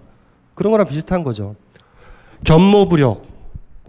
그런 0.55 0.73
거랑 0.73 0.87
비슷한 0.89 1.25
거죠. 1.25 1.55
견모부력. 2.45 3.23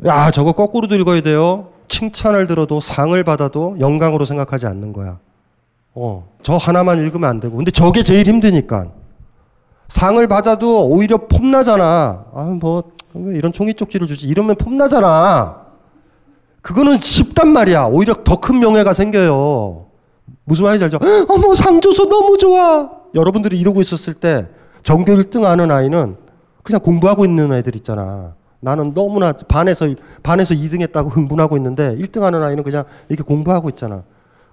야 0.06 0.32
저거 0.32 0.54
거꾸로도 0.54 0.96
읽어야 0.96 1.20
돼요. 1.20 1.68
칭찬을 1.90 2.48
들어도 2.48 2.80
상을 2.80 3.22
받아도 3.26 3.76
영광으로 3.82 4.24
생각하지 4.24 4.68
않는 4.68 4.94
거야. 4.94 5.20
어, 5.94 6.30
저 6.44 6.56
하나만 6.56 7.00
읽으면 7.00 7.30
안 7.30 7.42
되고. 7.42 7.58
근데 7.58 7.72
저게 7.72 8.04
제일 8.04 8.26
힘드니까. 8.26 8.88
상을 9.90 10.26
받아도 10.30 10.88
오히려 10.88 11.28
폼나잖아. 11.28 12.26
아, 12.34 12.58
뭐, 12.58 12.94
이런 13.14 13.52
종이 13.52 13.74
쪽지를 13.74 14.08
주지. 14.08 14.30
이러면 14.30 14.56
폼나잖아. 14.56 15.61
그거는 16.62 16.99
쉽단 16.99 17.49
말이야. 17.49 17.86
오히려 17.86 18.14
더 18.14 18.38
큰 18.38 18.59
명예가 18.59 18.93
생겨요. 18.93 19.88
무슨 20.45 20.64
말인지 20.66 20.86
알죠? 20.86 20.99
어머, 21.30 21.53
상 21.55 21.82
줘서 21.82 22.05
너무 22.05 22.38
좋아. 22.38 22.89
여러분들이 23.16 23.59
이러고 23.59 23.82
있었을 23.82 24.14
때 24.14 24.47
전교 24.84 25.14
1등 25.14 25.43
하는 25.43 25.70
아이는 25.72 26.16
그냥 26.64 26.82
공부하고 26.82 27.26
있는 27.26 27.51
애들 27.53 27.76
있잖아. 27.76 28.34
나는 28.59 28.93
너무나 28.93 29.32
반에서, 29.34 29.88
반에서 30.22 30.53
2등 30.53 30.82
했다고 30.82 31.09
흥분하고 31.09 31.57
있는데 31.57 31.95
1등 31.97 32.22
하는 32.22 32.43
아이는 32.43 32.64
그냥 32.64 32.84
이렇게 33.09 33.24
공부하고 33.24 33.70
있잖아. 33.70 34.03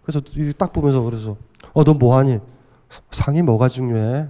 그래서 0.03 0.21
딱 0.57 0.73
보면서 0.73 1.03
그래서, 1.03 1.37
어, 1.75 1.85
너 1.85 1.93
뭐하니? 1.93 2.39
상이 3.11 3.43
뭐가 3.43 3.69
중요해? 3.69 4.27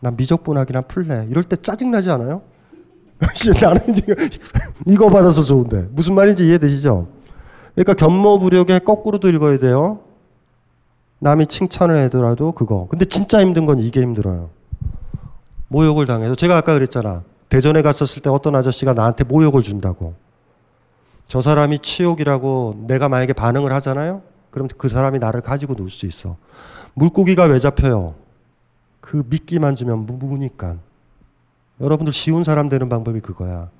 난 0.00 0.16
미적분학이나 0.16 0.82
풀래. 0.82 1.26
이럴 1.30 1.44
때 1.44 1.56
짜증나지 1.56 2.10
않아요? 2.10 2.40
나는 3.60 3.92
지금 3.92 4.14
이거 4.86 5.10
받아서 5.10 5.42
좋은데. 5.42 5.88
무슨 5.90 6.14
말인지 6.14 6.46
이해되시죠? 6.46 7.08
그러니까 7.78 7.94
견모부력에 7.94 8.80
거꾸로도 8.80 9.28
읽어야 9.28 9.58
돼요. 9.58 10.00
남이 11.20 11.46
칭찬을 11.46 11.96
해더라도 11.96 12.50
그거. 12.50 12.88
근데 12.90 13.04
진짜 13.04 13.40
힘든 13.40 13.66
건 13.66 13.78
이게 13.78 14.00
힘들어요. 14.00 14.50
모욕을 15.68 16.06
당해도 16.06 16.34
제가 16.34 16.56
아까 16.56 16.74
그랬잖아. 16.74 17.22
대전에 17.48 17.82
갔었을 17.82 18.20
때 18.20 18.30
어떤 18.30 18.56
아저씨가 18.56 18.94
나한테 18.94 19.22
모욕을 19.22 19.62
준다고. 19.62 20.14
저 21.28 21.40
사람이 21.40 21.78
치욕이라고 21.78 22.84
내가 22.88 23.08
만약에 23.08 23.32
반응을 23.32 23.72
하잖아요. 23.74 24.22
그럼 24.50 24.66
그 24.76 24.88
사람이 24.88 25.20
나를 25.20 25.40
가지고 25.40 25.74
놀 25.74 25.88
수 25.88 26.06
있어. 26.06 26.36
물고기가 26.94 27.44
왜 27.44 27.60
잡혀요? 27.60 28.14
그 29.00 29.22
미끼만 29.28 29.76
주면 29.76 30.04
무니까. 30.04 30.78
여러분들 31.80 32.12
쉬운 32.12 32.42
사람 32.42 32.68
되는 32.68 32.88
방법이 32.88 33.20
그거야. 33.20 33.70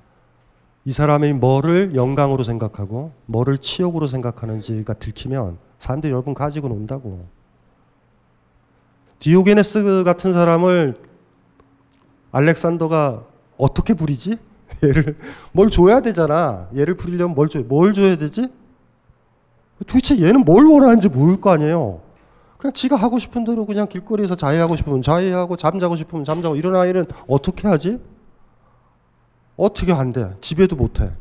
이 0.89 0.91
사람이 0.91 1.33
뭐를 1.33 1.93
영광으로 1.93 2.41
생각하고 2.41 3.11
뭐를 3.27 3.59
치욕으로 3.59 4.07
생각하는지가 4.07 4.93
들키면 4.95 5.59
사람들이 5.77 6.11
여러분 6.11 6.33
가지고 6.33 6.67
논다고. 6.67 7.27
디오게네스 9.19 10.01
같은 10.03 10.33
사람을 10.33 10.97
알렉산더가 12.31 13.23
어떻게 13.57 13.93
부리지? 13.93 14.37
얘를 14.83 15.15
뭘 15.51 15.69
줘야 15.69 15.99
되잖아. 15.99 16.69
얘를 16.75 16.95
부리려면 16.95 17.35
뭘 17.35 17.49
줘? 17.49 17.59
뭘 17.59 17.93
줘야 17.93 18.15
되지? 18.15 18.47
도대체 19.85 20.19
얘는 20.19 20.43
뭘 20.43 20.65
원하는지 20.65 21.07
모를 21.07 21.39
거 21.39 21.51
아니에요. 21.51 22.01
그냥 22.57 22.73
지가 22.73 22.95
하고 22.95 23.19
싶은 23.19 23.43
대로 23.43 23.67
그냥 23.67 23.87
길거리에서 23.87 24.33
자해하고 24.33 24.75
싶으면 24.75 25.03
자해하고 25.03 25.55
잠자고 25.55 25.95
싶으면 25.97 26.25
잠자고 26.25 26.55
이런 26.55 26.75
아이는 26.75 27.05
어떻게 27.27 27.67
하지? 27.67 27.99
어떻게 29.59 29.91
안 29.91 30.13
돼? 30.13 30.33
집에도 30.39 30.75
못 30.75 31.01
해. 31.01 31.11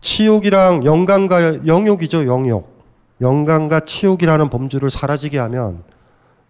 치욕이랑 0.00 0.84
영광과 0.84 1.66
영욕이죠, 1.66 2.26
영욕. 2.26 2.74
영광과 3.20 3.80
치욕이라는 3.80 4.48
범주를 4.48 4.90
사라지게 4.90 5.38
하면 5.38 5.82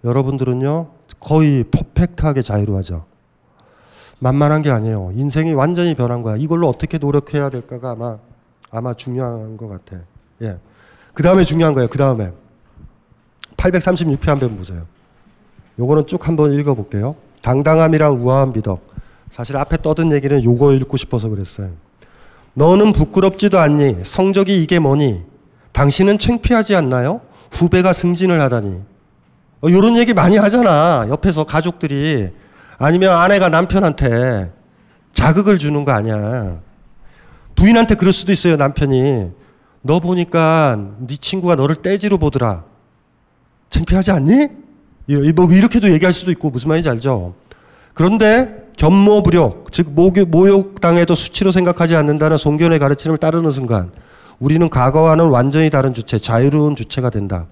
여러분들은요 0.05 0.89
거의 1.19 1.65
퍼펙트하게 1.65 2.43
자유로워져. 2.43 3.05
만만한 4.19 4.63
게 4.63 4.71
아니에요. 4.71 5.13
인생이 5.15 5.53
완전히 5.55 5.95
변한 5.95 6.23
거야. 6.23 6.37
이걸로 6.37 6.69
어떻게 6.69 6.99
노력해야 6.99 7.51
될까가 7.51 7.91
아마 7.91 8.19
아마 8.71 8.95
중요한 8.95 9.57
것 9.57 9.69
같아. 9.69 10.03
예. 10.43 10.59
그 11.15 11.23
다음에 11.23 11.45
중요한 11.45 11.75
거예요. 11.75 11.89
그 11.89 11.99
다음에 11.99 12.31
836편 13.57 14.27
한번 14.27 14.57
보세요. 14.57 14.87
요거는 15.79 16.07
쭉 16.07 16.27
한번 16.27 16.53
읽어볼게요. 16.53 17.17
당당함이랑 17.43 18.25
우아한 18.25 18.53
미덕. 18.53 18.86
사실 19.37 19.55
앞에 19.59 19.77
떠든 19.83 20.13
얘기는 20.13 20.43
요거 20.43 20.73
읽고 20.73 20.97
싶어서 20.97 21.29
그랬어요. 21.29 21.69
너는 22.55 22.95
부끄럽지도 22.95 23.59
않니? 23.59 23.97
성적이 24.03 24.63
이게 24.63 24.79
뭐니? 24.79 25.25
당신은 25.73 26.17
창피하지 26.17 26.75
않나요? 26.75 27.21
후배가 27.51 27.93
승진을 27.93 28.41
하다니. 28.41 28.81
어, 29.61 29.69
이런 29.69 29.99
얘기 29.99 30.15
많이 30.15 30.39
하잖아. 30.39 31.05
옆에서 31.11 31.45
가족들이. 31.45 32.31
아니면 32.79 33.15
아내가 33.15 33.51
남편한테 33.51 34.51
자극을 35.13 35.59
주는 35.59 35.85
거 35.85 35.93
아니야. 35.93 36.59
부인한테 37.57 37.97
그럴 37.97 38.15
수도 38.15 38.33
있어요, 38.33 38.57
남편이. 38.57 39.33
너 39.83 40.01
보니까 40.01 40.79
네 41.07 41.15
친구가 41.15 41.57
너를 41.57 41.77
떼지로 41.77 42.17
보더라. 42.17 42.65
창피하지 43.69 44.13
않니? 44.13 44.47
뭐 45.35 45.53
이렇게도 45.53 45.91
얘기할 45.91 46.15
수도 46.15 46.31
있고 46.31 46.49
무슨 46.49 46.71
말인지 46.71 46.89
알죠? 46.89 47.35
그런데 47.93 48.66
견모부력, 48.77 49.73
즉 49.73 49.91
모욕당해도 49.93 51.15
수치로 51.15 51.51
생각하지 51.51 51.97
않는다는 51.97 52.37
송견의 52.37 52.79
가르침을 52.79 53.19
따르는 53.19 53.53
순간 53.53 53.91
우리는 54.39 54.69
과거와는 54.69 55.31
완전히 55.31 55.71
다른 55.71 55.95
주체, 55.95 56.19
자유로운 56.19 56.77
주체가 56.77 57.11
된다. 57.11 57.47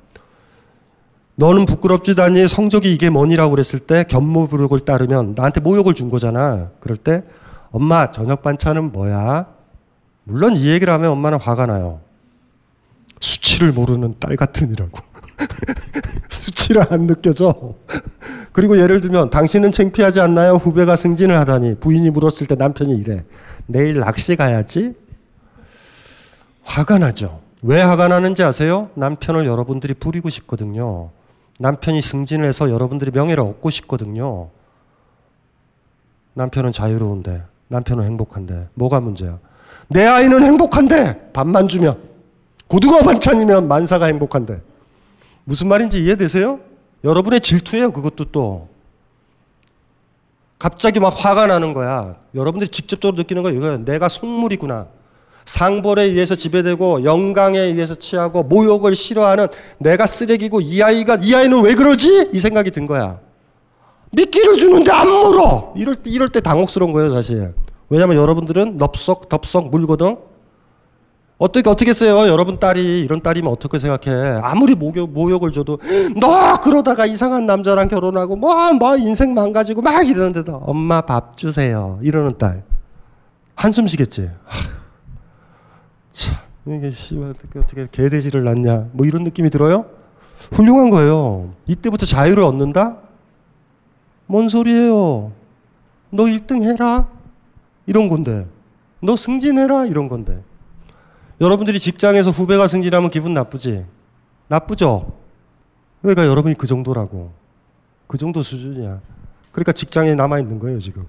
너는 1.37 1.65
부끄럽지도 1.67 2.23
않니 2.23 2.47
성적이 2.47 2.95
이게 2.95 3.11
뭐니라고 3.11 3.51
그랬을 3.51 3.81
때 3.81 4.05
견모부력을 4.05 4.79
따르면 4.81 5.35
나한테 5.35 5.61
모욕을 5.61 5.95
준 5.95 6.11
거잖아. 6.11 6.71
그럴 6.81 6.97
때 6.97 7.25
엄마 7.71 8.11
저녁 8.11 8.43
반찬은 8.43 8.93
뭐야? 8.93 9.47
물론 10.25 10.55
이 10.55 10.69
얘기를 10.69 10.93
하면 10.93 11.11
엄마는 11.11 11.41
화가 11.41 11.67
나요. 11.67 12.01
수치를 13.21 13.73
모르는 13.73 14.17
딸 14.21 14.37
같으니라고. 14.37 14.99
수치를 16.29 16.85
안 16.91 17.07
느껴져. 17.07 17.75
그리고 18.55 18.79
예를 18.79 19.01
들면 19.01 19.31
당신은 19.31 19.73
창피하지 19.73 20.21
않나요? 20.21 20.55
후배가 20.55 20.95
승진을 20.95 21.37
하다니 21.41 21.81
부인이 21.81 22.09
물었을 22.11 22.47
때 22.47 22.55
남편이 22.55 22.97
이래. 22.97 23.25
내일 23.67 23.99
낚시 23.99 24.37
가야지? 24.37 24.95
화가 26.63 26.99
나죠. 26.99 27.41
왜 27.63 27.83
화가 27.83 28.07
나는지 28.07 28.45
아세요? 28.45 28.91
남편을 28.95 29.45
여러분들이 29.45 29.95
부리고 29.95 30.31
싶거든요. 30.31 31.11
남편이 31.59 32.01
승진을 32.01 32.47
해서 32.47 32.71
여러분들이 32.71 33.11
명예를 33.11 33.43
얻고 33.43 33.71
싶거든요. 33.71 34.51
남편은 36.35 36.71
자유로운데, 36.71 37.43
남편은 37.67 38.05
행복한데, 38.05 38.69
뭐가 38.75 39.01
문제야? 39.01 39.41
내 39.89 40.07
아이는 40.07 40.45
행복한데, 40.45 41.31
밥만 41.33 41.67
주면. 41.67 41.99
고등어 42.69 43.01
반찬이면 43.01 43.67
만사가 43.67 44.07
행복한데. 44.07 44.61
무슨 45.43 45.67
말인지 45.67 46.05
이해되세요? 46.05 46.61
여러분의 47.05 47.41
질투예요, 47.41 47.93
그것도 47.93 48.27
또. 48.27 48.69
갑자기 50.59 50.99
막 50.99 51.11
화가 51.11 51.47
나는 51.47 51.75
거야. 51.75 52.17
여러분들이 52.35 52.71
직접적으로 52.71 53.17
느끼는 53.19 53.43
거 53.43 53.51
이거예요. 53.51 53.85
내가 53.85 54.09
속물이구나. 54.09 54.87
상벌에 55.45 56.05
의해서 56.05 56.35
지배되고 56.35 57.05
영광에 57.05 57.59
의해서 57.59 57.95
취하고 57.95 58.43
모욕을 58.43 58.97
싫어하는 58.97 59.49
내가 59.79 60.07
쓰레기고 60.07 60.63
이 60.63 60.83
아이가 60.83 61.19
이 61.23 61.35
아이는 61.35 61.61
왜 61.61 61.75
그러지? 61.75 62.31
이 62.33 62.41
생각이 62.41 62.71
든 62.71 62.87
거야. 62.87 63.21
미끼를 64.13 64.57
주는데 64.57 64.91
안 64.91 65.07
물어. 65.11 65.75
이럴 65.77 65.97
때 65.97 66.09
이럴 66.11 66.29
때 66.29 66.41
당혹스러운 66.41 66.93
거예요, 66.93 67.13
사실. 67.13 67.53
왜냐면 67.91 68.17
여러분들은 68.17 68.79
넙석 68.79 69.29
덥석 69.29 69.69
물거든. 69.69 70.17
어떻게 71.39 71.93
써요? 71.93 72.31
여러분 72.31 72.61
딸이 72.61 73.03
이런 73.03 73.21
딸이면 73.21 73.51
어떻게 73.51 73.79
생각해? 73.79 74.41
아무리 74.43 74.75
모욕, 74.75 75.11
모욕을 75.11 75.53
줘도 75.53 75.79
너 76.17 76.55
그러다가 76.63 77.07
이상한 77.07 77.45
남자랑 77.47 77.89
결혼하고 77.89 78.37
뭐뭐 78.37 78.75
뭐 78.75 78.97
인생 78.97 79.35
망가지고 79.35 79.83
막 79.83 80.07
이러는데도 80.07 80.55
엄마 80.65 81.01
밥 81.01 81.37
주세요 81.37 81.99
이러는 82.03 82.39
딸 82.39 82.63
한숨 83.57 83.87
쉬겠지. 83.87 84.31
참 86.13 86.37
이게 86.67 86.91
씨발 86.91 87.31
어떻게 87.31 87.59
어떻게 87.59 87.87
개돼지를 87.91 88.45
낳냐 88.45 88.87
뭐 88.93 89.05
이런 89.05 89.25
느낌이 89.25 89.51
들어요? 89.51 89.87
훌륭한 90.53 90.91
거예요. 90.91 91.53
이때부터 91.67 92.07
자유를 92.07 92.45
얻는다? 92.45 92.99
뭔 94.27 94.49
소리예요? 94.49 95.33
너 96.11 96.25
1등 96.25 96.63
해라 96.63 97.09
이런 97.87 98.09
건데 98.09 98.47
너 99.01 99.17
승진해라 99.17 99.87
이런 99.87 100.09
건데. 100.09 100.41
여러분들이 101.41 101.81
직장에서 101.81 102.31
후배가 102.31 102.67
승진하면 102.69 103.11
기분 103.11 103.35
나쁘지? 103.35 103.85
나쁘죠? 104.49 105.13
그러니까 106.03 106.27
여러분이 106.27 106.55
그 106.55 106.67
정도라고. 106.67 107.33
그 108.07 108.19
정도 108.19 108.43
수준이야. 108.43 109.01
그러니까 109.53 109.73
직장에 109.73 110.15
남아있는 110.15 110.59
거예요, 110.59 110.79
지금. 110.79 111.07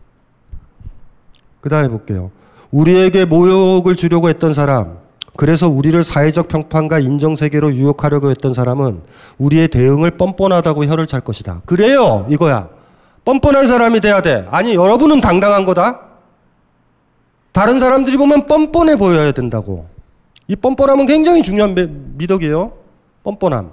그 1.61 1.69
다음에 1.69 1.87
볼게요. 1.87 2.31
우리에게 2.71 3.25
모욕을 3.25 3.95
주려고 3.95 4.29
했던 4.29 4.53
사람, 4.53 4.97
그래서 5.35 5.67
우리를 5.67 6.01
사회적 6.03 6.47
평판과 6.47 6.99
인정세계로 6.99 7.75
유혹하려고 7.75 8.29
했던 8.29 8.53
사람은 8.53 9.01
우리의 9.37 9.67
대응을 9.67 10.11
뻔뻔하다고 10.11 10.85
혀를 10.85 11.07
찰 11.07 11.21
것이다. 11.21 11.61
그래요! 11.65 12.25
이거야. 12.29 12.69
뻔뻔한 13.25 13.67
사람이 13.67 13.99
돼야 13.99 14.21
돼. 14.21 14.47
아니, 14.51 14.75
여러분은 14.75 15.19
당당한 15.19 15.65
거다? 15.65 16.01
다른 17.51 17.79
사람들이 17.79 18.17
보면 18.17 18.47
뻔뻔해 18.47 18.95
보여야 18.95 19.31
된다고. 19.31 19.87
이 20.47 20.55
뻔뻔함은 20.55 21.05
굉장히 21.05 21.41
중요한 21.41 21.73
미덕이에요. 22.17 22.71
뻔뻔함. 23.23 23.71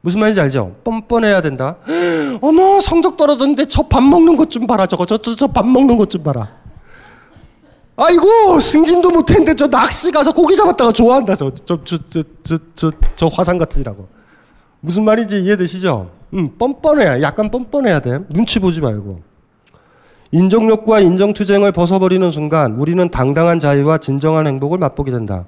무슨 0.00 0.20
말인지 0.20 0.40
알죠? 0.40 0.76
뻔뻔해야 0.84 1.40
된다. 1.40 1.76
어머 2.42 2.80
성적 2.80 3.16
떨어졌는데 3.16 3.66
저 3.66 3.82
밥 3.88 4.02
먹는 4.02 4.36
것 4.36 4.46
좀 4.50 4.66
봐라 4.66 4.86
저거 4.86 5.06
저저 5.06 5.46
밥 5.48 5.66
먹는 5.66 5.96
것 5.96 6.08
좀 6.10 6.22
봐라. 6.22 6.48
아이고 7.96 8.58
승진도 8.60 9.10
못했는데 9.10 9.54
저 9.54 9.68
낚시 9.68 10.10
가서 10.10 10.32
고기 10.32 10.56
잡았다가 10.56 10.90
좋아한다 10.92 11.36
저 11.36 11.50
저 11.50 11.76
저 11.84 11.98
저 12.08 12.22
저 12.44 12.58
저 12.74 12.90
저 13.14 13.26
화상 13.28 13.56
같으니라고. 13.56 14.08
무슨 14.80 15.04
말인지 15.04 15.42
이해되시죠? 15.44 16.10
음 16.34 16.58
뻔뻔해 16.58 17.22
약간 17.22 17.50
뻔뻔해야 17.50 18.00
돼. 18.00 18.18
눈치 18.34 18.58
보지 18.58 18.80
말고. 18.80 19.22
인정욕구와 20.32 20.98
인정투쟁을 21.00 21.70
벗어버리는 21.70 22.28
순간 22.32 22.72
우리는 22.72 23.08
당당한 23.08 23.60
자유와 23.60 23.98
진정한 23.98 24.48
행복을 24.48 24.78
맛보게 24.78 25.12
된다. 25.12 25.44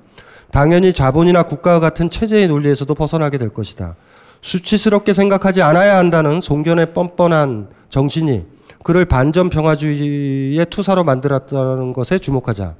당연히 0.50 0.92
자본이나 0.92 1.42
국가와 1.42 1.80
같은 1.80 2.08
체제의 2.08 2.48
논리에서도 2.48 2.94
벗어나게 2.94 3.38
될 3.38 3.50
것이다. 3.50 3.96
수치스럽게 4.42 5.12
생각하지 5.12 5.62
않아야 5.62 5.98
한다는 5.98 6.40
송견의 6.40 6.92
뻔뻔한 6.94 7.68
정신이 7.90 8.46
그를 8.84 9.04
반전 9.04 9.50
평화주의의 9.50 10.64
투사로 10.66 11.02
만들었다는 11.02 11.92
것에 11.92 12.18
주목하자. 12.18 12.74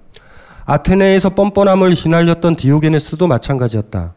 아테네에서 0.65 1.31
뻔뻔함을 1.31 1.95
휘날렸던 1.95 2.57
디오게네스도 2.57 3.27
마찬가지였다. 3.27 4.15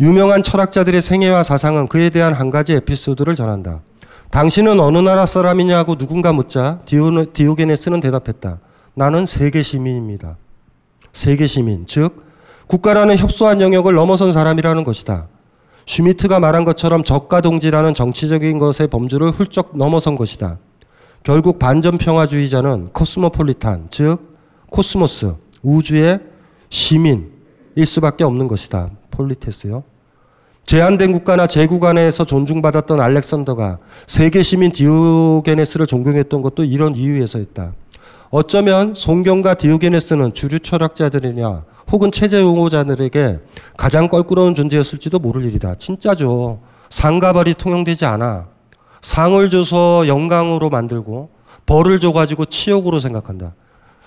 유명한 0.00 0.42
철학자들의 0.42 1.00
생애와 1.00 1.42
사상은 1.42 1.88
그에 1.88 2.10
대한 2.10 2.34
한 2.34 2.50
가지 2.50 2.74
에피소드를 2.74 3.34
전한다. 3.34 3.80
당신은 4.30 4.78
어느 4.80 4.98
나라 4.98 5.24
사람이냐고 5.24 5.96
누군가 5.96 6.32
묻자 6.32 6.80
디오, 6.84 7.32
디오게네스는 7.32 8.00
대답했다. 8.00 8.58
나는 8.94 9.24
세계 9.24 9.62
시민입니다. 9.62 10.36
세계 11.12 11.46
시민, 11.46 11.86
즉 11.86 12.25
국가라는 12.66 13.16
협소한 13.16 13.60
영역을 13.60 13.94
넘어선 13.94 14.32
사람이라는 14.32 14.84
것이다. 14.84 15.28
슈미트가 15.86 16.40
말한 16.40 16.64
것처럼 16.64 17.04
적과 17.04 17.37
동지라는 17.37 17.94
정치적인 17.94 18.58
것의 18.58 18.88
범주를 18.90 19.30
훌쩍 19.30 19.76
넘어선 19.76 20.16
것이다. 20.16 20.58
결국 21.22 21.58
반전평화주의자는 21.58 22.90
코스모폴리탄, 22.92 23.86
즉 23.90 24.36
코스모스, 24.70 25.34
우주의 25.62 26.20
시민일 26.68 27.86
수밖에 27.86 28.24
없는 28.24 28.48
것이다. 28.48 28.90
폴리테스요. 29.10 29.84
제한된 30.66 31.12
국가나 31.12 31.46
제국 31.46 31.84
안에서 31.84 32.24
존중받았던 32.24 33.00
알렉산더가 33.00 33.78
세계 34.08 34.42
시민 34.42 34.72
디오게네스를 34.72 35.86
존경했던 35.86 36.42
것도 36.42 36.64
이런 36.64 36.96
이유에서였다. 36.96 37.72
어쩌면 38.30 38.94
송경과 38.94 39.54
디오게네스는 39.54 40.34
주류 40.34 40.60
철학자들이냐 40.60 41.64
혹은 41.92 42.10
체제 42.10 42.42
옹호자들에게 42.42 43.38
가장 43.76 44.08
껄끄러운 44.08 44.54
존재였을지도 44.54 45.18
모를 45.18 45.44
일이다. 45.44 45.76
진짜죠. 45.76 46.60
상과 46.90 47.32
벌이 47.32 47.54
통용되지 47.54 48.04
않아. 48.06 48.46
상을 49.02 49.50
줘서 49.50 50.08
영광으로 50.08 50.68
만들고 50.68 51.30
벌을 51.64 52.00
줘가지고 52.00 52.46
치욕으로 52.46 53.00
생각한다. 53.00 53.54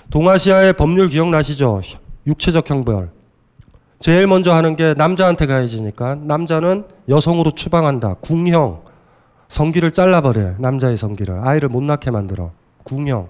동아시아의 0.10 0.74
법률 0.74 1.08
기억나시죠? 1.08 1.82
육체적 2.28 2.70
형벌. 2.70 3.12
제일 4.00 4.28
먼저 4.28 4.54
하는 4.54 4.76
게 4.76 4.94
남자한테 4.98 5.46
가해지니까 5.46 6.16
남자는 6.16 6.86
여성으로 7.08 7.52
추방한다. 7.52 8.16
궁형. 8.16 8.82
성기를 9.50 9.92
잘라버려. 9.92 10.56
남자의 10.60 10.98
성기를. 10.98 11.40
아이를 11.44 11.70
못 11.70 11.84
낳게 11.84 12.12
만들어. 12.12 12.52
궁형. 12.84 13.28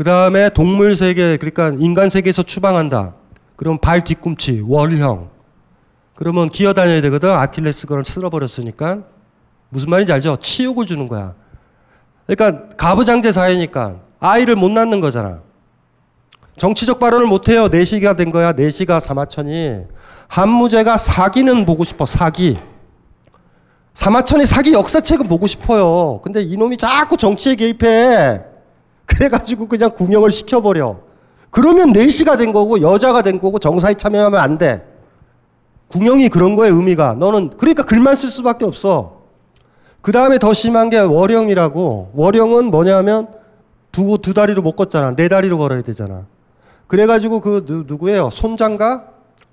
그 0.00 0.04
다음에 0.04 0.48
동물 0.48 0.96
세계, 0.96 1.36
그러니까 1.36 1.74
인간 1.78 2.08
세계에서 2.08 2.42
추방한다. 2.42 3.12
그럼 3.54 3.76
발 3.76 4.02
뒤꿈치, 4.02 4.64
월형. 4.66 5.28
그러면 6.14 6.48
기어다녀야 6.48 7.02
되거든. 7.02 7.28
아킬레스건을 7.28 8.06
쓸어버렸으니까. 8.06 9.00
무슨 9.68 9.90
말인지 9.90 10.10
알죠? 10.10 10.38
치욕을 10.40 10.86
주는 10.86 11.06
거야. 11.06 11.34
그러니까 12.26 12.74
가부장제 12.78 13.30
사회니까 13.30 13.96
아이를 14.20 14.56
못 14.56 14.70
낳는 14.70 15.00
거잖아. 15.00 15.40
정치적 16.56 16.98
발언을 16.98 17.26
못해요. 17.26 17.68
내시가 17.68 18.16
된 18.16 18.30
거야. 18.30 18.52
내시가 18.52 19.00
사마천이. 19.00 19.82
한무제가 20.28 20.96
사기는 20.96 21.66
보고 21.66 21.84
싶어. 21.84 22.06
사기. 22.06 22.58
사마천이 23.92 24.46
사기 24.46 24.72
역사책은 24.72 25.28
보고 25.28 25.46
싶어요. 25.46 26.22
근데 26.22 26.40
이놈이 26.40 26.78
자꾸 26.78 27.18
정치에 27.18 27.54
개입해. 27.54 28.48
그래가지고 29.10 29.66
그냥 29.66 29.92
궁형을 29.94 30.30
시켜버려. 30.30 31.00
그러면 31.50 31.92
내시가 31.92 32.36
된 32.36 32.52
거고 32.52 32.80
여자가 32.80 33.22
된 33.22 33.40
거고 33.40 33.58
정사에 33.58 33.94
참여하면 33.94 34.40
안 34.40 34.58
돼. 34.58 34.86
궁형이 35.88 36.28
그런 36.28 36.54
거에 36.54 36.68
의미가. 36.68 37.14
너는 37.14 37.50
그러니까 37.56 37.82
글만 37.82 38.14
쓸 38.14 38.28
수밖에 38.28 38.64
없어. 38.64 39.22
그 40.00 40.12
다음에 40.12 40.38
더 40.38 40.54
심한 40.54 40.88
게 40.90 40.98
월형이라고. 41.00 42.12
월형은 42.14 42.66
뭐냐면 42.66 43.28
두, 43.90 44.18
두 44.22 44.32
다리로 44.32 44.62
못 44.62 44.76
걷잖아. 44.76 45.16
네 45.16 45.28
다리로 45.28 45.58
걸어야 45.58 45.82
되잖아. 45.82 46.26
그래가지고 46.86 47.40
그 47.40 47.64
누, 47.66 47.98
구예요 47.98 48.30
손장가? 48.30 49.06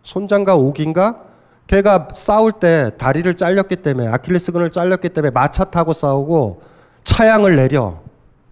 손장가 0.04 0.56
옥인가? 0.56 1.22
걔가 1.68 2.08
싸울 2.14 2.54
때 2.54 2.92
다리를 2.98 3.32
잘렸기 3.34 3.78
때문에 3.78 4.08
아킬레스건을 4.08 4.72
잘렸기 4.72 5.10
때문에 5.10 5.32
마차 5.32 5.66
타고 5.66 5.92
싸우고 5.94 6.62
차양을 7.04 7.56
내려 7.58 8.00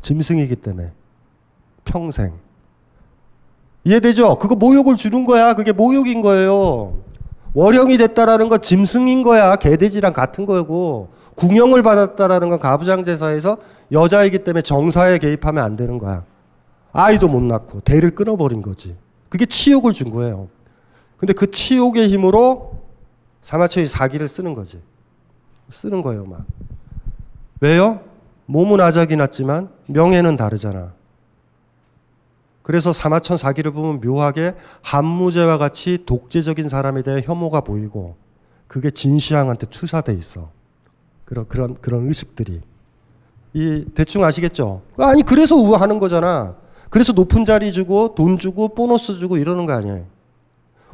짐승이기 0.05 0.57
때문에 0.57 0.91
평생 1.83 2.33
이해되죠? 3.83 4.37
그거 4.37 4.55
모욕을 4.55 4.97
주는 4.97 5.25
거야. 5.25 5.55
그게 5.55 5.71
모욕인 5.71 6.21
거예요. 6.21 6.97
월형이 7.53 7.97
됐다라는 7.97 8.49
건 8.49 8.61
짐승인 8.61 9.23
거야. 9.23 9.55
개돼지랑 9.55 10.13
같은 10.13 10.45
거고 10.45 11.09
궁영을 11.35 11.81
받았다라는 11.81 12.49
건 12.49 12.59
가부장제사에서 12.59 13.57
여자이기 13.91 14.43
때문에 14.43 14.61
정사에 14.61 15.17
개입하면 15.17 15.63
안 15.63 15.75
되는 15.75 15.97
거야. 15.97 16.23
아이도 16.91 17.27
못 17.27 17.41
낳고 17.41 17.79
대를 17.81 18.11
끊어버린 18.11 18.61
거지. 18.61 18.95
그게 19.29 19.45
치욕을 19.45 19.93
준 19.93 20.11
거예요. 20.11 20.49
근데 21.17 21.33
그 21.33 21.49
치욕의 21.49 22.09
힘으로 22.09 22.79
사마천이 23.41 23.87
사기를 23.87 24.27
쓰는 24.27 24.53
거지. 24.53 24.81
쓰는 25.69 26.01
거예요, 26.01 26.25
막. 26.25 26.45
왜요? 27.59 28.01
몸은 28.45 28.79
아작이 28.79 29.15
났지만 29.15 29.69
명예는 29.87 30.37
다르잖아. 30.37 30.93
그래서 32.61 32.93
사마천 32.93 33.37
사기를 33.37 33.71
보면 33.71 34.01
묘하게 34.01 34.55
한무제와 34.81 35.57
같이 35.57 35.99
독재적인 36.05 36.67
사람에 36.67 37.03
대한 37.03 37.21
혐오가 37.23 37.61
보이고 37.61 38.15
그게 38.67 38.89
진시황한테 38.89 39.67
투사돼 39.67 40.13
있어. 40.13 40.49
그런 41.25 41.47
그런 41.47 41.75
그런 41.75 42.07
의식들이 42.07 42.61
이 43.53 43.85
대충 43.93 44.23
아시겠죠? 44.23 44.81
아니 44.97 45.23
그래서 45.23 45.55
우하는 45.55 45.99
거잖아. 45.99 46.55
그래서 46.89 47.13
높은 47.13 47.45
자리 47.45 47.71
주고 47.71 48.15
돈 48.15 48.37
주고 48.37 48.69
보너스 48.69 49.17
주고 49.17 49.37
이러는 49.37 49.65
거 49.65 49.73
아니에요. 49.73 50.05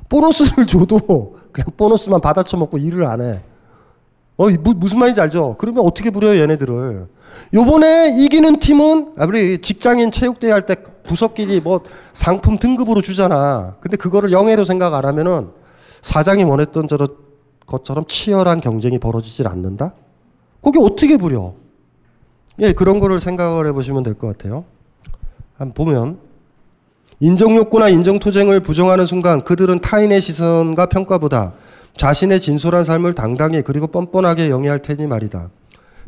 보너스를 0.10 0.66
줘도 0.66 1.38
그냥 1.52 1.68
보너스만 1.78 2.20
받아쳐 2.22 2.58
먹고 2.58 2.78
일을 2.78 3.06
안 3.06 3.22
해. 3.22 3.42
어, 4.42 4.50
무슨 4.76 4.98
말인지 4.98 5.22
알죠? 5.22 5.56
그러면 5.60 5.86
어떻게 5.86 6.10
부려요, 6.10 6.42
얘네들을. 6.42 7.06
요번에 7.54 8.10
이기는 8.18 8.60
팀은, 8.60 9.14
아, 9.20 9.26
우리 9.26 9.60
직장인 9.60 10.10
체육대회 10.10 10.52
할 10.52 10.66
때 10.66 10.76
부서끼리 11.08 11.62
뭐 11.62 11.82
상품 12.14 12.58
등급으로 12.58 13.02
주잖아. 13.02 13.76
근데 13.82 13.98
그거를 13.98 14.32
영예로 14.32 14.66
생각 14.66 14.94
안 14.96 15.06
하면은 15.06 15.50
사장이 16.02 16.44
원했던 16.44 16.88
저런 16.88 17.10
것처럼 17.68 18.06
치열한 18.08 18.62
경쟁이 18.62 18.98
벌어지질 18.98 19.48
않는다? 19.48 19.94
그게 20.64 20.80
어떻게 20.82 21.18
부려? 21.18 21.54
예, 22.60 22.74
그런 22.74 23.00
거를 23.00 23.20
생각을 23.20 23.68
해보시면 23.68 24.02
될 24.04 24.16
것 24.16 24.28
같아요. 24.38 24.66
한번 25.58 25.74
보면, 25.74 26.18
인정욕구나 27.20 27.90
인정토쟁을 27.90 28.62
부정하는 28.62 29.06
순간 29.06 29.44
그들은 29.44 29.82
타인의 29.82 30.22
시선과 30.22 30.88
평가보다 30.88 31.54
자신의 31.98 32.40
진솔한 32.40 32.84
삶을 32.84 33.14
당당히 33.14 33.62
그리고 33.62 33.88
뻔뻔하게 33.88 34.50
영위할 34.50 34.80
테니 34.80 35.08
말이다. 35.08 35.50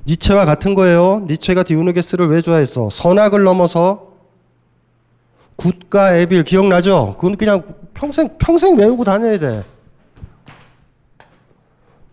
니체와 0.08 0.46
같은 0.46 0.76
거예요. 0.76 1.26
니체가 1.28 1.64
디우누게스를 1.64 2.28
왜 2.28 2.42
좋아했어? 2.42 2.90
선악을 2.90 3.44
넘어서 3.44 4.14
굿과 5.56 6.16
에빌 6.16 6.44
기억나죠? 6.44 7.16
그건 7.18 7.36
그냥 7.38 7.64
평생 7.94 8.38
평생 8.38 8.78
외우고 8.78 9.04
다녀야 9.04 9.38
돼. 9.38 9.64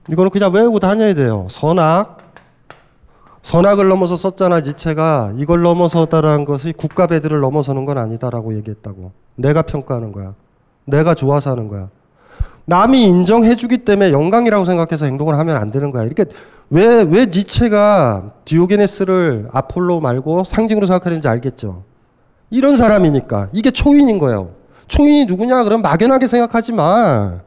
이거는 0.09 0.31
그냥 0.31 0.53
외우고 0.53 0.79
다녀야 0.79 1.15
돼요. 1.15 1.47
선악 1.51 2.19
선악을 3.43 3.89
넘어서 3.89 4.17
썼잖아 4.17 4.61
니체가 4.61 5.35
이걸 5.39 5.63
넘어서다라는 5.63 6.45
것이 6.45 6.73
국가 6.77 7.07
배들을 7.07 7.41
넘어서는 7.41 7.87
건 7.87 7.99
아니다라고 7.99 8.55
얘기했다고. 8.57 9.13
내가 9.37 9.63
평가하는 9.63 10.13
거야. 10.13 10.35
내가 10.85 11.15
좋아서 11.15 11.51
하는 11.51 11.69
거야. 11.69 11.89
남이 12.67 13.03
인정해주기 13.05 13.79
때문에 13.79 14.13
영광이라고 14.13 14.65
생각해서 14.65 15.07
행동을 15.07 15.39
하면 15.39 15.57
안 15.57 15.71
되는 15.71 15.91
거야. 15.91 16.05
이렇게 16.05 16.25
왜, 16.71 17.03
왜 17.03 17.27
니체가 17.27 18.33
디오게네스를 18.45 19.49
아폴로 19.53 20.01
말고 20.01 20.45
상징으로 20.45 20.87
생각하는지 20.87 21.27
알겠죠? 21.27 21.83
이런 22.51 22.77
사람이니까. 22.77 23.49
이게 23.53 23.71
초인인 23.71 24.19
거예요. 24.19 24.51
초인이 24.89 25.25
누구냐? 25.27 25.65
그럼 25.65 25.83
막연하게 25.83 26.27
생각하지 26.27 26.73
마. 26.73 27.41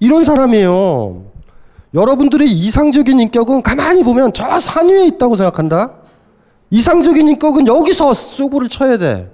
이런 0.00 0.24
사람이에요. 0.24 1.24
여러분들의 1.94 2.46
이상적인 2.50 3.18
인격은 3.20 3.62
가만히 3.62 4.02
보면 4.02 4.32
저 4.32 4.58
산 4.60 4.88
위에 4.88 5.06
있다고 5.06 5.36
생각한다? 5.36 5.94
이상적인 6.70 7.28
인격은 7.28 7.66
여기서 7.68 8.12
소부를 8.14 8.68
쳐야 8.68 8.98
돼. 8.98 9.30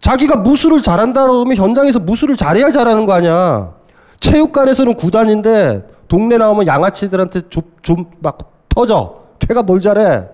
자기가 0.00 0.36
무술을 0.36 0.82
잘한다 0.82 1.22
그러면 1.28 1.56
현장에서 1.56 2.00
무술을 2.00 2.34
잘해야 2.36 2.70
잘하는 2.72 3.06
거 3.06 3.12
아니야. 3.12 3.74
체육관에서는 4.22 4.94
구단인데 4.94 5.86
동네 6.06 6.38
나오면 6.38 6.66
양아치들한테 6.66 7.42
좀막 7.82 8.38
터져. 8.68 9.22
걔가 9.40 9.62
뭘 9.62 9.80
잘해? 9.80 10.28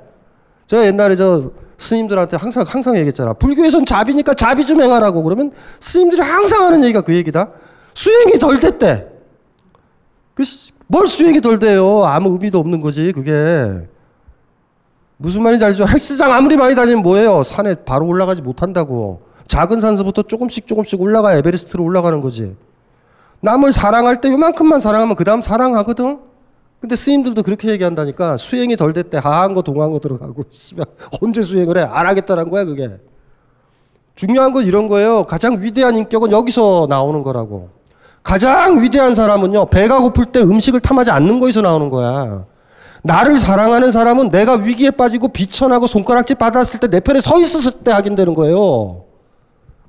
제가 0.66 0.84
옛날에 0.86 1.16
저 1.16 1.50
스님들한테 1.78 2.36
항상 2.36 2.64
항상 2.66 2.96
얘기했잖아. 2.96 3.32
불교에선 3.32 3.86
자비니까 3.86 4.34
자비 4.34 4.66
좀 4.66 4.80
행하라고 4.80 5.22
그러면 5.22 5.52
스님들이 5.80 6.20
항상 6.20 6.66
하는 6.66 6.84
얘기가 6.84 7.00
그 7.00 7.14
얘기다. 7.14 7.50
수행이 7.94 8.38
덜 8.38 8.60
됐대. 8.60 9.06
그 10.34 10.44
뭘 10.90 11.06
수행이 11.06 11.40
덜 11.42 11.58
돼요? 11.58 12.04
아무 12.04 12.32
의미도 12.32 12.58
없는 12.58 12.80
거지 12.80 13.12
그게. 13.12 13.86
무슨 15.18 15.42
말인지 15.42 15.64
알죠? 15.64 15.86
헬스장 15.86 16.32
아무리 16.32 16.56
많이 16.56 16.74
다니면 16.74 17.02
뭐예요? 17.02 17.42
산에 17.42 17.74
바로 17.84 18.06
올라가지 18.06 18.40
못한다고. 18.40 19.20
작은 19.46 19.80
산서부터 19.80 20.22
조금씩 20.22 20.66
조금씩 20.66 21.00
올라가 21.00 21.34
에베레스트로 21.34 21.84
올라가는 21.84 22.20
거지. 22.20 22.56
남을 23.40 23.72
사랑할 23.72 24.20
때 24.20 24.30
요만큼만 24.30 24.80
사랑하면 24.80 25.16
그 25.16 25.24
다음 25.24 25.42
사랑하거든? 25.42 26.18
근데 26.80 26.94
스님들도 26.96 27.42
그렇게 27.42 27.68
얘기한다니까 27.70 28.36
수행이 28.36 28.76
덜 28.76 28.92
됐대. 28.92 29.18
하한 29.18 29.54
거, 29.54 29.62
동한 29.62 29.90
거 29.90 29.98
들어가고, 29.98 30.44
씨발, 30.50 30.84
언제 31.20 31.42
수행을 31.42 31.76
해? 31.78 31.82
안 31.82 32.06
하겠다는 32.06 32.50
거야, 32.50 32.64
그게. 32.64 32.88
중요한 34.14 34.52
건 34.52 34.64
이런 34.64 34.88
거예요. 34.88 35.24
가장 35.24 35.60
위대한 35.60 35.96
인격은 35.96 36.30
여기서 36.32 36.86
나오는 36.88 37.22
거라고. 37.22 37.70
가장 38.22 38.80
위대한 38.80 39.14
사람은요, 39.14 39.66
배가 39.66 40.00
고플 40.00 40.26
때 40.26 40.40
음식을 40.40 40.80
탐하지 40.80 41.10
않는 41.10 41.40
거에서 41.40 41.62
나오는 41.62 41.88
거야. 41.88 42.44
나를 43.02 43.38
사랑하는 43.38 43.90
사람은 43.92 44.30
내가 44.30 44.54
위기에 44.54 44.90
빠지고 44.90 45.28
비천하고 45.28 45.86
손가락질 45.86 46.36
받았을 46.36 46.80
때 46.80 46.88
내 46.88 47.00
편에 47.00 47.20
서 47.20 47.40
있었을 47.40 47.70
때 47.84 47.90
하긴 47.92 48.16
되는 48.16 48.34
거예요. 48.34 49.04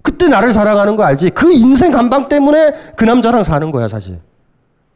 그때 0.01 0.27
나를 0.27 0.51
사랑하는 0.53 0.95
거 0.95 1.03
알지? 1.03 1.31
그 1.31 1.51
인생 1.51 1.91
감방 1.91 2.27
때문에 2.27 2.73
그 2.95 3.03
남자랑 3.05 3.43
사는 3.43 3.71
거야, 3.71 3.87
사실. 3.87 4.19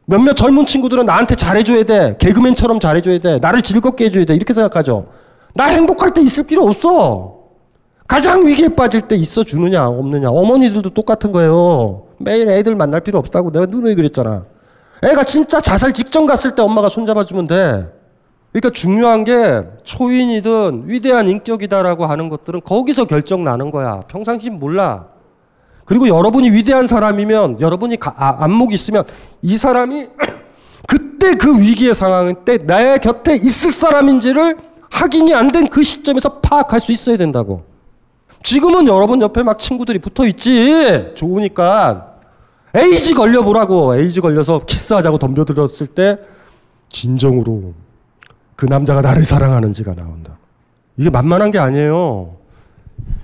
몇몇 0.06 0.34
젊은 0.34 0.66
친구들은 0.66 1.06
나한테 1.06 1.34
잘해줘야 1.34 1.84
돼. 1.84 2.16
개그맨처럼 2.18 2.80
잘해줘야 2.80 3.18
돼. 3.18 3.38
나를 3.38 3.62
즐겁게 3.62 4.06
해줘야 4.06 4.24
돼. 4.24 4.34
이렇게 4.34 4.52
생각하죠. 4.52 5.06
나 5.54 5.64
행복할 5.66 6.12
때 6.12 6.20
있을 6.20 6.44
필요 6.44 6.64
없어. 6.64 7.34
가장 8.06 8.46
위기에 8.46 8.68
빠질 8.68 9.02
때 9.02 9.16
있어 9.16 9.44
주느냐, 9.44 9.86
없느냐. 9.86 10.28
어머니들도 10.30 10.90
똑같은 10.90 11.32
거예요. 11.32 12.02
매일 12.18 12.50
애들 12.50 12.74
만날 12.74 13.00
필요 13.00 13.18
없다고 13.18 13.50
내가 13.50 13.66
누누이 13.66 13.94
그랬잖아. 13.94 14.44
애가 15.02 15.24
진짜 15.24 15.60
자살 15.60 15.92
직전 15.92 16.26
갔을 16.26 16.54
때 16.54 16.62
엄마가 16.62 16.88
손잡아주면 16.88 17.46
돼. 17.46 17.86
그러니까 18.54 18.70
중요한 18.70 19.24
게 19.24 19.64
초인이든 19.82 20.84
위대한 20.86 21.26
인격이다라고 21.28 22.06
하는 22.06 22.28
것들은 22.28 22.60
거기서 22.60 23.06
결정 23.06 23.42
나는 23.42 23.72
거야. 23.72 24.02
평상시 24.06 24.48
몰라. 24.48 25.06
그리고 25.84 26.06
여러분이 26.06 26.50
위대한 26.52 26.86
사람이면 26.86 27.60
여러분이 27.60 27.96
가, 27.98 28.14
아, 28.16 28.44
안목이 28.44 28.72
있으면 28.74 29.02
이 29.42 29.56
사람이 29.56 30.06
그때 30.86 31.34
그 31.34 31.58
위기의 31.60 31.94
상황 31.94 32.44
때 32.44 32.58
나의 32.58 33.00
곁에 33.00 33.34
있을 33.34 33.72
사람인지를 33.72 34.56
확인이 34.88 35.34
안 35.34 35.50
된 35.50 35.66
그 35.66 35.82
시점에서 35.82 36.38
파악할 36.40 36.78
수 36.78 36.92
있어야 36.92 37.16
된다고. 37.16 37.64
지금은 38.44 38.86
여러분 38.86 39.20
옆에 39.20 39.42
막 39.42 39.58
친구들이 39.58 39.98
붙어 39.98 40.24
있지. 40.28 41.12
좋으니까. 41.16 42.12
에이즈 42.76 43.14
걸려보라고. 43.14 43.96
에이즈 43.96 44.20
걸려서 44.20 44.64
키스하자고 44.64 45.18
덤벼들었을 45.18 45.88
때 45.88 46.18
진정으로 46.90 47.72
그 48.64 48.66
남자가 48.66 49.02
나를 49.02 49.22
사랑하는지가 49.24 49.94
나온다. 49.94 50.38
이게 50.96 51.10
만만한 51.10 51.50
게 51.50 51.58
아니에요. 51.58 52.36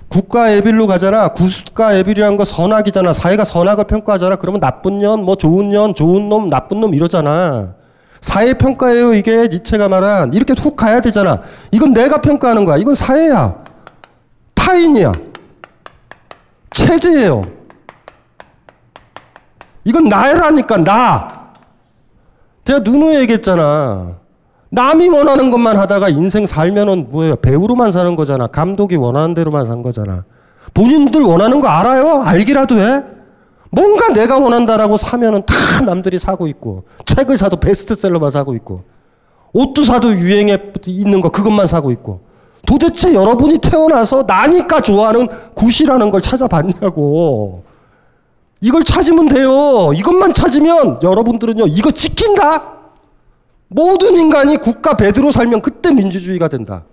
국가 0.07 0.51
에빌로 0.51 0.85
가잖아. 0.85 1.29
국가 1.29 1.93
에빌이란 1.95 2.37
거 2.37 2.45
선악이잖아. 2.45 3.11
사회가 3.11 3.43
선악을 3.43 3.85
평가하잖아. 3.85 4.35
그러면 4.35 4.61
나쁜 4.61 4.99
년, 4.99 5.23
뭐 5.23 5.35
좋은 5.35 5.69
년, 5.69 5.95
좋은 5.95 6.29
놈, 6.29 6.51
나쁜 6.51 6.79
놈 6.79 6.93
이러잖아. 6.93 7.73
사회 8.21 8.53
평가예요. 8.53 9.15
이게 9.15 9.47
니체가 9.51 9.89
말한 9.89 10.35
이렇게 10.35 10.53
훅 10.53 10.75
가야 10.75 11.01
되잖아. 11.01 11.41
이건 11.71 11.93
내가 11.93 12.21
평가하는 12.21 12.63
거야. 12.63 12.77
이건 12.77 12.93
사회야. 12.93 13.63
타인이야. 14.53 15.11
체제예요. 16.69 17.41
이건 19.85 20.07
나라니까 20.07 20.77
나. 20.77 21.53
제가 22.63 22.81
누누이 22.81 23.15
얘기했잖아. 23.21 24.20
남이 24.71 25.09
원하는 25.09 25.51
것만 25.51 25.77
하다가 25.77 26.09
인생 26.09 26.45
살면은 26.45 27.07
뭐예요? 27.11 27.35
배우로만 27.35 27.91
사는 27.91 28.15
거잖아. 28.15 28.47
감독이 28.47 28.95
원하는 28.95 29.33
대로만 29.33 29.65
산 29.65 29.81
거잖아. 29.81 30.23
본인들 30.73 31.21
원하는 31.21 31.59
거 31.59 31.67
알아요? 31.67 32.21
알기라도 32.21 32.77
해? 32.79 33.03
뭔가 33.69 34.13
내가 34.13 34.39
원한다라고 34.39 34.95
사면은 34.97 35.43
다 35.45 35.81
남들이 35.85 36.19
사고 36.19 36.47
있고 36.47 36.83
책을 37.05 37.37
사도 37.37 37.57
베스트셀러만 37.57 38.31
사고 38.31 38.53
있고 38.55 38.83
옷도 39.53 39.83
사도 39.83 40.13
유행에 40.13 40.57
있는 40.85 41.19
거 41.21 41.29
그것만 41.29 41.67
사고 41.67 41.91
있고 41.91 42.21
도대체 42.65 43.13
여러분이 43.13 43.57
태어나서 43.59 44.23
나니까 44.23 44.81
좋아하는 44.81 45.27
굿이라는 45.55 46.11
걸 46.11 46.21
찾아봤냐고 46.21 47.63
이걸 48.61 48.83
찾으면 48.83 49.27
돼요 49.29 49.91
이것만 49.95 50.33
찾으면 50.33 50.99
여러분들은요 51.01 51.67
이거 51.67 51.91
지킨다 51.91 52.80
모든 53.73 54.17
인간이 54.17 54.57
국가 54.57 54.95
배드로 54.95 55.31
살면 55.31 55.61
그때 55.61 55.91
민주주의가 55.93 56.49
된다. 56.49 56.83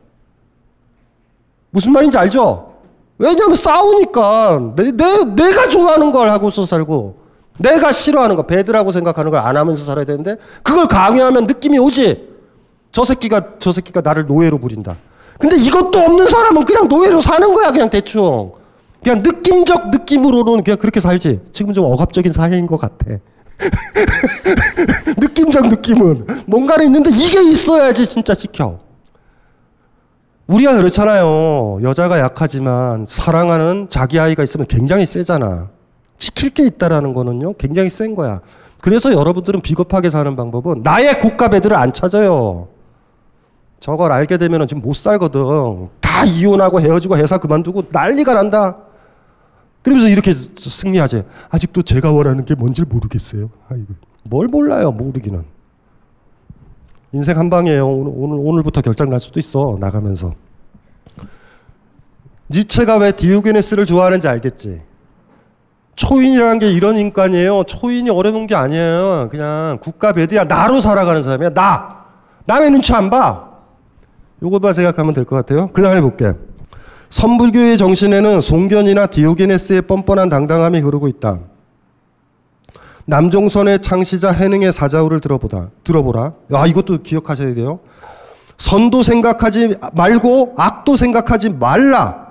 무슨 1.70 1.92
말인지 1.92 2.16
알죠? 2.16 2.72
왜냐하면 3.18 3.56
싸우니까 3.56 4.74
내, 4.76 4.92
내, 4.92 5.24
내가 5.34 5.68
좋아하는 5.68 6.12
걸 6.12 6.30
하고서 6.30 6.64
살고 6.64 7.16
내가 7.58 7.90
싫어하는 7.90 8.36
거 8.36 8.44
배드라고 8.44 8.92
생각하는 8.92 9.32
걸 9.32 9.40
안 9.40 9.56
하면서 9.56 9.84
살아야 9.84 10.04
되는데 10.04 10.36
그걸 10.62 10.86
강요하면 10.86 11.46
느낌이 11.48 11.78
오지. 11.80 12.28
저 12.92 13.04
새끼가 13.04 13.54
저 13.58 13.72
새끼가 13.72 14.00
나를 14.00 14.26
노예로 14.26 14.58
부린다. 14.58 14.96
근데 15.40 15.56
이것도 15.56 15.98
없는 15.98 16.28
사람은 16.28 16.64
그냥 16.64 16.86
노예로 16.88 17.20
사는 17.20 17.52
거야 17.52 17.72
그냥 17.72 17.90
대충. 17.90 18.52
그냥 19.02 19.22
느낌적 19.24 19.90
느낌으로는 19.90 20.62
그냥 20.62 20.78
그렇게 20.78 21.00
살지. 21.00 21.40
지금 21.52 21.72
좀 21.74 21.84
억압적인 21.86 22.32
사회인 22.32 22.68
것 22.68 22.76
같아 22.78 23.18
느낌적 25.18 25.68
느낌은 25.68 26.26
뭔가는 26.46 26.84
있는데 26.86 27.10
이게 27.10 27.42
있어야지 27.50 28.06
진짜 28.06 28.34
지켜 28.34 28.80
우리가 30.48 30.74
그렇잖아요. 30.76 31.78
여자가 31.82 32.18
약하지만 32.18 33.04
사랑하는 33.06 33.88
자기 33.90 34.18
아이가 34.18 34.42
있으면 34.42 34.66
굉장히 34.66 35.04
세잖아. 35.04 35.68
지킬 36.16 36.50
게 36.50 36.64
있다라는 36.64 37.12
거는요, 37.12 37.54
굉장히 37.58 37.90
센 37.90 38.14
거야. 38.14 38.40
그래서 38.80 39.12
여러분들은 39.12 39.60
비겁하게 39.60 40.08
사는 40.08 40.34
방법은 40.34 40.82
나의 40.82 41.20
국가 41.20 41.48
배들을 41.48 41.76
안 41.76 41.92
찾아요. 41.92 42.68
저걸 43.78 44.10
알게 44.10 44.38
되면 44.38 44.66
지금 44.66 44.82
못 44.82 44.96
살거든. 44.96 45.90
다 46.00 46.24
이혼하고 46.24 46.80
헤어지고 46.80 47.18
회사 47.18 47.36
그만두고 47.38 47.82
난리가 47.90 48.32
난다. 48.32 48.78
그러면서 49.82 50.08
이렇게 50.08 50.32
승리하지. 50.34 51.22
아직도 51.50 51.82
제가 51.82 52.12
원하는 52.12 52.44
게 52.44 52.54
뭔지 52.54 52.82
모르겠어요. 52.82 53.50
아이고. 53.70 53.86
뭘 54.24 54.46
몰라요, 54.48 54.90
모르기는. 54.92 55.44
인생 57.12 57.38
한 57.38 57.48
방이에요. 57.48 57.86
오늘, 57.88 58.12
오늘, 58.14 58.36
오늘부터 58.40 58.82
결정 58.82 59.08
날 59.08 59.18
수도 59.20 59.40
있어. 59.40 59.78
나가면서. 59.80 60.34
니체가 62.50 62.98
왜 62.98 63.12
디오게네스를 63.12 63.86
좋아하는지 63.86 64.26
알겠지? 64.28 64.82
초인이라는 65.96 66.58
게 66.58 66.70
이런 66.70 66.96
인간이에요. 66.96 67.64
초인이 67.64 68.08
어려운 68.10 68.46
게 68.46 68.54
아니에요. 68.54 69.28
그냥 69.30 69.78
국가 69.80 70.12
배드야. 70.12 70.44
나로 70.44 70.80
살아가는 70.80 71.22
사람이야. 71.22 71.50
나. 71.50 72.04
남의 72.46 72.70
눈치 72.70 72.92
안 72.94 73.10
봐. 73.10 73.48
요것만 74.42 74.74
생각하면 74.74 75.12
될 75.14 75.24
것 75.24 75.36
같아요. 75.36 75.68
그 75.72 75.82
다음에 75.82 76.00
볼게. 76.00 76.32
선불교의 77.10 77.78
정신에는 77.78 78.40
송견이나 78.40 79.06
디오게네스의 79.06 79.82
뻔뻔한 79.82 80.28
당당함이 80.28 80.80
흐르고 80.80 81.08
있다. 81.08 81.38
남종선의 83.06 83.80
창시자 83.80 84.30
해능의 84.32 84.72
사자우를 84.72 85.20
들어보다 85.20 85.70
들어보라. 85.84 86.32
아 86.52 86.66
이것도 86.66 87.02
기억하셔야 87.02 87.54
돼요. 87.54 87.80
선도 88.58 89.02
생각하지 89.02 89.76
말고 89.94 90.54
악도 90.58 90.96
생각하지 90.96 91.50
말라. 91.50 92.26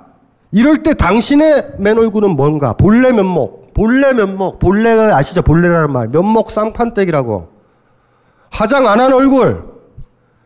이럴 0.52 0.78
때 0.84 0.94
당신의 0.94 1.74
맨 1.80 1.98
얼굴은 1.98 2.32
뭔가? 2.32 2.74
본래 2.74 3.12
면목, 3.12 3.74
본래 3.74 4.14
면목, 4.14 4.60
본래는 4.60 5.12
아시죠? 5.12 5.42
본래라는 5.42 5.92
말. 5.92 6.08
면목 6.10 6.52
쌍판떼기라고. 6.52 7.50
화장 8.52 8.88
안 8.88 9.00
한 9.00 9.12
얼굴. 9.14 9.77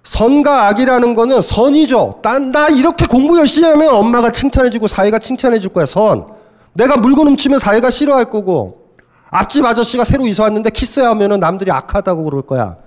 선과 0.04 0.68
악이라는 0.68 1.16
거는 1.16 1.42
선이죠. 1.42 2.20
난, 2.24 2.52
나 2.52 2.68
이렇게 2.70 3.06
공부 3.06 3.38
열심히 3.38 3.68
하면 3.70 3.94
엄마가 3.94 4.32
칭찬해주고 4.32 4.88
사회가 4.88 5.20
칭찬해줄 5.20 5.72
거야, 5.74 5.86
선. 5.86 6.28
내가 6.74 6.98
물건 6.98 7.28
훔치면 7.28 7.60
사회가 7.60 7.90
싫어할 7.90 8.30
거고. 8.30 8.82
앞집 9.30 9.64
아저씨가 9.64 10.04
새로 10.04 10.26
이사 10.26 10.44
왔는데 10.44 10.72
키스하면은 10.72 11.40
남들이 11.40 11.72
악하다고 11.72 12.24
그럴 12.26 12.42
거야. 12.42 12.78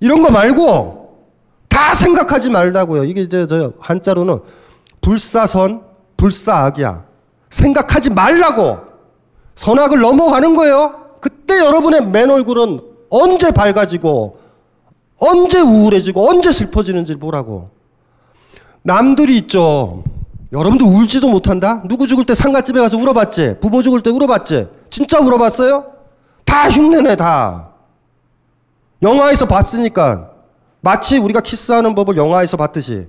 이런 0.00 0.22
거 0.22 0.30
말고 0.30 1.18
다 1.68 1.94
생각하지 1.94 2.50
말다고요. 2.50 3.04
이게 3.04 3.22
이제 3.22 3.46
저 3.46 3.72
한자로는 3.80 4.40
불사선, 5.00 5.82
불사악이야. 6.16 7.04
생각하지 7.50 8.10
말라고. 8.10 8.78
선악을 9.56 10.00
넘어가는 10.00 10.54
거예요. 10.54 10.94
그때 11.20 11.58
여러분의 11.58 12.06
맨 12.06 12.30
얼굴은 12.30 12.80
언제 13.10 13.50
밝아지고 13.50 14.38
언제 15.18 15.60
우울해지고 15.60 16.28
언제 16.28 16.50
슬퍼지는지 16.50 17.16
보라고. 17.16 17.70
남들이 18.82 19.36
있죠. 19.38 20.02
여러분들 20.52 20.86
울지도 20.86 21.28
못한다? 21.30 21.82
누구 21.88 22.06
죽을 22.06 22.24
때 22.24 22.34
상가집에 22.34 22.80
가서 22.80 22.98
울어봤지? 22.98 23.56
부모 23.60 23.82
죽을 23.82 24.00
때 24.00 24.10
울어봤지? 24.10 24.68
진짜 24.90 25.18
울어봤어요? 25.20 25.92
다 26.44 26.68
흉내내, 26.68 27.16
다. 27.16 27.70
영화에서 29.02 29.46
봤으니까. 29.46 30.30
마치 30.80 31.18
우리가 31.18 31.40
키스하는 31.40 31.94
법을 31.94 32.16
영화에서 32.16 32.56
봤듯이. 32.56 33.06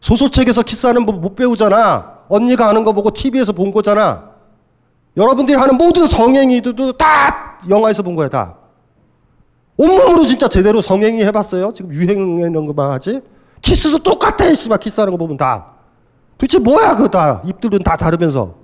소설책에서 0.00 0.62
키스하는 0.62 1.06
법 1.06 1.16
못 1.18 1.34
배우잖아. 1.34 2.18
언니가 2.28 2.68
하는 2.68 2.84
거 2.84 2.92
보고 2.92 3.10
TV에서 3.10 3.52
본 3.52 3.72
거잖아. 3.72 4.28
여러분들이 5.16 5.56
하는 5.56 5.76
모든 5.76 6.06
성행위들도 6.06 6.92
다 6.92 7.58
영화에서 7.70 8.02
본 8.02 8.14
거야, 8.16 8.28
다. 8.28 8.57
온몸으로 9.78 10.24
진짜 10.26 10.48
제대로 10.48 10.80
성행위 10.80 11.22
해봤어요? 11.24 11.72
지금 11.72 11.92
유행하는 11.92 12.66
것만 12.66 12.90
하지? 12.90 13.20
키스도 13.62 13.98
똑같아, 14.00 14.52
씨발, 14.52 14.78
키스하는 14.78 15.12
거 15.12 15.16
보면 15.16 15.36
다. 15.36 15.68
도대체 16.36 16.58
뭐야, 16.58 16.96
그거 16.96 17.08
다. 17.08 17.42
입들은 17.46 17.78
다 17.84 17.96
다르면서. 17.96 18.54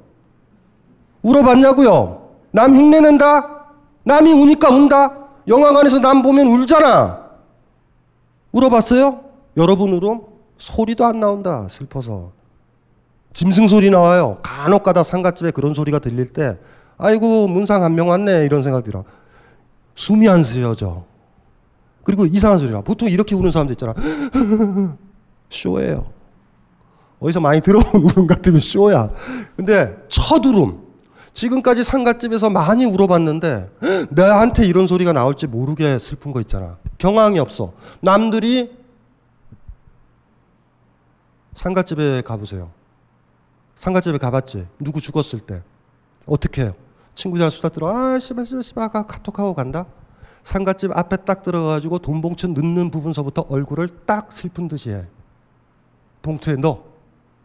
울어봤냐고요? 1.22 2.30
남 2.52 2.74
흉내낸다? 2.74 3.66
남이 4.04 4.32
우니까 4.32 4.70
운다? 4.70 5.18
영화관에서 5.48 6.00
남 6.00 6.22
보면 6.22 6.46
울잖아. 6.48 7.24
울어봤어요? 8.52 9.20
여러분 9.56 9.92
울음? 9.92 10.20
소리도 10.58 11.04
안 11.04 11.20
나온다. 11.20 11.66
슬퍼서. 11.70 12.32
짐승 13.32 13.66
소리 13.68 13.90
나와요. 13.90 14.38
간혹 14.42 14.82
가다 14.82 15.02
상가집에 15.02 15.50
그런 15.52 15.74
소리가 15.74 15.98
들릴 15.98 16.32
때, 16.32 16.56
아이고, 16.98 17.48
문상 17.48 17.82
한 17.82 17.94
명 17.94 18.08
왔네. 18.08 18.44
이런 18.44 18.62
생각 18.62 18.84
들어. 18.84 19.04
숨이 19.95 20.28
안 20.28 20.42
쉬어져. 20.42 21.05
그리고 22.03 22.26
이상한 22.26 22.59
소리라. 22.59 22.82
보통 22.82 23.09
이렇게 23.09 23.34
우는 23.34 23.51
사람도 23.51 23.72
있잖아. 23.72 23.95
쇼예요. 25.49 26.12
어디서 27.20 27.40
많이 27.40 27.61
들어온 27.61 27.84
울음 28.05 28.26
같으면 28.26 28.61
쇼야. 28.61 29.11
근데 29.57 29.97
첫 30.09 30.45
울음. 30.45 30.82
지금까지 31.32 31.82
상갓집에서 31.82 32.51
많이 32.51 32.84
울어봤는데 32.84 33.70
나한테 34.11 34.66
이런 34.66 34.86
소리가 34.86 35.12
나올지 35.12 35.47
모르게 35.47 35.99
슬픈 35.99 36.32
거 36.32 36.40
있잖아. 36.40 36.76
경황이 36.99 37.38
없어. 37.38 37.72
남들이 38.01 38.76
상갓집에 41.55 42.22
가보세요. 42.22 42.70
상갓집에 43.74 44.18
가봤지. 44.18 44.66
누구 44.78 45.01
죽었을 45.01 45.40
때. 45.40 45.62
어떻게 46.26 46.62
해요? 46.62 46.74
친구들 47.14 47.50
수다 47.50 47.68
들어. 47.68 47.94
아, 47.94 48.18
씨발, 48.18 48.46
씨발, 48.46 48.62
씨발, 48.62 48.88
카톡하고 48.90 49.54
간다? 49.54 49.86
상갓집 50.42 50.96
앞에 50.96 51.16
딱 51.18 51.42
들어가지고 51.42 51.98
돈 51.98 52.20
봉투 52.20 52.46
넣는 52.48 52.90
부분서부터 52.90 53.46
얼굴을 53.48 53.88
딱 54.04 54.32
슬픈 54.32 54.68
듯이 54.68 54.90
해. 54.90 55.06
봉투에 56.22 56.56
넣어. 56.56 56.84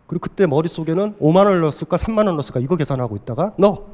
그리고 0.07 0.21
그때 0.21 0.47
머릿속에는 0.47 1.15
5만 1.19 1.45
원을 1.45 1.61
넣었을까 1.61 1.97
3만 1.97 2.25
원 2.25 2.35
넣었을까 2.35 2.59
이거 2.59 2.75
계산하고 2.75 3.15
있다가 3.15 3.53
넣어. 3.57 3.87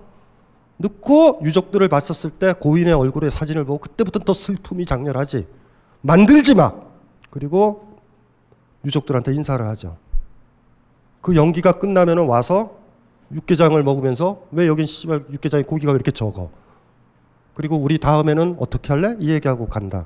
넣고 0.77 1.41
유족들을 1.43 1.87
봤었을 1.87 2.31
때 2.31 2.53
고인의 2.53 2.93
얼굴에 2.93 3.29
사진을 3.29 3.65
보고 3.65 3.79
그때부터 3.79 4.19
또 4.19 4.33
슬픔이 4.33 4.85
장렬하지. 4.85 5.47
만들지 6.01 6.55
마. 6.55 6.73
그리고 7.29 7.99
유족들한테 8.85 9.33
인사를 9.33 9.65
하죠. 9.67 9.97
그 11.21 11.35
연기가 11.35 11.73
끝나면 11.73 12.19
와서 12.27 12.77
육개장을 13.31 13.81
먹으면서 13.83 14.43
왜 14.51 14.67
여긴 14.67 14.85
씨발 14.85 15.25
육개장에 15.31 15.63
고기가 15.63 15.93
이렇게 15.93 16.11
적어. 16.11 16.49
그리고 17.53 17.77
우리 17.77 17.97
다음에는 17.97 18.57
어떻게 18.59 18.89
할래? 18.89 19.15
이 19.19 19.31
얘기하고 19.31 19.67
간다. 19.67 20.05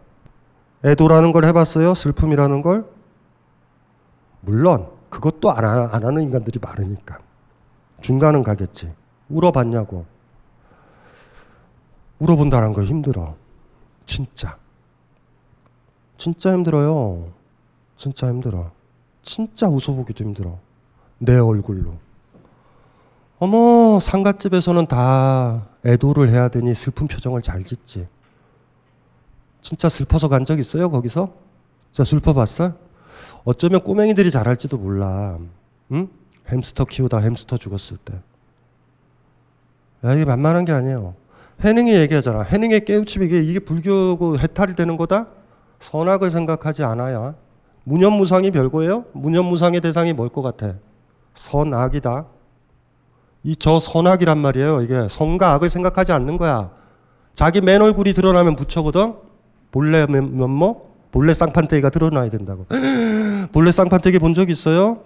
애도라는 0.85 1.31
걸 1.31 1.45
해봤어요? 1.45 1.93
슬픔이라는 1.93 2.61
걸? 2.61 2.85
물론 4.41 4.87
그것도 5.09 5.51
안, 5.51 5.65
하, 5.65 5.89
안 5.91 6.05
하는 6.05 6.21
인간들이 6.21 6.59
많으니까. 6.61 7.19
중간은 8.01 8.43
가겠지. 8.43 8.93
울어봤냐고. 9.29 10.05
울어본다는 12.19 12.73
거 12.73 12.83
힘들어. 12.83 13.35
진짜. 14.05 14.57
진짜 16.17 16.53
힘들어요. 16.53 17.31
진짜 17.97 18.27
힘들어. 18.27 18.71
진짜 19.21 19.67
웃어보기도 19.67 20.23
힘들어. 20.23 20.59
내 21.17 21.37
얼굴로. 21.37 21.97
어머, 23.39 23.99
상갓집에서는 24.01 24.87
다 24.87 25.65
애도를 25.85 26.29
해야 26.29 26.49
되니 26.49 26.73
슬픈 26.73 27.07
표정을 27.07 27.41
잘 27.41 27.63
짓지. 27.63 28.07
진짜 29.61 29.87
슬퍼서 29.89 30.27
간 30.27 30.45
적 30.45 30.59
있어요 30.59 30.89
거기서? 30.89 31.31
진짜 31.91 32.09
슬퍼봤어? 32.09 32.73
어쩌면 33.45 33.81
꼬맹이들이 33.81 34.31
잘할지도 34.31 34.77
몰라. 34.77 35.37
응? 35.91 36.09
햄스터 36.49 36.85
키우다 36.85 37.19
햄스터 37.19 37.57
죽었을 37.57 37.97
때. 37.97 38.13
야 40.03 40.13
이게 40.13 40.25
만만한 40.25 40.65
게 40.65 40.71
아니에요. 40.73 41.15
해능이 41.63 41.93
얘기하잖아. 41.93 42.41
해능의 42.41 42.85
깨우침이 42.85 43.25
이게, 43.25 43.39
이게 43.39 43.59
불교고 43.59 44.39
해탈이 44.39 44.75
되는 44.75 44.97
거다? 44.97 45.27
선악을 45.79 46.31
생각하지 46.31 46.83
않아야. 46.83 47.35
무념무상이 47.85 48.51
별거예요? 48.51 49.05
무념무상의 49.13 49.79
대상이 49.81 50.11
뭘 50.13 50.29
것 50.29 50.41
같아? 50.41 50.75
선악이다. 51.35 52.25
이 53.43 53.55
저 53.55 53.79
선악이란 53.79 54.37
말이에요. 54.37 54.81
이게 54.81 55.07
선과 55.09 55.53
악을 55.53 55.69
생각하지 55.69 56.11
않는 56.11 56.37
거야. 56.37 56.71
자기 57.33 57.61
맨 57.61 57.81
얼굴이 57.81 58.13
드러나면 58.13 58.55
부처거든. 58.55 59.15
본래 59.71 60.05
면목, 60.05 61.11
본래 61.11 61.33
쌍판대기가 61.33 61.89
드러나야 61.89 62.29
된다고. 62.29 62.65
본래 63.51 63.71
쌍판대기 63.71 64.19
본 64.19 64.33
적 64.33 64.49
있어요? 64.49 65.01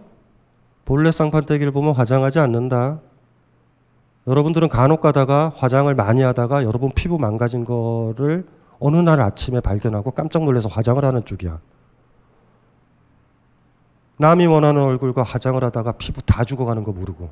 본래 0.86 1.12
쌍판대기를 1.12 1.72
보면 1.72 1.94
화장하지 1.94 2.40
않는다. 2.40 3.00
여러분들은 4.28 4.70
간혹 4.70 5.02
가다가 5.02 5.52
화장을 5.56 5.94
많이 5.96 6.22
하다가 6.22 6.64
여러분 6.64 6.92
피부 6.96 7.20
망가진 7.20 7.66
거를 7.66 8.46
어느 8.80 8.98
날 8.98 9.20
아침에 9.20 9.60
발견하고 9.60 10.12
깜짝 10.12 10.44
놀라서 10.44 10.70
화장을 10.70 11.04
하는 11.04 11.24
쪽이야. 11.26 11.60
남이 14.18 14.46
원하는 14.48 14.82
얼굴과 14.82 15.24
화장을 15.24 15.62
하다가 15.64 15.94
피부 15.94 16.22
다 16.22 16.44
죽어가는 16.44 16.84
거 16.84 16.92
모르고 16.92 17.30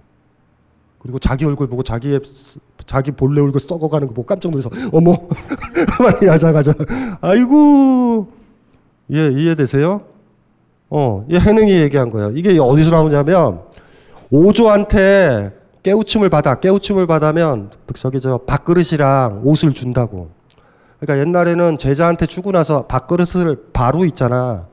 그리고 1.01 1.19
자기 1.19 1.45
얼굴 1.45 1.67
보고 1.67 1.83
자기의 1.83 2.21
자기 2.85 3.11
본래 3.11 3.41
얼굴 3.41 3.59
썩어가는 3.59 4.07
거 4.07 4.13
보고 4.13 4.25
깜짝 4.25 4.51
놀라서 4.51 4.69
어머 4.91 5.17
빨리 5.97 6.27
가자 6.27 6.73
아이고 7.21 8.27
예 9.11 9.29
이해되세요? 9.29 10.11
어, 10.93 11.25
이 11.29 11.37
해능이 11.37 11.71
얘기한 11.71 12.09
거예요. 12.11 12.31
이게 12.35 12.59
어디서 12.59 12.91
나오냐면 12.91 13.61
오조한테 14.29 15.57
깨우침을 15.83 16.29
받아 16.29 16.55
깨우침을 16.55 17.07
받으면 17.07 17.71
저기 17.95 18.19
저 18.19 18.37
밥그릇이랑 18.39 19.41
옷을 19.43 19.73
준다고. 19.73 20.29
그러니까 20.99 21.25
옛날에는 21.25 21.77
제자한테 21.77 22.25
주고 22.27 22.51
나서 22.51 22.85
밥그릇을 22.87 23.69
바로 23.73 24.05
있잖아. 24.05 24.67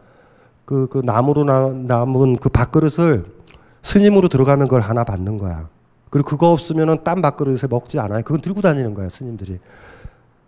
그, 0.65 0.89
그 0.89 1.01
나무로 1.03 1.45
나, 1.45 1.69
남은 1.69 2.37
그 2.37 2.51
밥그릇을 2.51 3.25
스님으로 3.83 4.29
들어가는 4.29 4.69
걸 4.69 4.81
하나 4.83 5.05
받는 5.05 5.39
거야. 5.39 5.69
그리고 6.11 6.29
그거 6.29 6.51
없으면은 6.53 7.05
딴 7.05 7.23
밥그릇에 7.23 7.69
먹지 7.69 7.99
않아요. 7.99 8.23
그건 8.23 8.41
들고 8.41 8.61
다니는 8.61 8.95
거야, 8.95 9.09
스님들이. 9.09 9.59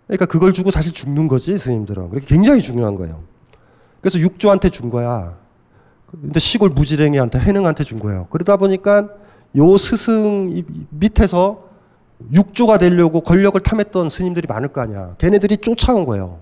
그러니까 0.06 0.26
그걸 0.26 0.52
주고 0.52 0.70
사실 0.70 0.92
죽는 0.92 1.28
거지, 1.28 1.56
스님들은. 1.56 2.10
그게 2.10 2.24
굉장히 2.26 2.62
중요한 2.62 2.94
거예요. 2.94 3.22
그래서 4.00 4.18
육조한테 4.18 4.70
준 4.70 4.90
거야. 4.90 5.36
근데 6.10 6.40
시골 6.40 6.70
무지랭이한테, 6.70 7.38
해능한테 7.38 7.84
준 7.84 7.98
거예요. 8.00 8.26
그러다 8.30 8.56
보니까 8.56 9.08
요 9.56 9.76
스승 9.76 10.64
밑에서 10.90 11.68
육조가 12.32 12.78
되려고 12.78 13.20
권력을 13.20 13.58
탐했던 13.60 14.10
스님들이 14.10 14.46
많을 14.48 14.68
거 14.68 14.80
아니야. 14.80 15.14
걔네들이 15.18 15.58
쫓아온 15.58 16.04
거예요. 16.04 16.38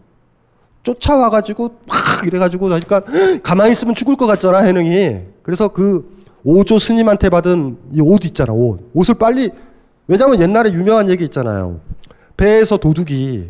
쫓아와가지고 0.82 1.80
막 1.86 2.26
이래가지고 2.26 2.68
나니까 2.68 3.02
가만히 3.42 3.72
있으면 3.72 3.94
죽을 3.94 4.16
것 4.16 4.26
같잖아 4.26 4.58
해능이. 4.58 5.20
그래서 5.42 5.68
그 5.68 6.17
오조 6.44 6.78
스님한테 6.78 7.28
받은 7.30 7.76
이 7.94 8.00
옷 8.00 8.24
있잖아 8.24 8.52
옷. 8.52 8.90
옷을 8.94 9.14
빨리 9.14 9.50
왜냐면 10.06 10.40
옛날에 10.40 10.72
유명한 10.72 11.08
얘기 11.10 11.24
있잖아요. 11.24 11.80
배에서 12.36 12.76
도둑이 12.76 13.48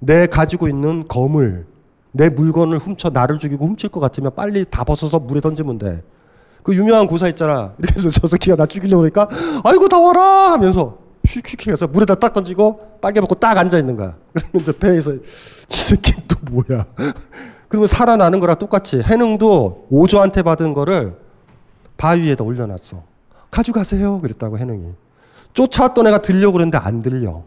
내 0.00 0.26
가지고 0.26 0.66
있는 0.68 1.06
검을 1.06 1.66
내 2.12 2.28
물건을 2.28 2.78
훔쳐 2.78 3.10
나를 3.10 3.38
죽이고 3.38 3.64
훔칠 3.66 3.90
것 3.90 4.00
같으면 4.00 4.32
빨리 4.34 4.64
다 4.68 4.82
벗어서 4.84 5.18
물에 5.20 5.40
던지면 5.40 5.78
돼. 5.78 6.02
그 6.62 6.74
유명한 6.74 7.06
고사 7.06 7.28
있잖아. 7.28 7.74
이렇게 7.78 7.94
해서 7.94 8.08
저 8.10 8.26
새끼가 8.26 8.56
나 8.56 8.66
죽이려고 8.66 9.02
그러니까 9.02 9.28
아이고 9.64 9.88
더워라 9.88 10.52
하면서 10.52 10.98
휙휙 11.26 11.68
해서 11.68 11.86
물에다 11.86 12.16
딱 12.16 12.32
던지고 12.34 12.80
빨개 13.00 13.20
벗고 13.20 13.34
딱 13.36 13.56
앉아 13.56 13.78
있는 13.78 13.94
거야. 13.96 14.16
그러면 14.32 14.64
저 14.64 14.72
배에서 14.72 15.12
이 15.14 15.20
새끼 15.68 16.14
또 16.26 16.36
뭐야. 16.50 16.86
그러면 17.68 17.86
살아나는 17.86 18.40
거랑 18.40 18.58
똑같이 18.58 19.00
해능도 19.00 19.86
오조한테 19.90 20.42
받은 20.42 20.72
거를 20.72 21.14
바위에다 22.04 22.42
올려놨어. 22.44 23.02
가져가세요. 23.50 24.20
그랬다고 24.22 24.58
해능이. 24.58 24.92
쫓아왔던 25.52 26.06
애가 26.06 26.22
들려고 26.22 26.54
그랬는데 26.54 26.78
안 26.78 27.02
들려. 27.02 27.42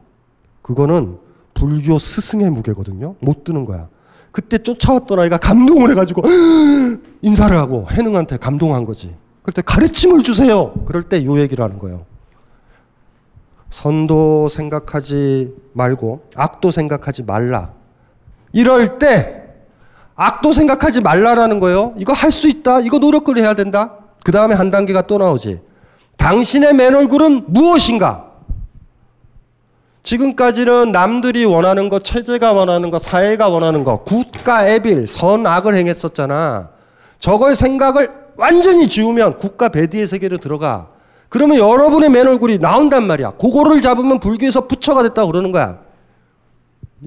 그거는 0.62 1.18
불교 1.56 1.98
스승의 1.98 2.52
무게거든요. 2.52 3.16
못 3.20 3.44
드는 3.44 3.66
거야. 3.66 3.88
그때 4.32 4.58
쫓아왔던 4.60 5.18
아이가 5.20 5.38
감동을 5.38 5.90
해가지고 5.92 6.22
인사를 7.22 7.56
하고 7.58 7.88
해능한테 7.92 8.38
감동한 8.38 8.86
거지. 8.86 9.16
그럴 9.42 9.54
때 9.54 9.62
가르침을 9.64 10.22
주세요. 10.24 10.74
그럴 10.86 11.04
때 11.04 11.24
요 11.26 11.40
얘기를 11.40 11.64
하는 11.64 11.80
거예요. 11.80 12.06
선도 13.72 14.50
생각하지 14.50 15.54
말고 15.74 16.30
악도 16.36 16.70
생각하지 16.70 17.24
말라. 17.24 17.74
이럴 18.52 19.00
때 19.00 19.42
악도 20.16 20.54
생각하지 20.54 21.02
말라라는 21.02 21.60
거예요. 21.60 21.96
이거 21.98 22.14
할 22.14 22.32
수 22.32 22.48
있다. 22.48 22.82
이거 22.82 23.00
노력을 23.00 23.36
해야 23.38 23.56
된다. 23.56 23.98
그 24.24 24.32
다음에 24.32 24.56
한 24.56 24.72
단계가 24.72 25.02
또 25.04 25.18
나오지. 25.18 25.60
당신의 26.18 26.74
맨 26.74 26.96
얼굴은 26.96 27.46
무엇인가? 27.48 28.32
지금까지는 30.04 30.92
남들이 30.92 31.46
원하는 31.46 31.90
거, 31.90 32.00
체제가 32.00 32.52
원하는 32.54 32.92
거, 32.92 33.00
사회가 33.00 33.48
원하는 33.50 33.84
거, 33.84 34.04
국가 34.04 34.68
애빌, 34.68 35.08
선악을 35.08 35.76
행했었잖아. 35.76 36.70
저걸 37.20 37.56
생각을 37.56 38.12
완전히 38.36 38.90
지우면 38.90 39.38
국가 39.38 39.70
배디의 39.70 40.08
세계로 40.08 40.38
들어가. 40.38 40.90
그러면 41.30 41.58
여러분의 41.58 42.10
맨 42.10 42.28
얼굴이 42.28 42.60
나온단 42.60 43.08
말이야. 43.08 43.32
그거를 43.32 43.82
잡으면 43.82 44.20
불교에서 44.20 44.68
부처가 44.68 45.04
됐다고 45.04 45.32
그러는 45.32 45.52
거야. 45.52 45.80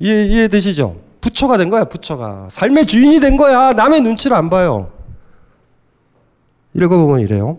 이해, 0.01 0.25
이해되시죠? 0.25 0.97
부처가 1.21 1.59
된 1.59 1.71
거야, 1.71 1.85
부처가. 1.85 2.49
삶의 2.51 2.87
주인이 2.87 3.21
된 3.21 3.37
거야. 3.37 3.73
남의 3.73 4.01
눈치를 4.01 4.37
안 4.37 4.49
봐요. 4.51 4.91
읽어보면 6.77 7.21
이래요. 7.21 7.59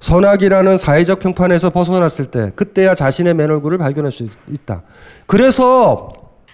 선악이라는 0.00 0.78
사회적 0.78 1.20
평판에서 1.20 1.70
벗어났을 1.70 2.30
때 2.30 2.50
그때야 2.56 2.94
자신의 2.94 3.34
맨 3.34 3.50
얼굴을 3.50 3.78
발견할 3.78 4.10
수 4.12 4.28
있다. 4.48 4.82
그래서 5.26 6.08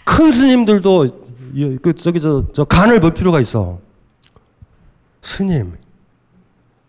큰 0.04 0.30
스님들도 0.30 1.26
그 1.82 1.92
저기 1.94 2.20
저, 2.20 2.44
저 2.52 2.64
간을 2.64 3.00
볼 3.00 3.14
필요가 3.14 3.40
있어. 3.40 3.78
스님 5.22 5.74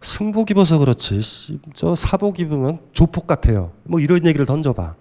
승복 0.01 0.51
입어서 0.51 0.78
그렇지 0.78 1.60
저 1.74 1.95
사복 1.95 2.39
입으면 2.39 2.80
조폭 2.91 3.28
같아요. 3.28 3.72
뭐 3.84 3.99
이런 3.99 4.26
얘기를 4.26 4.45
던져봐. 4.45 4.95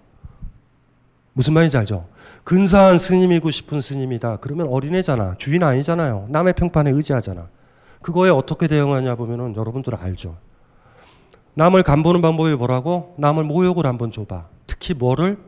무슨 1.33 1.53
말인지 1.53 1.77
알죠? 1.77 2.07
근사한 2.43 2.97
스님이고 2.97 3.51
싶은 3.51 3.81
스님이다. 3.81 4.37
그러면 4.37 4.67
어린애잖아. 4.69 5.35
주인 5.37 5.63
아니잖아요. 5.63 6.27
남의 6.29 6.53
평판에 6.53 6.89
의지하잖아. 6.91 7.47
그거에 8.01 8.29
어떻게 8.29 8.67
대응하냐 8.67 9.15
보면은 9.15 9.55
여러분들 9.55 9.95
알죠. 9.95 10.37
남을 11.55 11.83
간보는 11.83 12.21
방법이 12.21 12.53
뭐라고? 12.55 13.15
남을 13.17 13.43
모욕을 13.43 13.85
한번 13.85 14.11
줘봐. 14.11 14.45
특히 14.67 14.93
뭐를? 14.93 15.39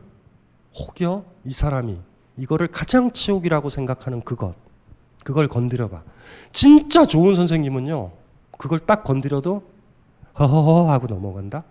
혹여 0.74 1.24
이 1.44 1.52
사람이 1.52 1.98
이거를 2.36 2.68
가장 2.68 3.12
치욕이라고 3.12 3.70
생각하는 3.70 4.22
그것. 4.22 4.54
그걸 5.24 5.48
건드려봐. 5.48 6.02
진짜 6.52 7.04
좋은 7.04 7.34
선생님은요. 7.34 8.10
그걸 8.58 8.78
딱 8.80 9.04
건드려도 9.04 9.62
허허허 10.38 10.90
하고 10.90 11.06
넘어간다. 11.06 11.64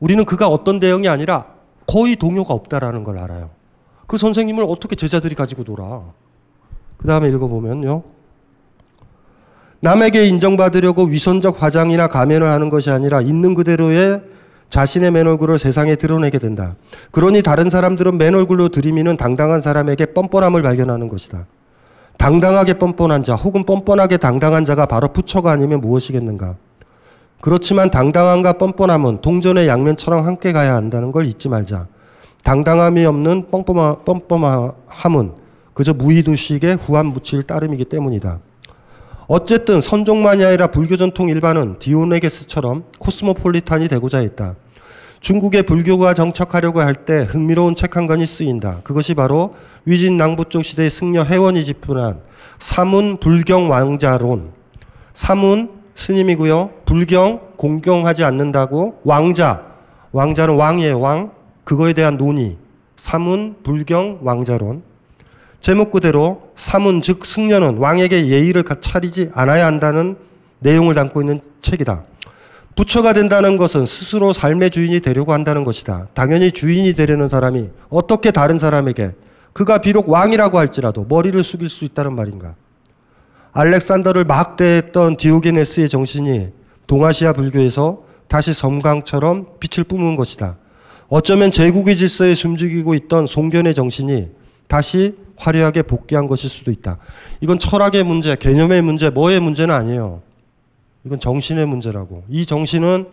우리는 0.00 0.24
그가 0.24 0.48
어떤 0.48 0.80
대응이 0.80 1.08
아니라 1.08 1.46
거의 1.86 2.16
동요가 2.16 2.54
없다라는 2.54 3.04
걸 3.04 3.18
알아요. 3.18 3.50
그 4.06 4.16
선생님을 4.16 4.64
어떻게 4.68 4.96
제자들이 4.96 5.34
가지고 5.34 5.64
놀아. 5.64 6.02
그 6.96 7.06
다음에 7.06 7.28
읽어보면요. 7.28 8.02
남에게 9.80 10.24
인정받으려고 10.26 11.04
위선적 11.04 11.62
화장이나 11.62 12.08
가면을 12.08 12.48
하는 12.48 12.68
것이 12.68 12.90
아니라 12.90 13.20
있는 13.20 13.54
그대로의 13.54 14.22
자신의 14.70 15.12
맨 15.12 15.26
얼굴을 15.26 15.58
세상에 15.58 15.94
드러내게 15.96 16.38
된다. 16.38 16.74
그러니 17.10 17.42
다른 17.42 17.70
사람들은 17.70 18.18
맨 18.18 18.34
얼굴로 18.34 18.68
들이미는 18.68 19.16
당당한 19.16 19.60
사람에게 19.60 20.06
뻔뻔함을 20.06 20.62
발견하는 20.62 21.08
것이다. 21.08 21.46
당당하게 22.18 22.74
뻔뻔한 22.74 23.22
자 23.22 23.34
혹은 23.34 23.64
뻔뻔하게 23.64 24.16
당당한 24.16 24.64
자가 24.64 24.86
바로 24.86 25.08
부처가 25.08 25.52
아니면 25.52 25.80
무엇이겠는가. 25.80 26.56
그렇지만 27.40 27.90
당당함과 27.90 28.54
뻔뻔함은 28.54 29.20
동전의 29.20 29.68
양면처럼 29.68 30.26
함께 30.26 30.52
가야 30.52 30.74
한다는 30.74 31.12
걸 31.12 31.24
잊지 31.26 31.48
말자. 31.48 31.86
당당함이 32.42 33.06
없는 33.06 33.46
뻔뻔함, 33.50 34.04
뻔뻔함은 34.04 35.32
그저 35.72 35.94
무의도식의 35.94 36.78
후한 36.78 37.06
무치일 37.06 37.44
따름이기 37.44 37.84
때문이다. 37.84 38.40
어쨌든 39.28 39.82
선종만이 39.82 40.42
아니라 40.42 40.68
불교 40.68 40.96
전통 40.96 41.28
일반은 41.28 41.78
디오네게스처럼 41.78 42.84
코스모폴리탄이 42.98 43.86
되고자 43.88 44.18
했다. 44.18 44.54
중국의 45.20 45.64
불교가 45.64 46.14
정착하려고 46.14 46.80
할 46.80 46.94
때 47.04 47.26
흥미로운 47.28 47.74
책 47.74 47.96
한 47.96 48.06
권이 48.06 48.24
쓰인다. 48.24 48.80
그것이 48.84 49.12
바로 49.14 49.54
위진 49.84 50.16
낭부 50.16 50.46
쪽 50.48 50.64
시대의 50.64 50.88
승려 50.90 51.24
해원이 51.24 51.64
집필한 51.66 52.20
사문 52.58 53.18
불경 53.18 53.68
왕자론. 53.70 54.52
사문 55.12 55.70
스님이고요. 55.94 56.70
불경 56.86 57.40
공경하지 57.56 58.24
않는다고 58.24 59.00
왕자 59.04 59.62
왕자는 60.12 60.54
왕이에요. 60.54 61.00
왕 61.00 61.32
그거에 61.64 61.92
대한 61.92 62.16
논의. 62.16 62.56
사문 62.96 63.56
불경 63.62 64.20
왕자론. 64.22 64.82
제목 65.60 65.90
그대로 65.90 66.50
사문 66.56 67.02
즉 67.02 67.24
승려는 67.26 67.78
왕에게 67.78 68.28
예의를 68.28 68.62
가- 68.62 68.76
차리지 68.80 69.30
않아야 69.34 69.66
한다는 69.66 70.16
내용을 70.60 70.94
담고 70.94 71.20
있는 71.22 71.40
책이다. 71.60 72.04
부처가 72.76 73.12
된다는 73.12 73.56
것은 73.56 73.86
스스로 73.86 74.32
삶의 74.32 74.70
주인이 74.70 75.00
되려고 75.00 75.32
한다는 75.32 75.64
것이다. 75.64 76.06
당연히 76.14 76.52
주인이 76.52 76.94
되려는 76.94 77.28
사람이 77.28 77.70
어떻게 77.90 78.30
다른 78.30 78.58
사람에게 78.58 79.12
그가 79.52 79.78
비록 79.78 80.08
왕이라고 80.08 80.58
할지라도 80.58 81.04
머리를 81.08 81.42
숙일 81.42 81.68
수 81.68 81.84
있다는 81.84 82.14
말인가? 82.14 82.54
알렉산더를 83.52 84.24
막대했던 84.24 85.16
디오게네스의 85.16 85.88
정신이 85.88 86.48
동아시아 86.86 87.32
불교에서 87.32 88.04
다시 88.28 88.52
섬광처럼 88.52 89.46
빛을 89.58 89.84
뿜은 89.84 90.14
것이다. 90.14 90.56
어쩌면 91.08 91.50
제국의 91.50 91.96
질서에 91.96 92.34
숨죽이고 92.34 92.94
있던 92.94 93.26
송견의 93.26 93.74
정신이 93.74 94.28
다시 94.68 95.16
화려하게 95.38 95.82
복귀한 95.82 96.26
것일 96.26 96.50
수도 96.50 96.70
있다. 96.70 96.98
이건 97.40 97.58
철학의 97.58 98.04
문제, 98.04 98.36
개념의 98.36 98.82
문제, 98.82 99.10
뭐의 99.10 99.40
문제는 99.40 99.74
아니에요. 99.74 100.22
이건 101.04 101.20
정신의 101.20 101.66
문제라고. 101.66 102.24
이 102.28 102.44
정신은 102.44 103.06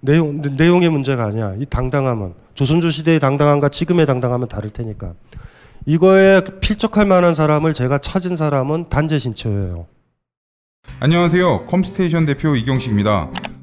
내용, 0.00 0.42
내용의 0.42 0.90
문제가 0.90 1.24
아니야. 1.24 1.54
이 1.58 1.64
당당함은. 1.64 2.34
조선조 2.54 2.90
시대의 2.90 3.20
당당함과 3.20 3.70
지금의 3.70 4.06
당당함은 4.06 4.48
다를 4.48 4.70
테니까. 4.70 5.14
이거에 5.86 6.42
필적할 6.60 7.06
만한 7.06 7.34
사람을 7.34 7.74
제가 7.74 7.98
찾은 7.98 8.36
사람은 8.36 8.88
단재 8.88 9.18
신채호예요. 9.18 9.86
안녕하세요. 11.00 11.66
컴스테이션 11.66 12.26
대표 12.26 12.54
이경식입니다. 12.54 13.30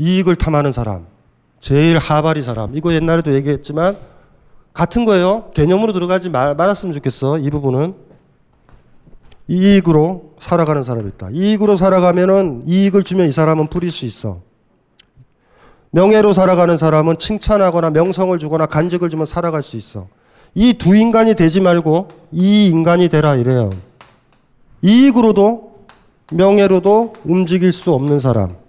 이익을 0.00 0.36
탐하는 0.36 0.72
사람, 0.72 1.04
제일 1.58 1.98
하바리 1.98 2.42
사람. 2.42 2.74
이거 2.74 2.94
옛날에도 2.94 3.34
얘기했지만 3.34 3.98
같은 4.72 5.04
거예요. 5.04 5.50
개념으로 5.52 5.92
들어가지 5.92 6.30
말, 6.30 6.54
말았으면 6.54 6.94
좋겠어. 6.94 7.38
이 7.38 7.50
부분은 7.50 7.94
이익으로 9.46 10.32
살아가는 10.38 10.82
사람이 10.82 11.06
있다. 11.08 11.28
이익으로 11.32 11.76
살아가면은 11.76 12.62
이익을 12.66 13.02
주면 13.02 13.28
이 13.28 13.32
사람은 13.32 13.66
뿌릴 13.66 13.90
수 13.90 14.06
있어. 14.06 14.40
명예로 15.90 16.32
살아가는 16.32 16.74
사람은 16.78 17.18
칭찬하거나 17.18 17.90
명성을 17.90 18.38
주거나 18.38 18.64
간직을 18.66 19.10
주면 19.10 19.26
살아갈 19.26 19.62
수 19.62 19.76
있어. 19.76 20.06
이 20.54 20.72
두 20.78 20.96
인간이 20.96 21.34
되지 21.34 21.60
말고 21.60 22.08
이 22.32 22.68
인간이 22.68 23.08
되라 23.10 23.36
이래요. 23.36 23.70
이익으로도 24.80 25.84
명예로도 26.32 27.14
움직일 27.24 27.70
수 27.72 27.92
없는 27.92 28.18
사람. 28.18 28.59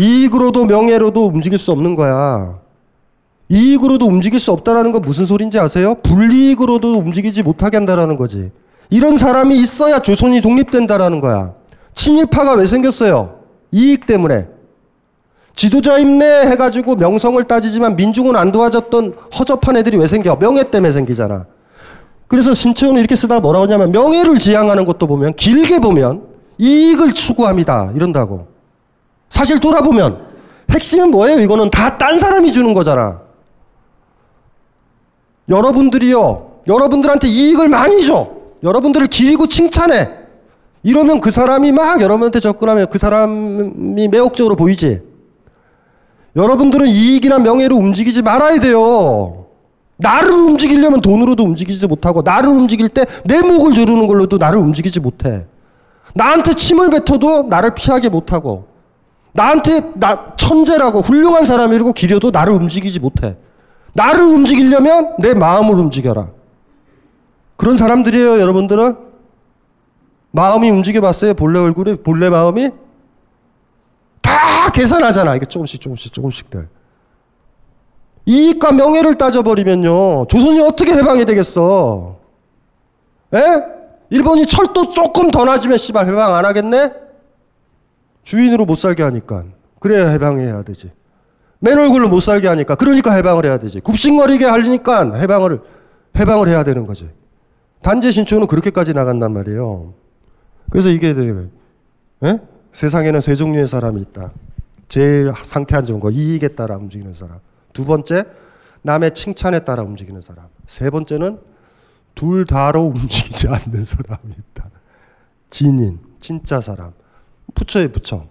이익으로도 0.00 0.64
명예로도 0.64 1.26
움직일 1.26 1.58
수 1.58 1.70
없는 1.72 1.94
거야. 1.94 2.58
이익으로도 3.50 4.06
움직일 4.06 4.40
수 4.40 4.50
없다라는 4.52 4.92
건 4.92 5.02
무슨 5.02 5.26
소린지 5.26 5.58
아세요? 5.58 5.94
불이익으로도 6.02 6.94
움직이지 6.94 7.42
못하게 7.42 7.76
한다라는 7.76 8.16
거지. 8.16 8.50
이런 8.88 9.18
사람이 9.18 9.56
있어야 9.58 10.00
조선이 10.00 10.40
독립된다라는 10.40 11.20
거야. 11.20 11.52
친일파가 11.94 12.54
왜 12.54 12.66
생겼어요? 12.66 13.40
이익 13.72 14.06
때문에. 14.06 14.48
지도자 15.54 15.98
임내 15.98 16.46
해가지고 16.46 16.96
명성을 16.96 17.42
따지지만 17.44 17.96
민중은 17.96 18.36
안 18.36 18.50
도와줬던 18.52 19.14
허접한 19.38 19.76
애들이 19.76 19.98
왜 19.98 20.06
생겨? 20.06 20.36
명예 20.36 20.70
때문에 20.70 20.92
생기잖아. 20.92 21.44
그래서 22.28 22.54
신채호는 22.54 23.00
이렇게 23.00 23.16
쓰다가 23.16 23.40
뭐라고 23.40 23.64
하냐면 23.64 23.92
명예를 23.92 24.38
지향하는 24.38 24.84
것도 24.86 25.06
보면 25.06 25.34
길게 25.34 25.80
보면 25.80 26.22
이익을 26.58 27.12
추구합니다. 27.12 27.92
이런다고. 27.94 28.46
사실 29.30 29.58
돌아보면 29.60 30.26
핵심은 30.70 31.10
뭐예요? 31.10 31.38
이거는 31.40 31.70
다 31.70 31.96
딴 31.96 32.18
사람이 32.18 32.52
주는 32.52 32.74
거잖아. 32.74 33.22
여러분들이요. 35.48 36.50
여러분들한테 36.66 37.26
이익을 37.28 37.68
많이 37.68 38.04
줘. 38.04 38.28
여러분들을 38.62 39.06
기리고 39.08 39.46
칭찬해. 39.46 40.10
이러면 40.82 41.20
그 41.20 41.30
사람이 41.30 41.72
막 41.72 42.00
여러분한테 42.00 42.40
접근하면 42.40 42.86
그 42.90 42.98
사람이 42.98 44.08
매혹적으로 44.08 44.56
보이지. 44.56 45.00
여러분들은 46.36 46.86
이익이나 46.86 47.38
명예로 47.38 47.76
움직이지 47.76 48.22
말아야 48.22 48.60
돼요. 48.60 49.46
나를 49.96 50.30
움직이려면 50.30 51.00
돈으로도 51.00 51.42
움직이지 51.42 51.86
못하고 51.86 52.22
나를 52.22 52.48
움직일 52.48 52.88
때 52.88 53.04
내 53.24 53.42
목을 53.42 53.74
조르는 53.74 54.06
걸로도 54.06 54.38
나를 54.38 54.58
움직이지 54.58 55.00
못해. 55.00 55.46
나한테 56.14 56.54
침을 56.54 56.90
뱉어도 56.90 57.44
나를 57.44 57.74
피하게 57.74 58.08
못하고 58.08 58.66
나한테 59.32 59.92
나 59.94 60.34
천재라고 60.36 61.00
훌륭한 61.00 61.44
사람이라고 61.44 61.92
기려도 61.92 62.30
나를 62.30 62.52
움직이지 62.54 63.00
못해. 63.00 63.36
나를 63.92 64.22
움직이려면 64.22 65.16
내 65.18 65.34
마음을 65.34 65.74
움직여라. 65.74 66.30
그런 67.56 67.76
사람들이에요, 67.76 68.40
여러분들은. 68.40 68.96
마음이 70.32 70.70
움직여봤어요, 70.70 71.34
본래 71.34 71.58
얼굴이, 71.58 71.96
본래 71.96 72.30
마음이? 72.30 72.70
다 74.22 74.70
계산하잖아, 74.72 75.34
이게 75.36 75.46
조금씩, 75.46 75.80
조금씩, 75.80 76.12
조금씩들. 76.12 76.68
이익과 78.26 78.72
명예를 78.72 79.16
따져버리면요, 79.16 80.26
조선이 80.28 80.60
어떻게 80.60 80.92
해방이 80.94 81.24
되겠어? 81.24 82.16
에? 83.34 83.38
일본이 84.10 84.46
철도 84.46 84.90
조금 84.90 85.30
더 85.30 85.44
낮으면 85.44 85.78
씨발 85.78 86.06
해방 86.06 86.34
안 86.34 86.44
하겠네? 86.44 86.92
주인으로 88.22 88.64
못 88.64 88.76
살게 88.76 89.02
하니까. 89.02 89.44
그래야 89.78 90.08
해방해야 90.08 90.62
되지. 90.62 90.92
맨 91.58 91.78
얼굴로 91.78 92.08
못 92.08 92.20
살게 92.20 92.48
하니까. 92.48 92.74
그러니까 92.74 93.12
해방을 93.12 93.44
해야 93.44 93.58
되지. 93.58 93.80
굽신거리게 93.80 94.44
하려니까 94.44 95.14
해방을, 95.14 95.60
해방을 96.18 96.48
해야 96.48 96.64
되는 96.64 96.86
거지. 96.86 97.10
단지 97.82 98.12
신초는 98.12 98.46
그렇게까지 98.46 98.94
나간단 98.94 99.32
말이에요. 99.32 99.94
그래서 100.70 100.90
이게 100.90 101.14
에? 102.22 102.38
세상에는 102.72 103.20
세 103.20 103.34
종류의 103.34 103.68
사람이 103.68 104.00
있다. 104.02 104.32
제일 104.88 105.32
상태 105.42 105.76
안 105.76 105.84
좋은 105.84 106.00
거, 106.00 106.10
이익에 106.10 106.48
따라 106.48 106.76
움직이는 106.76 107.14
사람. 107.14 107.38
두 107.72 107.84
번째, 107.84 108.24
남의 108.82 109.12
칭찬에 109.14 109.60
따라 109.60 109.82
움직이는 109.82 110.20
사람. 110.20 110.46
세 110.66 110.90
번째는 110.90 111.38
둘 112.14 112.44
다로 112.44 112.86
움직이지 112.94 113.48
않는 113.48 113.84
사람이 113.84 114.34
있다. 114.36 114.70
진인, 115.48 116.00
진짜 116.20 116.60
사람. 116.60 116.92
부처에 117.54 117.88
부처. 117.88 118.26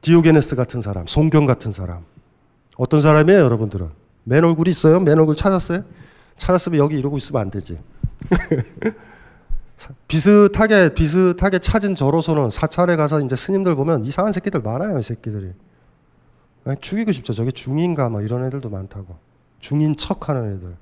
디오게네스 0.00 0.56
같은 0.56 0.80
사람, 0.80 1.06
송경 1.06 1.46
같은 1.46 1.72
사람. 1.72 2.04
어떤 2.76 3.00
사람이에요, 3.00 3.40
여러분들은? 3.40 3.88
맨 4.24 4.44
얼굴이 4.44 4.70
있어요? 4.70 5.00
맨 5.00 5.18
얼굴 5.18 5.34
찾았어요? 5.36 5.84
찾았으면 6.36 6.78
여기 6.78 6.98
이러고 6.98 7.16
있으면 7.16 7.42
안 7.42 7.50
되지. 7.50 7.78
비슷하게 10.08 10.94
비슷하게 10.94 11.58
찾은 11.58 11.94
저로서는 11.94 12.50
사찰에 12.50 12.96
가서 12.96 13.20
이제 13.20 13.36
스님들 13.36 13.74
보면 13.74 14.04
이상한 14.04 14.32
새끼들 14.32 14.60
많아요, 14.60 14.98
이 14.98 15.02
새끼들이. 15.02 15.52
아니, 16.64 16.76
죽이고 16.80 17.12
싶죠. 17.12 17.32
저게 17.32 17.50
중인가 17.50 18.08
막 18.08 18.24
이런 18.24 18.44
애들도 18.44 18.68
많다고. 18.68 19.16
중인 19.60 19.96
척하는 19.96 20.56
애들. 20.56 20.76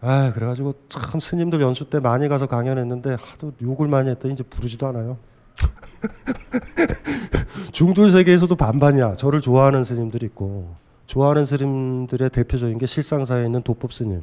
아, 0.00 0.32
그래가지고 0.32 0.74
참 0.88 1.18
스님들 1.18 1.60
연수 1.60 1.90
때 1.90 1.98
많이 1.98 2.28
가서 2.28 2.46
강연했는데 2.46 3.16
하도 3.18 3.52
욕을 3.60 3.88
많이 3.88 4.10
했더니 4.10 4.34
이제 4.34 4.44
부르지도 4.44 4.86
않아요. 4.86 5.18
중들 7.72 8.10
세계에서도 8.10 8.54
반반이야. 8.54 9.16
저를 9.16 9.40
좋아하는 9.40 9.84
스님들이 9.84 10.26
있고 10.26 10.74
좋아하는 11.06 11.44
스님들의 11.44 12.30
대표적인 12.30 12.78
게 12.78 12.86
실상사에 12.86 13.46
있는 13.46 13.62
도법 13.62 13.92
스님. 13.92 14.22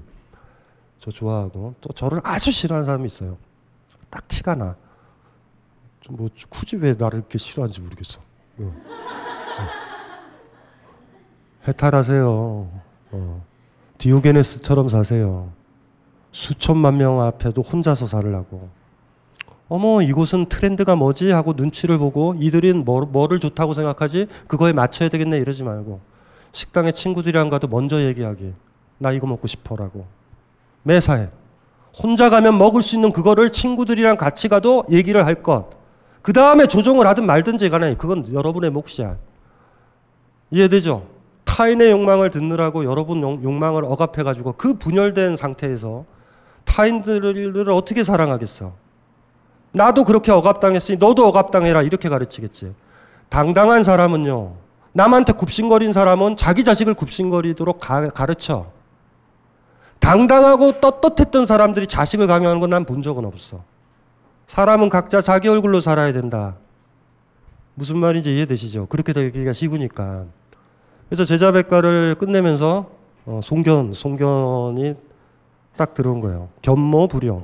저 1.00 1.12
좋아하고 1.12 1.76
또 1.82 1.94
저를 1.94 2.22
아주 2.24 2.52
싫어하는 2.52 2.86
사람이 2.86 3.06
있어요. 3.08 3.38
딱 4.10 4.28
티가 4.28 4.56
나. 4.56 4.76
좀뭐 6.02 6.30
굳이 6.50 6.76
왜 6.76 6.94
나를 6.94 7.20
이렇게 7.20 7.38
싫어하는지 7.38 7.82
모르겠어. 7.82 8.20
어. 8.60 8.64
어. 8.64 8.74
해탈하세요. 11.68 12.70
어. 13.12 13.46
디오게네스처럼 13.98 14.90
사세요. 14.90 15.52
수천만 16.32 16.98
명 16.98 17.22
앞에도 17.22 17.62
혼자서 17.62 18.08
살라고. 18.08 18.70
어머 19.68 20.02
이곳은 20.02 20.46
트렌드가 20.46 20.96
뭐지 20.96 21.32
하고 21.32 21.54
눈치를 21.54 21.98
보고 21.98 22.36
이들은 22.40 22.86
뭐, 22.86 23.02
뭐를 23.02 23.40
좋다고 23.40 23.74
생각하지 23.74 24.28
그거에 24.48 24.74
맞춰야 24.74 25.10
되겠네 25.10 25.38
이러지 25.38 25.64
말고 25.64 26.02
식당에 26.52 26.92
친구들이랑 26.92 27.50
가도 27.50 27.68
먼저 27.68 28.02
얘기하기 28.06 28.54
나 29.00 29.12
이거 29.12 29.26
먹고 29.28 29.48
싶어라고 29.48 30.06
매사에 30.84 31.30
혼자 31.98 32.30
가면 32.30 32.58
먹을 32.58 32.82
수 32.82 32.96
있는 32.96 33.12
그거를 33.12 33.52
친구들이랑 33.52 34.18
같이 34.18 34.50
가도 34.50 34.84
얘기를 34.92 35.26
할 35.26 35.36
것. 35.42 35.70
그 36.22 36.34
다음에 36.34 36.66
조정을 36.68 37.08
하든 37.08 37.26
말든지 37.26 37.70
간에 37.70 37.96
그건 37.96 38.32
여러분의 38.34 38.70
몫이야. 38.72 39.16
이해되죠? 40.52 41.08
타인의 41.46 41.92
욕망을 41.92 42.32
듣느라고 42.32 42.84
여러분 42.84 43.22
욕- 43.22 43.42
욕망을 43.44 43.86
억압해가지고 43.86 44.56
그 44.58 44.74
분열된 44.74 45.38
상태에서 45.38 46.04
타인들을 46.66 47.70
어떻게 47.70 48.04
사랑하겠어? 48.04 48.74
나도 49.76 50.06
그렇게 50.06 50.32
억압당했으니 50.32 50.98
너도 50.98 51.28
억압당해라 51.28 51.82
이렇게 51.82 52.08
가르치겠지. 52.10 52.74
당당한 53.30 53.84
사람은요. 53.84 54.54
남한테 54.94 55.34
굽신거린 55.34 55.92
사람은 55.92 56.38
자기 56.38 56.64
자식을 56.64 56.94
굽신거리도록 56.94 57.80
가, 57.82 58.08
가르쳐. 58.10 58.68
당당하고 60.00 60.80
떳떳했던 60.80 61.46
사람들이 61.46 61.88
자식을 61.88 62.28
강요하는 62.28 62.62
건 62.62 62.70
난 62.70 62.86
본 62.86 63.02
적은 63.02 63.26
없어. 63.26 63.64
사람은 64.48 64.90
각자 64.90 65.22
자기 65.22 65.50
얼굴로 65.50 65.82
살아야 65.82 66.14
된다. 66.14 66.56
무슨 67.74 67.98
말인지 67.98 68.34
이해되시죠? 68.34 68.86
그렇게 68.88 69.12
되기가 69.12 69.52
쉬우니까. 69.52 70.26
그래서 71.10 71.26
제자백가를 71.26 72.16
끝내면서 72.18 72.90
어, 73.26 73.40
송견, 73.44 73.92
송견이 73.94 74.96
딱 75.76 75.94
들어온 75.94 76.22
거예요. 76.22 76.48
견모 76.62 77.08
불용. 77.08 77.44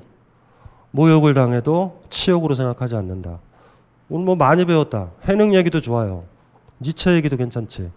모욕을 0.91 1.33
당해도 1.33 2.01
치욕으로 2.09 2.55
생각하지 2.55 2.95
않는다. 2.95 3.39
오늘 4.09 4.25
뭐 4.25 4.35
많이 4.35 4.65
배웠다. 4.65 5.11
해능 5.25 5.55
얘기도 5.55 5.79
좋아요. 5.79 6.23
니체 6.81 7.13
얘기도 7.15 7.37
괜찮지. 7.37 7.89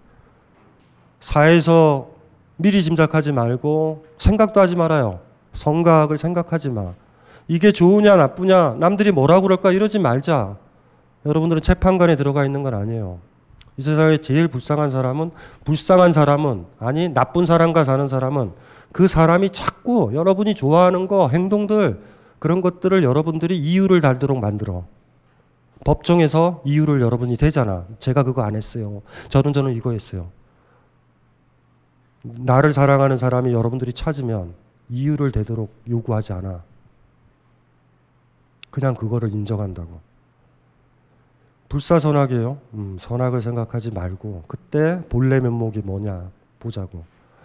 사회에서 1.20 2.08
미리 2.56 2.82
짐작하지 2.82 3.32
말고 3.32 4.06
생각도 4.18 4.60
하지 4.60 4.76
말아요. 4.76 5.20
성각을 5.52 6.18
생각하지 6.18 6.68
마. 6.70 6.92
이게 7.48 7.72
좋으냐 7.72 8.16
나쁘냐 8.16 8.76
남들이 8.78 9.10
뭐라고 9.10 9.42
그럴까 9.42 9.72
이러지 9.72 9.98
말자. 9.98 10.56
여러분들은 11.26 11.62
재판관에 11.62 12.16
들어가 12.16 12.44
있는 12.44 12.62
건 12.62 12.74
아니에요. 12.74 13.18
이 13.76 13.82
세상에 13.82 14.18
제일 14.18 14.46
불쌍한 14.46 14.90
사람은 14.90 15.32
불쌍한 15.64 16.12
사람은 16.12 16.66
아니 16.78 17.08
나쁜 17.08 17.44
사람과 17.44 17.82
사는 17.82 18.06
사람은 18.06 18.52
그 18.92 19.08
사람이 19.08 19.50
자꾸 19.50 20.12
여러분이 20.14 20.54
좋아하는 20.54 21.08
거 21.08 21.28
행동들 21.28 22.00
그런 22.38 22.60
것들을 22.60 23.02
여러분들이 23.02 23.58
이유를 23.58 24.00
달도록 24.00 24.38
만들어. 24.38 24.84
법정에서 25.84 26.62
이유를 26.64 27.00
여러분이 27.00 27.36
대잖아. 27.36 27.86
제가 27.98 28.22
그거 28.22 28.42
안 28.42 28.56
했어요. 28.56 29.02
저는 29.28 29.52
저는 29.52 29.74
이거 29.74 29.92
했어요. 29.92 30.30
나를 32.22 32.72
사랑하는 32.72 33.18
사람이 33.18 33.52
여러분들이 33.52 33.92
찾으면 33.92 34.54
이유를 34.88 35.30
대도록 35.30 35.74
요구하지 35.88 36.32
않아. 36.32 36.62
그냥 38.70 38.94
그거를 38.94 39.30
인정한다고. 39.30 40.00
불사선악이에요. 41.68 42.58
음, 42.74 42.96
선악을 42.98 43.42
생각하지 43.42 43.90
말고 43.90 44.44
그때 44.46 45.02
본래 45.08 45.40
면목이 45.40 45.80
뭐냐 45.80 46.30
보자고. 46.60 47.04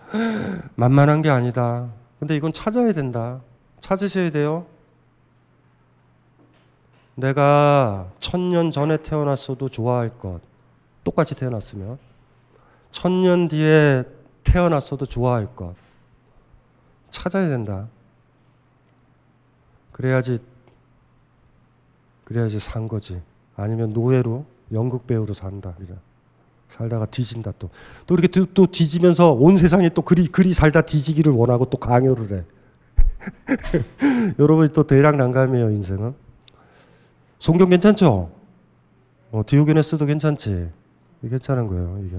만만한 0.76 1.22
게 1.22 1.30
아니다. 1.30 1.90
근데 2.20 2.36
이건 2.36 2.54
찾아야 2.54 2.94
된다. 2.94 3.42
찾으셔야 3.80 4.30
돼요. 4.30 4.66
내가 7.20 8.10
천년 8.20 8.72
전에 8.72 8.98
태어났어도 8.98 9.70
좋아할 9.70 10.18
것. 10.18 10.40
똑같이 11.04 11.36
태어났으면. 11.36 11.98
천년 12.92 13.48
뒤에 13.48 14.04
태어났어도 14.44 15.06
좋아할 15.06 15.56
것. 15.56 15.76
찾아야 17.10 17.50
된다. 17.50 17.88
그래야지, 19.92 20.40
그래야지 22.24 22.60
산 22.60 22.88
거지. 22.88 23.22
아니면 23.56 23.92
노예로 23.94 24.46
연극 24.72 25.06
배우로 25.06 25.34
산다. 25.34 25.76
살다가 26.70 27.06
뒤진다 27.06 27.52
또. 27.60 27.70
또 28.08 28.16
이렇게 28.16 28.28
또, 28.28 28.46
또 28.54 28.68
뒤지면서 28.68 29.34
온 29.34 29.58
세상에 29.58 29.90
또 29.90 30.04
그리, 30.04 30.28
그리 30.28 30.54
살다 30.54 30.82
뒤지기를 30.82 31.34
원하고 31.34 31.66
또 31.66 31.78
강요를 31.78 32.38
해. 32.38 32.44
여러분이 34.40 34.72
또 34.72 34.88
대략 34.88 35.18
난감해요, 35.18 35.72
인생은. 35.72 36.29
성경 37.40 37.70
괜찮죠? 37.70 38.30
어, 39.32 39.42
디오게네스도 39.46 40.06
괜찮지. 40.06 40.70
괜찮은 41.28 41.68
거예요, 41.68 42.00
이게. 42.06 42.18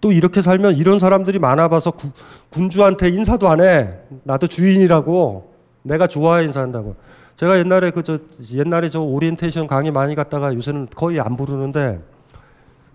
또 0.00 0.12
이렇게 0.12 0.40
살면 0.40 0.74
이런 0.74 0.98
사람들이 0.98 1.38
많아봐서 1.38 1.92
구, 1.92 2.10
군주한테 2.50 3.08
인사도 3.08 3.48
안 3.48 3.60
해. 3.60 3.94
나도 4.22 4.46
주인이라고. 4.46 5.52
내가 5.82 6.06
좋아해 6.06 6.44
인사한다고. 6.44 6.96
제가 7.36 7.58
옛날에 7.58 7.90
그 7.90 8.02
저 8.02 8.18
옛날에 8.54 8.88
저 8.88 9.00
오리엔테이션 9.00 9.66
강의 9.66 9.90
많이 9.90 10.14
갔다가 10.14 10.54
요새는 10.54 10.88
거의 10.94 11.20
안 11.20 11.36
부르는데 11.36 12.00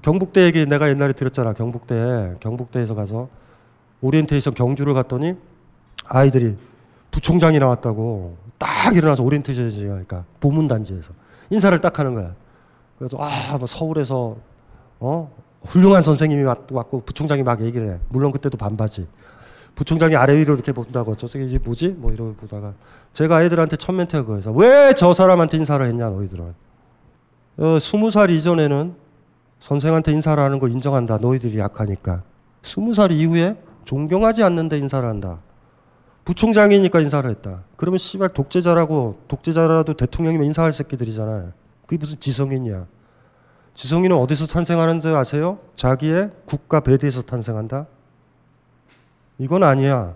경북대 0.02 0.44
얘기 0.46 0.66
내가 0.66 0.90
옛날에 0.90 1.12
들었잖아. 1.14 1.54
경북대 1.54 2.36
경북대에서 2.40 2.96
가서 2.96 3.28
오리엔테이션 4.02 4.54
경주를 4.54 4.94
갔더니 4.94 5.34
아이들이 6.06 6.56
부총장이 7.12 7.60
나왔다고 7.60 8.38
딱 8.58 8.96
일어나서 8.96 9.24
오리엔테이션 9.24 9.92
하니까 9.92 10.24
보문 10.40 10.68
단지에서 10.68 11.12
인사를 11.50 11.80
딱 11.82 11.98
하는 12.00 12.14
거야. 12.16 12.34
그래서 12.98 13.18
아 13.20 13.58
뭐 13.58 13.66
서울에서 13.68 14.38
어 15.00 15.32
훌륭한 15.64 16.04
선생님이 16.04 16.44
왔- 16.44 16.72
왔고 16.72 17.02
부총장이 17.02 17.44
막 17.44 17.62
얘기를 17.62 17.90
해. 17.94 18.00
물론 18.10 18.32
그때도 18.32 18.58
반바지. 18.58 19.08
부총장이 19.76 20.16
아래 20.16 20.36
위로 20.38 20.54
이렇게 20.56 20.72
본다고 20.74 21.16
저 21.16 21.28
새끼 21.28 21.46
이게 21.46 21.58
뭐지? 21.58 21.90
뭐 21.90 22.12
이러고 22.12 22.34
보다가 22.36 22.74
제가 23.14 23.44
애들한테 23.44 23.78
첫 23.78 23.94
멘트가 23.94 24.24
그거여서 24.24 24.52
왜 24.52 24.94
저 24.94 25.14
사람한테 25.14 25.58
인사를 25.58 25.86
했냐 25.88 26.10
너희들은. 26.10 26.54
어, 27.58 27.78
스무 27.80 28.12
살 28.12 28.30
이전에는 28.30 28.94
선생한테 29.60 30.12
인사를 30.14 30.42
하는 30.42 30.60
거 30.60 30.68
인정한다. 30.68 31.18
너희들이 31.18 31.60
약하니까. 31.60 32.24
스무 32.64 32.94
살 32.94 33.12
이후에 33.12 33.58
존경하지 33.86 34.44
않는데 34.44 34.78
인사를 34.78 35.08
한다. 35.08 35.40
부총장이니까 36.30 37.00
인사를 37.00 37.28
했다. 37.28 37.64
그러면 37.76 37.98
씨발 37.98 38.30
독재자라고 38.30 39.18
독재자라도 39.28 39.96
대통령이면 39.96 40.46
인사할 40.46 40.74
새끼들이잖아요. 40.74 41.54
그게 41.88 41.98
무슨 41.98 42.20
지성이냐? 42.20 42.86
지성이는 43.74 44.16
어디서 44.16 44.46
탄생하는 44.46 45.00
줄 45.00 45.16
아세요? 45.16 45.58
자기의 45.76 46.30
국가 46.46 46.82
배대에서 46.82 47.24
탄생한다. 47.24 47.88
이건 49.40 49.64
아니야. 49.64 50.14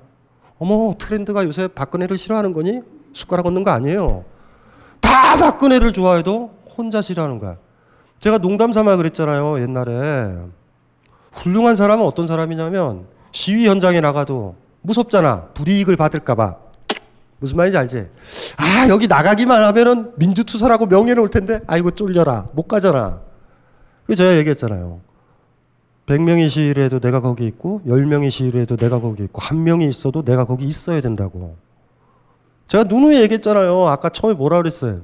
어머 0.59 0.93
트렌드가 0.99 1.45
요새 1.45 1.67
박근혜를 1.67 2.15
싫어하는 2.15 2.53
거니? 2.53 2.81
숟가락 3.13 3.47
얹는 3.47 3.63
거 3.63 3.71
아니에요. 3.71 4.23
다 5.01 5.35
박근혜를 5.37 5.93
좋아해도 5.93 6.53
혼자 6.77 7.01
싫어하는 7.01 7.39
거야. 7.39 7.57
제가 8.19 8.37
농담 8.37 8.71
삼아 8.71 8.97
그랬잖아요 8.97 9.59
옛날에. 9.61 10.37
훌륭한 11.31 11.75
사람은 11.75 12.05
어떤 12.05 12.27
사람이냐면 12.27 13.07
시위 13.31 13.67
현장에 13.67 13.99
나가도 13.99 14.61
무섭잖아. 14.83 15.47
불이익을 15.53 15.97
받을까봐. 15.97 16.57
무슨 17.39 17.57
말인지 17.57 17.77
알지? 17.77 18.07
아 18.57 18.87
여기 18.87 19.07
나가기만 19.07 19.63
하면은 19.63 20.13
민주투사라고 20.15 20.85
명예는 20.85 21.21
올 21.21 21.29
텐데 21.29 21.59
아이고 21.67 21.91
쫄려라 21.91 22.47
못 22.53 22.67
가잖아. 22.67 23.21
그 24.05 24.15
제가 24.15 24.37
얘기했잖아요. 24.37 25.01
100명이 26.05 26.49
시위를 26.49 26.83
해도 26.83 26.99
내가 26.99 27.21
거기 27.21 27.45
있고 27.47 27.81
10명이 27.87 28.29
시위를 28.29 28.61
해도 28.61 28.77
내가 28.77 28.99
거기 28.99 29.23
있고 29.23 29.41
한 29.41 29.63
명이 29.63 29.87
있어도 29.87 30.23
내가 30.23 30.45
거기 30.45 30.65
있어야 30.65 31.01
된다고. 31.01 31.57
제가 32.67 32.85
누누이 32.85 33.21
얘기했잖아요. 33.21 33.87
아까 33.87 34.09
처음에 34.09 34.35
뭐라 34.35 34.57
그랬어요? 34.57 35.01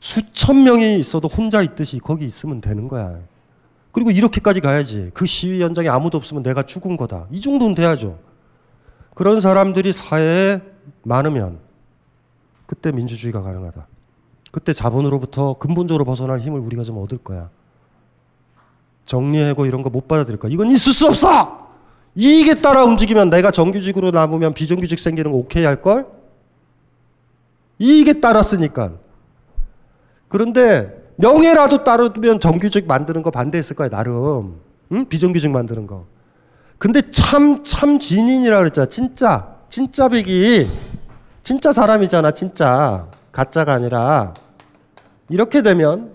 수천 0.00 0.62
명이 0.62 0.98
있어도 1.00 1.28
혼자 1.28 1.62
있듯이 1.62 1.98
거기 1.98 2.26
있으면 2.26 2.60
되는 2.60 2.88
거야. 2.88 3.18
그리고 3.92 4.10
이렇게까지 4.10 4.60
가야지. 4.60 5.10
그 5.14 5.26
시위 5.26 5.62
현장에 5.62 5.88
아무도 5.88 6.18
없으면 6.18 6.42
내가 6.42 6.62
죽은 6.64 6.96
거다. 6.96 7.26
이 7.30 7.40
정도는 7.40 7.74
돼야죠. 7.74 8.18
그런 9.18 9.40
사람들이 9.40 9.92
사회에 9.92 10.60
많으면 11.02 11.58
그때 12.66 12.92
민주주의가 12.92 13.42
가능하다. 13.42 13.88
그때 14.52 14.72
자본으로부터 14.72 15.54
근본적으로 15.54 16.04
벗어날 16.04 16.38
힘을 16.38 16.60
우리가 16.60 16.84
좀 16.84 16.98
얻을 16.98 17.18
거야. 17.18 17.50
정리하고 19.06 19.66
이런 19.66 19.82
거 19.82 19.90
못 19.90 20.06
받아들일 20.06 20.38
거야. 20.38 20.52
이건 20.52 20.70
있을 20.70 20.92
수 20.92 21.08
없어! 21.08 21.66
이익에 22.14 22.60
따라 22.60 22.84
움직이면 22.84 23.28
내가 23.28 23.50
정규직으로 23.50 24.12
남으면 24.12 24.54
비정규직 24.54 25.00
생기는 25.00 25.32
거 25.32 25.38
오케이 25.38 25.64
할걸? 25.64 26.06
이익에 27.80 28.20
따랐으니까. 28.20 28.92
그런데 30.28 31.10
명예라도 31.16 31.82
따르면 31.82 32.38
정규직 32.38 32.86
만드는 32.86 33.22
거 33.22 33.32
반대했을 33.32 33.74
거야, 33.74 33.88
나름. 33.88 34.60
응? 34.92 35.08
비정규직 35.08 35.50
만드는 35.50 35.88
거. 35.88 36.06
근데 36.78 37.02
참, 37.10 37.64
참 37.64 37.98
진인이라 37.98 38.58
그랬잖아. 38.58 38.88
진짜. 38.88 39.48
진짜 39.68 40.08
백이. 40.08 40.70
진짜 41.42 41.72
사람이잖아. 41.72 42.30
진짜. 42.30 43.06
가짜가 43.32 43.72
아니라. 43.74 44.34
이렇게 45.28 45.62
되면 45.62 46.12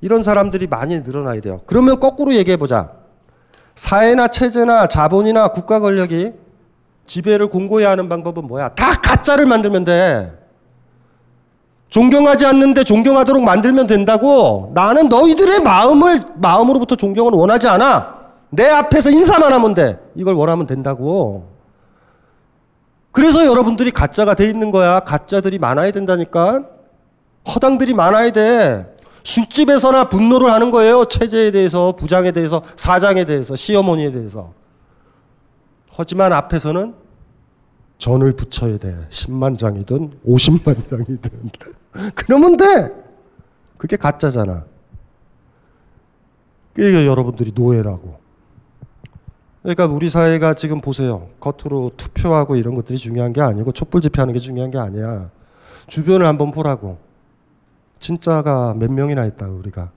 이런 0.00 0.22
사람들이 0.22 0.66
많이 0.66 1.00
늘어나야 1.00 1.40
돼요. 1.40 1.62
그러면 1.66 1.98
거꾸로 1.98 2.32
얘기해 2.34 2.58
보자. 2.58 2.90
사회나 3.74 4.28
체제나 4.28 4.86
자본이나 4.86 5.48
국가 5.48 5.80
권력이 5.80 6.32
지배를 7.06 7.48
공고히 7.48 7.84
하는 7.84 8.08
방법은 8.08 8.46
뭐야? 8.46 8.70
다 8.70 9.00
가짜를 9.00 9.46
만들면 9.46 9.84
돼. 9.84 10.32
존경하지 11.88 12.44
않는데 12.46 12.84
존경하도록 12.84 13.42
만들면 13.42 13.86
된다고. 13.86 14.72
나는 14.74 15.08
너희들의 15.08 15.60
마음을 15.60 16.18
마음으로부터 16.36 16.96
존경을 16.96 17.32
원하지 17.32 17.68
않아. 17.68 18.15
내 18.56 18.66
앞에서 18.68 19.10
인사만 19.10 19.52
하면 19.52 19.74
돼. 19.74 19.98
이걸 20.14 20.34
원하면 20.34 20.66
된다고. 20.66 21.54
그래서 23.12 23.46
여러분들이 23.46 23.90
가짜가 23.90 24.34
돼 24.34 24.48
있는 24.48 24.70
거야. 24.70 25.00
가짜들이 25.00 25.58
많아야 25.58 25.90
된다니까. 25.90 26.64
허당들이 27.48 27.94
많아야 27.94 28.30
돼. 28.30 28.94
술집에서나 29.24 30.08
분노를 30.08 30.50
하는 30.50 30.70
거예요. 30.70 31.04
체제에 31.04 31.50
대해서, 31.50 31.92
부장에 31.96 32.32
대해서, 32.32 32.62
사장에 32.76 33.24
대해서, 33.24 33.56
시어머니에 33.56 34.10
대해서. 34.12 34.52
하지만 35.90 36.32
앞에서는 36.32 36.94
전을 37.98 38.32
붙여야 38.32 38.78
돼. 38.78 39.06
10만 39.10 39.58
장이든 39.58 40.20
50만 40.26 40.88
장이든. 40.88 41.50
그러면 42.14 42.56
돼. 42.56 42.92
그게 43.78 43.96
가짜잖아. 43.96 44.64
그게 46.74 47.06
여러분들이 47.06 47.52
노예라고. 47.54 48.25
그러니까 49.66 49.86
우리 49.86 50.08
사회가 50.08 50.54
지금 50.54 50.80
보세요. 50.80 51.28
겉으로 51.40 51.90
투표하고 51.96 52.54
이런 52.54 52.76
것들이 52.76 52.96
중요한 52.96 53.32
게 53.32 53.40
아니고 53.40 53.72
촛불 53.72 54.00
집회하는 54.00 54.32
게 54.32 54.38
중요한 54.38 54.70
게 54.70 54.78
아니야. 54.78 55.28
주변을 55.88 56.24
한번 56.24 56.52
보라고. 56.52 56.98
진짜가 57.98 58.74
몇 58.74 58.92
명이나 58.92 59.26
있다 59.26 59.48
우리가. 59.48 59.90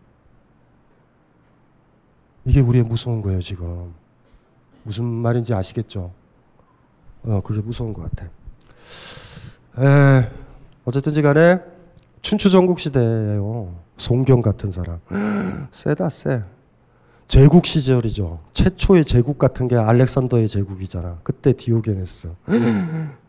이게 2.45 2.61
우리의 2.61 2.83
무서운 2.83 3.21
거예요 3.21 3.41
지금. 3.41 3.93
무슨 4.81 5.05
말인지 5.05 5.53
아시겠죠? 5.53 6.11
어, 7.25 7.41
그게 7.43 7.61
무서운 7.61 7.93
것 7.93 8.09
같아. 8.09 8.25
에, 9.85 10.31
어쨌든지 10.83 11.21
간에 11.21 11.59
춘추 12.23 12.49
전국 12.49 12.79
시대예요. 12.79 13.75
송경 13.97 14.41
같은 14.41 14.71
사람. 14.71 14.99
세다 15.69 16.09
세. 16.09 16.43
제국 17.29 17.65
시절이죠. 17.67 18.39
최초의 18.53 19.05
제국 19.05 19.37
같은 19.37 19.67
게 19.67 19.75
알렉산더의 19.75 20.47
제국이잖아. 20.47 21.19
그때 21.23 21.53
디오게네스. 21.53 22.33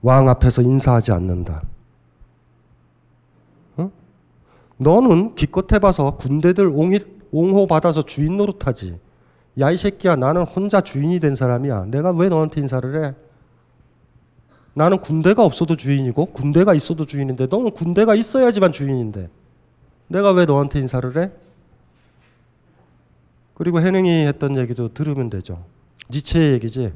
왕 0.00 0.28
앞에서 0.30 0.62
인사하지 0.62 1.12
않는다. 1.12 1.62
어? 3.76 3.90
너는 4.78 5.34
기껏 5.34 5.70
해봐서 5.70 6.16
군대들 6.16 6.68
옹이, 6.68 7.00
옹호 7.32 7.66
받아서 7.66 8.00
주인 8.02 8.38
노릇하지. 8.38 8.98
야 9.60 9.70
이 9.70 9.76
새끼야 9.76 10.16
나는 10.16 10.44
혼자 10.44 10.80
주인이 10.80 11.20
된 11.20 11.34
사람이야. 11.34 11.84
내가 11.88 12.12
왜 12.12 12.30
너한테 12.30 12.62
인사를 12.62 13.04
해? 13.04 13.14
나는 14.72 14.98
군대가 15.02 15.44
없어도 15.44 15.76
주인이고 15.76 16.24
군대가 16.32 16.72
있어도 16.72 17.04
주인인데 17.04 17.48
너는 17.48 17.72
군대가 17.72 18.14
있어야지만 18.14 18.72
주인인데 18.72 19.28
내가 20.08 20.32
왜 20.32 20.46
너한테 20.46 20.78
인사를 20.78 21.14
해? 21.18 21.30
그리고 23.62 23.80
해능이 23.80 24.26
했던 24.26 24.56
얘기도 24.56 24.92
들으면 24.92 25.30
되죠. 25.30 25.64
니체의 26.10 26.54
얘기지. 26.54 26.92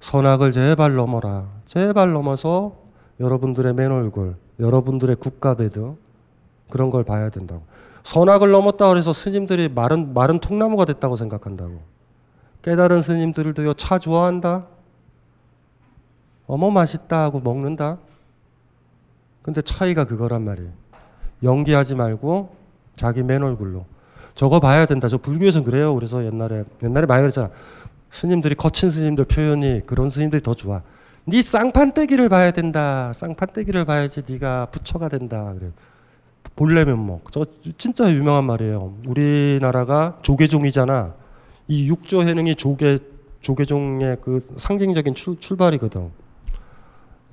선악을 0.00 0.52
제발 0.52 0.94
넘어라. 0.94 1.48
제발 1.64 2.12
넘어서 2.12 2.76
여러분들의 3.18 3.72
맨 3.72 3.90
얼굴, 3.90 4.36
여러분들의 4.60 5.16
국가배드 5.16 5.94
그런 6.68 6.90
걸 6.90 7.02
봐야 7.02 7.30
된다고. 7.30 7.62
선악을 8.02 8.50
넘었다 8.50 8.90
그래서 8.90 9.14
스님들이 9.14 9.70
마른 9.70 10.12
마른 10.12 10.38
통나무가 10.38 10.84
됐다고 10.84 11.16
생각한다고. 11.16 11.80
깨달은 12.60 13.00
스님들도요 13.00 13.72
차 13.72 13.98
좋아한다. 13.98 14.66
어머 16.46 16.68
맛있다 16.68 17.22
하고 17.22 17.40
먹는다. 17.40 17.96
근데 19.40 19.62
차이가 19.62 20.04
그거란 20.04 20.42
말이에요. 20.42 20.72
연기하지 21.42 21.94
말고 21.94 22.54
자기 22.96 23.22
맨 23.22 23.42
얼굴로. 23.42 23.86
저거 24.34 24.60
봐야 24.60 24.86
된다. 24.86 25.08
저 25.08 25.18
불교에선 25.18 25.64
그래요. 25.64 25.94
그래서 25.94 26.24
옛날에 26.24 26.64
옛날에 26.82 27.06
많이 27.06 27.22
그랬잖아. 27.22 27.50
스님들이 28.10 28.54
거친 28.54 28.90
스님들 28.90 29.24
표현이 29.24 29.82
그런 29.86 30.10
스님들이 30.10 30.42
더 30.42 30.54
좋아. 30.54 30.82
네 31.24 31.40
쌍판떼기를 31.40 32.28
봐야 32.28 32.50
된다. 32.50 33.12
쌍판떼기를 33.14 33.84
봐야지 33.84 34.22
네가 34.26 34.66
부처가 34.66 35.08
된다. 35.08 35.52
그래. 35.58 35.70
본래 36.56 36.84
면목. 36.84 37.32
저 37.32 37.44
진짜 37.78 38.10
유명한 38.12 38.44
말이에요. 38.44 38.94
우리나라가 39.06 40.18
조계종이잖아. 40.22 41.14
이 41.68 41.88
육조 41.88 42.22
해능이 42.22 42.56
조계 42.56 42.98
조계종의 43.40 44.18
그 44.20 44.46
상징적인 44.56 45.14
출, 45.14 45.38
출발이거든. 45.38 46.10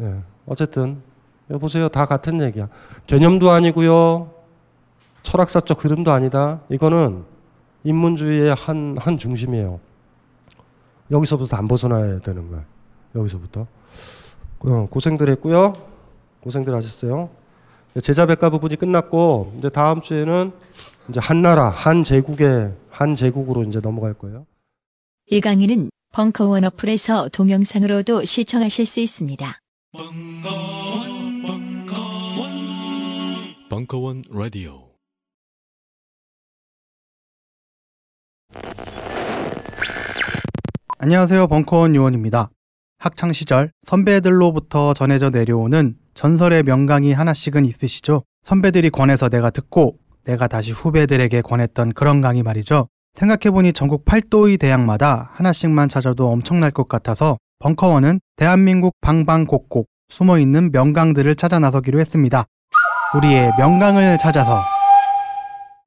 예. 0.02 0.16
어쨌든 0.46 1.02
보세요. 1.60 1.90
다 1.90 2.06
같은 2.06 2.42
얘기야. 2.42 2.70
개념도 3.08 3.52
아니고요. 3.52 4.32
철학사적 5.24 5.84
흐름도 5.84 6.12
아니다. 6.12 6.62
이거는 6.70 7.24
인문주의의 7.84 8.56
한, 8.56 8.98
한 9.00 9.18
중심이에요. 9.18 9.80
여기서부터 11.12 11.58
안 11.58 11.68
벗어나야 11.68 12.20
되는 12.20 12.50
거야. 12.50 12.64
여기서부터. 13.16 13.68
어, 14.60 14.88
고생들 14.90 15.30
했고요. 15.30 15.74
고생들 16.42 16.74
하셨어요. 16.76 17.30
제자백과 18.02 18.50
부분이 18.50 18.76
끝났고 18.76 19.54
이제 19.58 19.70
다음 19.70 20.02
주에는 20.02 20.52
이제 21.10 21.20
한나라 21.20 21.70
한 21.70 22.04
제국의 22.04 22.74
한 22.90 23.16
제국으로 23.16 23.64
이제 23.64 23.80
넘어갈 23.80 24.14
거예요. 24.14 24.46
이 25.28 25.42
강의는 25.42 25.90
벙커원 26.12 26.66
어플에서 26.66 27.30
동영상으로도 27.30 28.26
시청하실 28.26 28.86
수 28.86 29.00
있습니다. 29.00 29.60
벙커원, 29.92 31.42
벙커원, 31.42 32.50
벙커원 33.70 34.24
라디오. 34.30 34.89
안녕하세요. 41.02 41.48
벙커원 41.48 41.96
요원입니다. 41.96 42.50
학창 42.98 43.32
시절 43.32 43.72
선배들로부터 43.84 44.94
전해져 44.94 45.30
내려오는 45.30 45.96
전설의 46.14 46.64
명강이 46.64 47.14
하나씩은 47.14 47.64
있으시죠? 47.64 48.24
선배들이 48.44 48.90
권해서 48.90 49.30
내가 49.30 49.50
듣고 49.50 49.96
내가 50.26 50.48
다시 50.48 50.74
후배들에게 50.74 51.42
권했던 51.42 51.94
그런 51.94 52.20
강의 52.20 52.44
말이죠. 52.44 52.90
생각해보니 53.14 53.72
전국 53.72 54.04
팔도의 54.04 54.58
대학마다 54.58 55.30
하나씩만 55.36 55.88
찾아도 55.88 56.30
엄청날 56.30 56.72
것 56.72 56.90
같아서 56.90 57.38
벙커원은 57.60 58.20
대한민국 58.36 58.92
방방곡곡 59.00 59.88
숨어있는 60.10 60.74
명강들을 60.74 61.34
찾아 61.38 61.60
나서기로 61.60 62.02
했습니다. 62.02 62.44
우리의 63.16 63.54
명강을 63.58 64.18
찾아서 64.18 64.62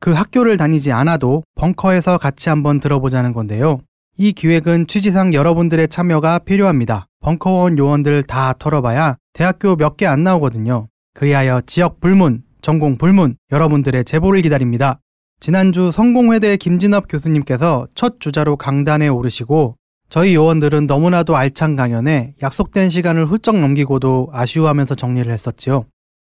그 0.03 0.11
학교를 0.11 0.57
다니지 0.57 0.91
않아도 0.91 1.45
벙커에서 1.55 2.19
같이 2.19 2.49
한번 2.49 2.81
들어보자는 2.81 3.33
건데요. 3.33 3.79
이 4.19 4.33
기획은 4.33 4.89
취지상 4.89 5.33
여러분들의 5.33 5.87
참여가 5.87 6.41
필요합니다. 6.41 7.07
벙커원 7.21 7.79
요원들 7.79 8.25
다 8.25 8.53
털어봐야 8.59 9.17
대학교 9.33 9.77
몇 9.77 9.97
개 9.97 10.07
안 10.07 10.25
나오거든요. 10.25 10.89
그리하여 11.15 11.61
지역 11.67 12.01
불문, 12.01 12.43
전공 12.63 12.99
불문 12.99 13.37
여러분들의 13.53 14.05
제보를 14.05 14.43
기다립니다. 14.43 14.99
지난주 15.39 15.93
성공회대 15.93 16.57
김진업 16.57 17.07
교수님께서 17.09 17.87
첫 17.95 18.19
주자로 18.19 18.57
강단에 18.57 19.07
오르시고 19.07 19.77
저희 20.11 20.35
요원들은 20.35 20.89
너무나도 20.89 21.37
알찬 21.37 21.77
강연에 21.77 22.35
약속된 22.43 22.91
시간을 22.91 23.27
훌쩍 23.27 23.57
넘기고도 23.57 24.31
아쉬워하면서 24.33 24.97
정리를 24.97 25.33
했었지요. 25.33 25.85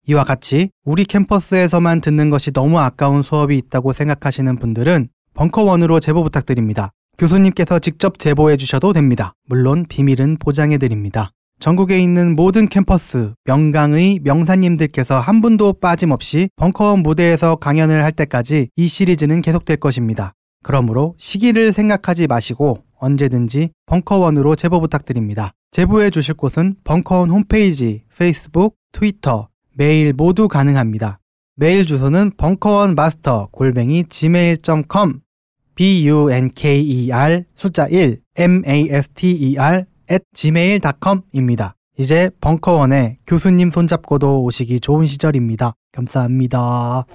이와 0.09 0.23
같이 0.23 0.69
우리 0.85 1.03
캠퍼스에서만 1.03 1.99
듣는 1.99 2.29
것이 2.29 2.51
너무 2.51 2.79
아까운 2.79 3.21
수업이 3.21 3.57
있다고 3.57 3.91
생각하시는 3.91 4.55
분들은 4.55 5.09
벙커원으로 5.33 5.99
제보 5.99 6.23
부탁드립니다. 6.23 6.91
교수님께서 7.17 7.79
직접 7.79 8.17
제보해 8.17 8.55
주셔도 8.55 8.93
됩니다. 8.93 9.33
물론 9.47 9.85
비밀은 9.87 10.37
보장해 10.39 10.77
드립니다. 10.77 11.31
전국에 11.59 11.99
있는 11.99 12.35
모든 12.35 12.69
캠퍼스, 12.69 13.33
명강의 13.45 14.19
명사님들께서 14.23 15.19
한 15.19 15.41
분도 15.41 15.73
빠짐없이 15.73 16.49
벙커원 16.55 16.99
무대에서 16.99 17.55
강연을 17.55 18.03
할 18.03 18.11
때까지 18.11 18.69
이 18.75 18.87
시리즈는 18.87 19.41
계속될 19.41 19.77
것입니다. 19.77 20.33
그러므로 20.63 21.15
시기를 21.17 21.73
생각하지 21.73 22.27
마시고 22.27 22.83
언제든지 22.99 23.71
벙커원으로 23.87 24.55
제보 24.55 24.79
부탁드립니다. 24.79 25.51
제보해 25.71 26.11
주실 26.11 26.35
곳은 26.35 26.75
벙커원 26.83 27.29
홈페이지, 27.29 28.03
페이스북, 28.17 28.75
트위터, 28.93 29.49
메일 29.77 30.11
모두 30.11 30.47
가능합니다. 30.47 31.19
메일 31.55 31.85
주소는 31.85 32.31
벙커원 32.35 32.95
마스터 32.95 33.47
골뱅이 33.51 34.05
gmail.com 34.09 35.19
bunker 35.75 37.43
숫자 37.55 37.87
1 37.87 38.19
master 38.39 39.85
at 40.11 40.25
gmail.com입니다. 40.33 41.75
이제 41.99 42.31
벙커원에 42.41 43.19
교수님 43.27 43.69
손잡고도 43.69 44.43
오시기 44.43 44.79
좋은 44.79 45.05
시절입니다. 45.05 45.73
감사합니다. 45.91 47.05